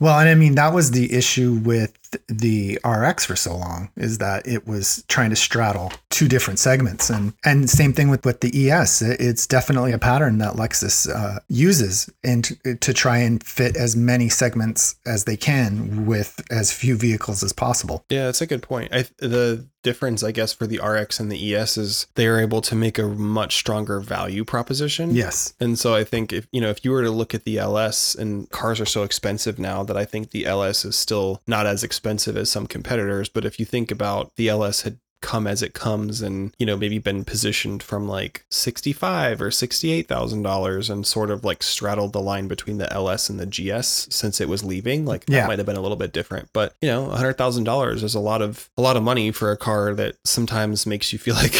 well, 0.00 0.18
and 0.18 0.28
I 0.28 0.34
mean, 0.34 0.54
that 0.54 0.72
was 0.72 0.90
the 0.90 1.12
issue 1.12 1.60
with 1.62 1.96
the 2.28 2.78
RX 2.84 3.26
for 3.26 3.36
so 3.36 3.56
long 3.56 3.90
is 3.96 4.18
that 4.18 4.46
it 4.46 4.66
was 4.66 5.04
trying 5.08 5.30
to 5.30 5.36
straddle 5.36 5.92
two 6.08 6.26
different 6.26 6.58
segments, 6.58 7.10
and 7.10 7.34
and 7.44 7.68
same 7.68 7.92
thing 7.92 8.08
with 8.08 8.24
with 8.24 8.40
the 8.40 8.70
ES. 8.70 9.02
It's 9.02 9.46
definitely 9.46 9.92
a 9.92 9.98
pattern 9.98 10.38
that 10.38 10.54
Lexus 10.54 11.08
uh, 11.08 11.40
uses 11.48 12.10
and 12.24 12.44
to, 12.44 12.76
to 12.76 12.92
try 12.92 13.18
and 13.18 13.44
fit 13.44 13.76
as 13.76 13.94
many 13.94 14.28
segments 14.28 14.96
as 15.06 15.24
they 15.24 15.36
can 15.36 16.06
with 16.06 16.42
as 16.50 16.72
few 16.72 16.96
vehicles 16.96 17.42
as 17.42 17.52
possible. 17.52 18.04
Yeah, 18.08 18.26
that's 18.26 18.40
a 18.40 18.46
good 18.46 18.62
point. 18.62 18.92
I, 18.92 19.04
the 19.18 19.66
difference, 19.82 20.22
I 20.22 20.32
guess, 20.32 20.52
for 20.52 20.66
the 20.66 20.78
RX 20.78 21.20
and 21.20 21.30
the 21.30 21.54
ES 21.54 21.78
is 21.78 22.06
they 22.14 22.26
are 22.26 22.38
able 22.38 22.60
to 22.62 22.74
make 22.74 22.98
a 22.98 23.04
much 23.04 23.56
stronger 23.56 24.00
value 24.00 24.44
proposition. 24.44 25.14
Yes. 25.14 25.54
And 25.60 25.78
so 25.78 25.94
I 25.94 26.04
think 26.04 26.32
if 26.32 26.46
you 26.52 26.60
know 26.60 26.70
if 26.70 26.84
you 26.84 26.90
were 26.90 27.02
to 27.02 27.10
look 27.10 27.34
at 27.34 27.44
the 27.44 27.58
LS 27.58 28.14
and 28.14 28.48
cars 28.50 28.80
are 28.80 28.86
so 28.86 29.02
expensive 29.02 29.58
now 29.58 29.82
that 29.90 29.96
I 29.96 30.04
think 30.04 30.30
the 30.30 30.46
LS 30.46 30.84
is 30.84 30.96
still 30.96 31.42
not 31.46 31.66
as 31.66 31.82
expensive 31.84 32.36
as 32.36 32.48
some 32.50 32.66
competitors. 32.68 33.28
But 33.28 33.44
if 33.44 33.58
you 33.58 33.66
think 33.66 33.90
about 33.90 34.30
the 34.36 34.48
LS 34.48 34.82
had 34.82 34.98
come 35.22 35.46
as 35.46 35.62
it 35.62 35.74
comes 35.74 36.22
and, 36.22 36.54
you 36.58 36.64
know, 36.64 36.78
maybe 36.78 36.98
been 36.98 37.24
positioned 37.24 37.82
from 37.82 38.08
like 38.08 38.46
65 38.50 39.42
or 39.42 39.50
$68,000 39.50 40.90
and 40.90 41.06
sort 41.06 41.30
of 41.30 41.44
like 41.44 41.62
straddled 41.62 42.12
the 42.14 42.20
line 42.20 42.48
between 42.48 42.78
the 42.78 42.90
LS 42.92 43.28
and 43.28 43.38
the 43.38 43.44
GS 43.44 44.08
since 44.10 44.40
it 44.40 44.48
was 44.48 44.64
leaving, 44.64 45.04
like 45.04 45.26
that 45.26 45.46
might 45.46 45.58
have 45.58 45.66
been 45.66 45.76
a 45.76 45.80
little 45.82 45.96
bit 45.96 46.12
different. 46.12 46.48
But, 46.52 46.74
you 46.80 46.88
know, 46.88 47.06
$100,000 47.08 48.02
is 48.02 48.14
a 48.14 48.20
lot 48.20 48.42
of 48.42 48.70
a 48.76 48.82
lot 48.82 48.96
of 48.96 49.02
money 49.02 49.30
for 49.30 49.50
a 49.52 49.56
car 49.56 49.94
that 49.94 50.16
sometimes 50.24 50.86
makes 50.86 51.12
you 51.12 51.18
feel 51.18 51.34
like 51.44 51.54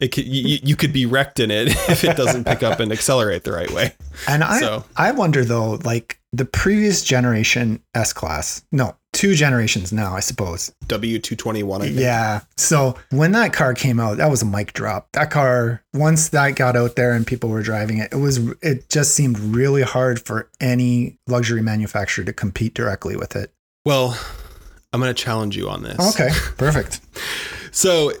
it 0.00 0.08
could, 0.12 0.26
you, 0.26 0.58
you 0.62 0.76
could 0.76 0.92
be 0.92 1.06
wrecked 1.06 1.40
in 1.40 1.50
it 1.50 1.68
if 1.88 2.04
it 2.04 2.16
doesn't 2.16 2.44
pick 2.44 2.62
up 2.62 2.80
and 2.80 2.92
accelerate 2.92 3.44
the 3.44 3.52
right 3.52 3.70
way. 3.70 3.94
And 4.28 4.42
I 4.42 4.60
So- 4.60 4.84
I 4.96 5.12
wonder 5.12 5.44
though, 5.44 5.72
like 5.84 6.18
the 6.32 6.44
previous 6.44 7.04
generation 7.04 7.82
S 7.94 8.12
class, 8.12 8.64
no, 8.72 8.96
two 9.12 9.34
generations 9.34 9.92
now, 9.92 10.14
I 10.14 10.20
suppose. 10.20 10.74
W221, 10.86 11.76
I 11.76 11.84
think. 11.84 11.98
Yeah. 11.98 12.40
So 12.56 12.96
when 13.10 13.32
that 13.32 13.52
car 13.52 13.74
came 13.74 14.00
out, 14.00 14.16
that 14.16 14.30
was 14.30 14.42
a 14.42 14.46
mic 14.46 14.72
drop. 14.72 15.08
That 15.12 15.30
car, 15.30 15.82
once 15.92 16.30
that 16.30 16.56
got 16.56 16.74
out 16.74 16.96
there 16.96 17.12
and 17.12 17.26
people 17.26 17.50
were 17.50 17.62
driving 17.62 17.98
it, 17.98 18.12
it 18.12 18.16
was 18.16 18.38
it 18.62 18.88
just 18.88 19.14
seemed 19.14 19.38
really 19.38 19.82
hard 19.82 20.24
for 20.24 20.48
any 20.60 21.18
luxury 21.26 21.62
manufacturer 21.62 22.24
to 22.24 22.32
compete 22.32 22.74
directly 22.74 23.14
with 23.14 23.36
it. 23.36 23.52
Well, 23.84 24.18
I'm 24.92 25.00
going 25.00 25.14
to 25.14 25.22
challenge 25.22 25.56
you 25.56 25.68
on 25.68 25.82
this. 25.82 25.96
Oh, 25.98 26.10
okay, 26.10 26.30
perfect. 26.56 27.00
So 27.72 28.12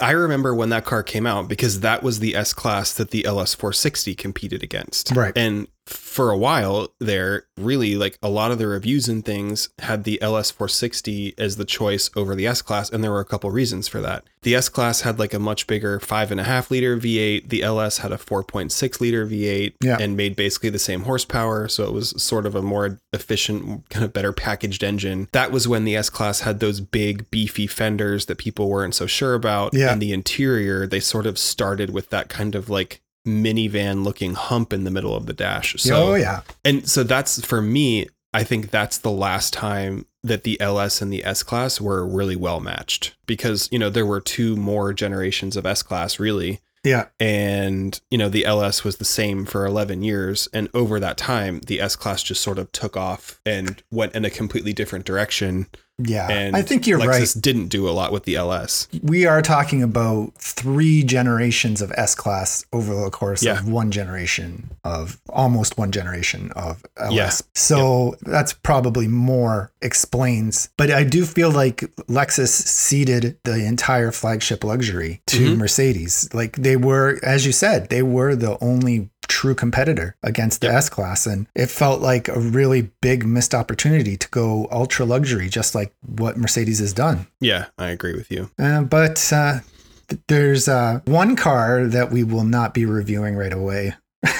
I 0.00 0.12
remember 0.12 0.54
when 0.54 0.70
that 0.70 0.84
car 0.84 1.02
came 1.02 1.26
out 1.26 1.48
because 1.48 1.80
that 1.80 2.02
was 2.02 2.18
the 2.18 2.34
S 2.34 2.52
class 2.52 2.92
that 2.94 3.10
the 3.10 3.22
LS460 3.22 4.16
competed 4.16 4.62
against. 4.62 5.12
Right. 5.12 5.32
And 5.36 5.68
for 5.90 6.30
a 6.30 6.38
while 6.38 6.88
there, 6.98 7.44
really 7.56 7.96
like 7.96 8.18
a 8.22 8.28
lot 8.28 8.50
of 8.50 8.58
the 8.58 8.66
reviews 8.66 9.08
and 9.08 9.24
things 9.24 9.68
had 9.80 10.04
the 10.04 10.18
LS460 10.22 11.34
as 11.38 11.56
the 11.56 11.64
choice 11.64 12.10
over 12.16 12.34
the 12.34 12.46
S 12.46 12.62
class. 12.62 12.90
And 12.90 13.02
there 13.02 13.10
were 13.10 13.20
a 13.20 13.24
couple 13.24 13.50
reasons 13.50 13.88
for 13.88 14.00
that. 14.00 14.24
The 14.42 14.54
S 14.54 14.68
class 14.68 15.02
had 15.02 15.18
like 15.18 15.34
a 15.34 15.38
much 15.38 15.66
bigger 15.66 16.00
five 16.00 16.30
and 16.30 16.40
a 16.40 16.44
half 16.44 16.70
liter 16.70 16.96
V8. 16.96 17.48
The 17.48 17.62
LS 17.62 17.98
had 17.98 18.12
a 18.12 18.16
4.6 18.16 19.00
liter 19.00 19.26
V8 19.26 19.74
Yeah. 19.82 19.98
and 20.00 20.16
made 20.16 20.36
basically 20.36 20.70
the 20.70 20.78
same 20.78 21.02
horsepower. 21.02 21.68
So 21.68 21.84
it 21.84 21.92
was 21.92 22.10
sort 22.22 22.46
of 22.46 22.54
a 22.54 22.62
more 22.62 22.98
efficient, 23.12 23.88
kind 23.90 24.04
of 24.04 24.12
better 24.12 24.32
packaged 24.32 24.82
engine. 24.82 25.28
That 25.32 25.50
was 25.52 25.68
when 25.68 25.84
the 25.84 25.96
S 25.96 26.08
class 26.10 26.40
had 26.40 26.60
those 26.60 26.80
big, 26.80 27.30
beefy 27.30 27.66
fenders 27.66 28.26
that 28.26 28.38
people 28.38 28.68
weren't 28.68 28.94
so 28.94 29.06
sure 29.06 29.34
about. 29.34 29.74
Yeah. 29.74 29.92
And 29.92 30.00
the 30.00 30.12
interior, 30.12 30.86
they 30.86 31.00
sort 31.00 31.26
of 31.26 31.38
started 31.38 31.90
with 31.90 32.10
that 32.10 32.28
kind 32.28 32.54
of 32.54 32.70
like 32.70 33.02
minivan 33.26 34.04
looking 34.04 34.34
hump 34.34 34.72
in 34.72 34.84
the 34.84 34.90
middle 34.90 35.14
of 35.14 35.26
the 35.26 35.32
dash. 35.32 35.76
So 35.78 36.12
oh 36.12 36.14
yeah. 36.14 36.42
and 36.64 36.88
so 36.88 37.02
that's 37.02 37.44
for 37.44 37.60
me, 37.60 38.08
I 38.32 38.44
think 38.44 38.70
that's 38.70 38.98
the 38.98 39.10
last 39.10 39.52
time 39.52 40.06
that 40.22 40.44
the 40.44 40.60
LS 40.60 41.00
and 41.02 41.12
the 41.12 41.24
S 41.24 41.42
class 41.42 41.80
were 41.80 42.06
really 42.06 42.36
well 42.36 42.60
matched 42.60 43.16
because, 43.26 43.68
you 43.72 43.78
know, 43.78 43.90
there 43.90 44.06
were 44.06 44.20
two 44.20 44.56
more 44.56 44.92
generations 44.92 45.56
of 45.56 45.66
S 45.66 45.82
class 45.82 46.18
really. 46.18 46.60
Yeah. 46.84 47.08
And, 47.18 48.00
you 48.10 48.16
know, 48.16 48.28
the 48.30 48.46
LS 48.46 48.84
was 48.84 48.96
the 48.96 49.04
same 49.04 49.44
for 49.44 49.66
11 49.66 50.02
years. 50.02 50.48
And 50.52 50.68
over 50.72 50.98
that 50.98 51.18
time, 51.18 51.60
the 51.66 51.80
S 51.80 51.94
class 51.94 52.22
just 52.22 52.42
sort 52.42 52.58
of 52.58 52.72
took 52.72 52.96
off 52.96 53.40
and 53.44 53.82
went 53.90 54.14
in 54.14 54.24
a 54.24 54.30
completely 54.30 54.72
different 54.72 55.04
direction. 55.04 55.66
Yeah. 56.02 56.28
And 56.30 56.56
I 56.56 56.62
think 56.62 56.86
you're 56.86 56.98
Lexus 56.98 57.34
right. 57.36 57.42
didn't 57.42 57.68
do 57.68 57.88
a 57.88 57.90
lot 57.92 58.12
with 58.12 58.24
the 58.24 58.36
LS. 58.36 58.88
We 59.02 59.26
are 59.26 59.42
talking 59.42 59.82
about 59.82 60.32
three 60.38 61.02
generations 61.02 61.80
of 61.82 61.92
S 61.96 62.14
class 62.14 62.64
over 62.72 62.94
the 62.94 63.10
course 63.10 63.42
Yeah. 63.42 63.58
of 63.58 63.68
one 63.68 63.90
generation 63.90 64.70
of 64.84 65.20
almost 65.28 65.76
one 65.78 65.90
generation 65.92 66.52
of 66.56 66.82
LS. 66.96 67.12
Yeah. 67.14 67.30
So 67.54 68.16
that's 68.22 68.52
probably 68.52 69.08
more 69.08 69.70
explains. 69.82 70.68
But 70.76 70.90
I 70.90 71.04
do 71.04 71.24
feel 71.24 71.50
like 71.50 71.80
Lexus 72.08 72.48
ceded 72.48 73.36
the 73.44 73.64
entire 73.64 74.10
flagship 74.12 74.64
luxury 74.64 75.20
to 75.26 75.54
Mhm. 75.54 75.58
Mercedes. 75.58 76.28
Like 76.32 76.56
they 76.56 76.76
were, 76.76 77.18
as 77.22 77.46
you 77.46 77.52
said, 77.52 77.88
they 77.90 78.02
were 78.02 78.34
the 78.34 78.56
only 78.62 79.08
true 79.30 79.54
competitor 79.54 80.16
against 80.22 80.60
the 80.60 80.66
Yep. 80.66 80.76
S 80.76 80.88
class. 80.90 81.26
And 81.26 81.46
it 81.54 81.70
felt 81.70 82.02
like 82.02 82.28
a 82.28 82.38
really 82.38 82.90
big 83.00 83.24
missed 83.24 83.54
opportunity 83.54 84.16
to 84.16 84.28
go 84.30 84.68
ultra 84.70 85.06
luxury, 85.06 85.48
just 85.48 85.74
like 85.74 85.94
what 86.04 86.36
Mercedes 86.36 86.80
has 86.80 86.92
done. 86.92 87.26
Yeah, 87.40 87.66
I 87.78 87.88
agree 87.90 88.14
with 88.14 88.30
you. 88.30 88.50
Uh, 88.58 88.82
but 88.82 89.32
uh, 89.32 89.60
th- 90.08 90.20
there's 90.28 90.68
uh, 90.68 91.00
one 91.06 91.36
car 91.36 91.86
that 91.86 92.10
we 92.10 92.24
will 92.24 92.44
not 92.44 92.74
be 92.74 92.84
reviewing 92.84 93.36
right 93.36 93.52
away. 93.54 93.94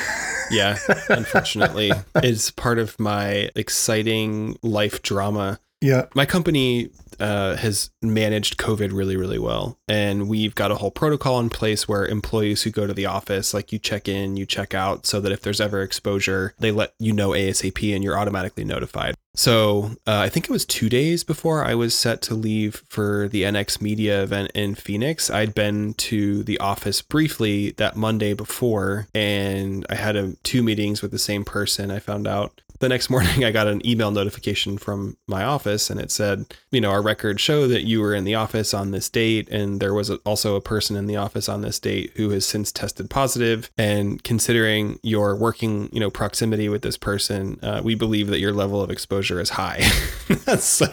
Yeah, 0.53 0.79
unfortunately, 1.09 1.93
it's 2.17 2.51
part 2.51 2.81
of 2.81 2.99
my 2.99 3.51
exciting 3.55 4.59
life 4.65 5.01
drama 5.01 5.61
Yeah. 5.81 6.07
my 6.17 6.27
company 6.27 6.91
uh, 7.21 7.57
has 7.57 7.91
managed 8.03 8.57
COVID 8.57 8.93
really, 8.93 9.17
really 9.17 9.39
well. 9.39 9.79
And 9.89 10.29
we've 10.29 10.55
got 10.55 10.71
a 10.71 10.77
whole 10.77 10.91
protocol 10.91 11.39
in 11.41 11.51
place 11.51 11.87
where 11.89 12.07
employees 12.07 12.63
who 12.63 12.71
go 12.71 12.87
to 12.87 12.95
the 12.95 13.07
office, 13.07 13.55
like 13.55 13.73
you 13.73 13.79
check 13.79 14.09
in, 14.09 14.37
you 14.37 14.47
check 14.47 14.75
out, 14.75 15.07
so 15.07 15.21
that 15.21 15.33
if 15.33 15.43
there's 15.43 15.61
ever 15.61 15.83
exposure, 15.83 16.55
they 16.59 16.73
let 16.73 16.95
you 16.99 17.13
know 17.13 17.31
ASAP 17.31 17.95
and 17.95 18.03
you're 18.03 18.19
automatically 18.19 18.65
notified. 18.65 19.15
So 19.35 19.93
uh, 20.07 20.19
I 20.19 20.29
think 20.29 20.47
it 20.47 20.51
was 20.51 20.65
two 20.65 20.89
days 20.89 21.23
before 21.23 21.65
I 21.65 21.75
was 21.75 21.95
set 21.95 22.21
to 22.23 22.35
leave 22.35 22.83
for 22.89 23.29
the 23.29 23.45
NX 23.45 23.81
Media 23.81 24.23
event 24.23 24.51
in 24.55 24.75
Phoenix. 24.75 25.31
I'd 25.31 25.55
been 25.55 25.95
to 25.95 26.43
the 26.43 26.59
office 26.59 27.01
briefly 27.01 27.71
that 27.73 27.97
Monday 27.97 28.35
before, 28.35 29.07
and 29.15 29.87
I 29.89 29.95
had 29.95 30.17
a, 30.17 30.33
two 30.43 30.63
meetings 30.63 31.01
with 31.01 31.13
the 31.13 31.19
same 31.19 31.45
person. 31.45 31.91
I 31.91 32.01
found 32.01 32.27
out 32.27 32.61
the 32.81 32.89
next 32.89 33.09
morning 33.09 33.45
I 33.45 33.53
got 33.53 33.69
an 33.69 33.87
email 33.87 34.11
notification 34.11 34.77
from 34.77 35.17
my 35.29 35.45
office 35.45 35.89
and 35.89 36.01
it 36.01 36.11
said, 36.11 36.53
you 36.71 36.81
know, 36.81 36.91
our 36.91 37.03
records 37.03 37.41
show 37.41 37.69
that 37.69 37.85
you 37.85 38.01
were 38.01 38.15
in 38.15 38.25
the 38.25 38.35
office 38.35 38.75
on 38.75 38.91
this 38.91 39.09
date 39.09 39.49
and 39.51 39.81
there 39.81 39.95
was 39.95 40.11
also 40.11 40.57
a 40.57 40.61
person 40.61 40.97
in 40.97 41.07
the 41.07 41.17
office 41.17 41.49
on 41.49 41.63
this 41.63 41.79
date 41.79 42.13
who 42.17 42.31
has 42.31 42.45
since 42.45 42.73
tested 42.73 43.09
positive 43.09 43.71
and 43.79 44.23
considering 44.25 44.99
your 45.03 45.37
working, 45.37 45.89
you 45.93 46.01
know, 46.01 46.11
proximity 46.11 46.69
with 46.69 46.83
this 46.83 46.97
person, 46.97 47.59
uh, 47.63 47.81
we 47.85 47.95
believe 47.95 48.29
that 48.29 48.41
your 48.41 48.53
level 48.53 48.83
of 48.83 48.91
exposure 48.91 49.41
is 49.41 49.51
high. 49.51 49.81
so 50.59 50.87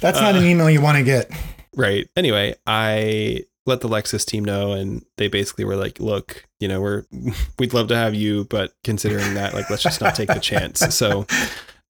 That's 0.00 0.20
not 0.20 0.36
an 0.36 0.44
email 0.44 0.70
you 0.70 0.80
want 0.80 0.98
to 0.98 1.04
get. 1.04 1.30
Right. 1.74 2.06
Anyway, 2.16 2.54
I 2.66 3.44
let 3.66 3.80
the 3.80 3.88
Lexus 3.88 4.24
team 4.26 4.44
know 4.44 4.72
and 4.72 5.04
they 5.16 5.28
basically 5.28 5.64
were 5.64 5.76
like, 5.76 6.00
look, 6.00 6.44
you 6.60 6.68
know, 6.68 6.80
we're 6.80 7.04
we'd 7.58 7.74
love 7.74 7.88
to 7.88 7.96
have 7.96 8.14
you, 8.14 8.44
but 8.44 8.72
considering 8.84 9.34
that, 9.34 9.54
like 9.54 9.70
let's 9.70 9.82
just 9.82 10.00
not 10.00 10.14
take 10.14 10.28
the 10.28 10.40
chance. 10.40 10.80
So 10.92 11.26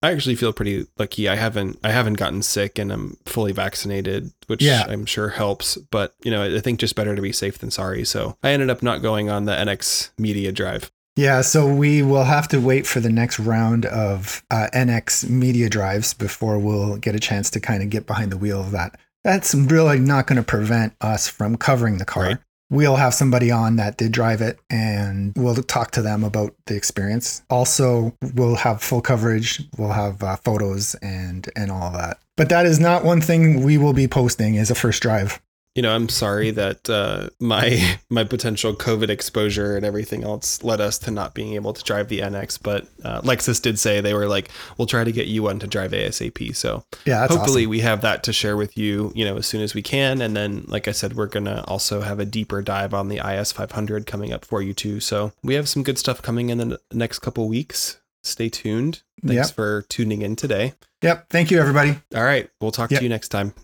I 0.04 0.10
actually 0.10 0.34
feel 0.34 0.52
pretty 0.52 0.86
lucky. 0.98 1.28
I 1.28 1.36
haven't 1.36 1.78
I 1.84 1.90
haven't 1.92 2.14
gotten 2.14 2.42
sick 2.42 2.78
and 2.78 2.92
I'm 2.92 3.16
fully 3.24 3.52
vaccinated, 3.52 4.32
which 4.48 4.60
Yeah. 4.62 4.84
I'm 4.88 5.06
sure 5.06 5.28
helps. 5.28 5.76
But 5.76 6.14
you 6.24 6.30
know, 6.30 6.56
I 6.56 6.60
think 6.60 6.80
just 6.80 6.96
better 6.96 7.14
to 7.14 7.22
be 7.22 7.32
safe 7.32 7.58
than 7.58 7.70
sorry. 7.70 8.04
So 8.04 8.36
I 8.42 8.50
ended 8.50 8.68
up 8.68 8.82
not 8.82 9.00
going 9.00 9.30
on 9.30 9.44
the 9.44 9.52
NX 9.52 10.10
media 10.18 10.50
drive. 10.52 10.90
Yeah, 11.14 11.42
so 11.42 11.66
we 11.72 12.02
will 12.02 12.24
have 12.24 12.48
to 12.48 12.58
wait 12.58 12.86
for 12.86 12.98
the 12.98 13.10
next 13.10 13.38
round 13.38 13.84
of 13.84 14.42
uh, 14.50 14.68
NX 14.74 15.28
media 15.28 15.68
drives 15.68 16.14
before 16.14 16.58
we'll 16.58 16.96
get 16.96 17.14
a 17.14 17.20
chance 17.20 17.50
to 17.50 17.60
kind 17.60 17.82
of 17.82 17.90
get 17.90 18.06
behind 18.06 18.32
the 18.32 18.38
wheel 18.38 18.60
of 18.60 18.70
that. 18.70 18.98
That's 19.24 19.54
really 19.54 19.98
not 19.98 20.26
going 20.26 20.36
to 20.36 20.42
prevent 20.42 20.94
us 21.00 21.28
from 21.28 21.56
covering 21.56 21.98
the 21.98 22.04
car. 22.04 22.22
Right. 22.22 22.38
We'll 22.70 22.96
have 22.96 23.12
somebody 23.12 23.50
on 23.50 23.76
that 23.76 23.98
did 23.98 24.12
drive 24.12 24.40
it 24.40 24.58
and 24.70 25.34
we'll 25.36 25.54
talk 25.56 25.90
to 25.92 26.02
them 26.02 26.24
about 26.24 26.54
the 26.66 26.74
experience. 26.74 27.42
Also, 27.50 28.16
we'll 28.34 28.56
have 28.56 28.82
full 28.82 29.02
coverage, 29.02 29.62
we'll 29.76 29.92
have 29.92 30.22
uh, 30.22 30.36
photos 30.36 30.94
and 30.96 31.50
and 31.54 31.70
all 31.70 31.92
that. 31.92 32.18
But 32.38 32.48
that 32.48 32.64
is 32.64 32.80
not 32.80 33.04
one 33.04 33.20
thing 33.20 33.62
we 33.62 33.76
will 33.76 33.92
be 33.92 34.08
posting 34.08 34.56
as 34.56 34.70
a 34.70 34.74
first 34.74 35.02
drive. 35.02 35.38
You 35.74 35.80
know, 35.82 35.94
I'm 35.94 36.08
sorry 36.10 36.50
that 36.50 36.90
uh, 36.90 37.28
my 37.40 37.98
my 38.10 38.24
potential 38.24 38.74
COVID 38.74 39.08
exposure 39.08 39.76
and 39.76 39.86
everything 39.86 40.22
else 40.22 40.62
led 40.62 40.80
us 40.80 40.98
to 41.00 41.10
not 41.10 41.34
being 41.34 41.54
able 41.54 41.72
to 41.72 41.82
drive 41.82 42.08
the 42.08 42.20
NX. 42.20 42.58
But 42.62 42.86
uh, 43.04 43.22
Lexus 43.22 43.60
did 43.62 43.78
say 43.78 44.00
they 44.00 44.12
were 44.14 44.28
like, 44.28 44.50
"We'll 44.76 44.86
try 44.86 45.02
to 45.04 45.12
get 45.12 45.28
you 45.28 45.44
one 45.44 45.58
to 45.60 45.66
drive 45.66 45.92
ASAP." 45.92 46.54
So 46.54 46.84
Yeah, 47.06 47.20
that's 47.20 47.34
hopefully 47.34 47.62
awesome. 47.62 47.70
we 47.70 47.80
have 47.80 48.00
that 48.02 48.22
to 48.24 48.32
share 48.32 48.56
with 48.56 48.76
you, 48.76 49.12
you 49.14 49.24
know, 49.24 49.36
as 49.38 49.46
soon 49.46 49.62
as 49.62 49.74
we 49.74 49.80
can. 49.82 50.20
And 50.20 50.36
then, 50.36 50.64
like 50.68 50.88
I 50.88 50.92
said, 50.92 51.14
we're 51.14 51.26
gonna 51.26 51.64
also 51.66 52.02
have 52.02 52.18
a 52.20 52.24
deeper 52.26 52.60
dive 52.60 52.92
on 52.92 53.08
the 53.08 53.18
IS 53.18 53.52
500 53.52 54.06
coming 54.06 54.32
up 54.32 54.44
for 54.44 54.60
you 54.60 54.74
too. 54.74 55.00
So 55.00 55.32
we 55.42 55.54
have 55.54 55.68
some 55.68 55.82
good 55.82 55.98
stuff 55.98 56.20
coming 56.20 56.50
in 56.50 56.58
the 56.58 56.64
n- 56.64 56.76
next 56.92 57.20
couple 57.20 57.48
weeks. 57.48 57.98
Stay 58.22 58.48
tuned. 58.48 59.02
Thanks 59.26 59.48
Yep. 59.48 59.56
for 59.56 59.82
tuning 59.88 60.22
in 60.22 60.36
today. 60.36 60.74
Yep. 61.02 61.30
Thank 61.30 61.50
you, 61.50 61.58
everybody. 61.58 61.98
All 62.14 62.22
right, 62.22 62.48
we'll 62.60 62.70
talk 62.72 62.90
Yep. 62.90 62.98
to 62.98 63.04
you 63.04 63.08
next 63.08 63.28
time. 63.30 63.54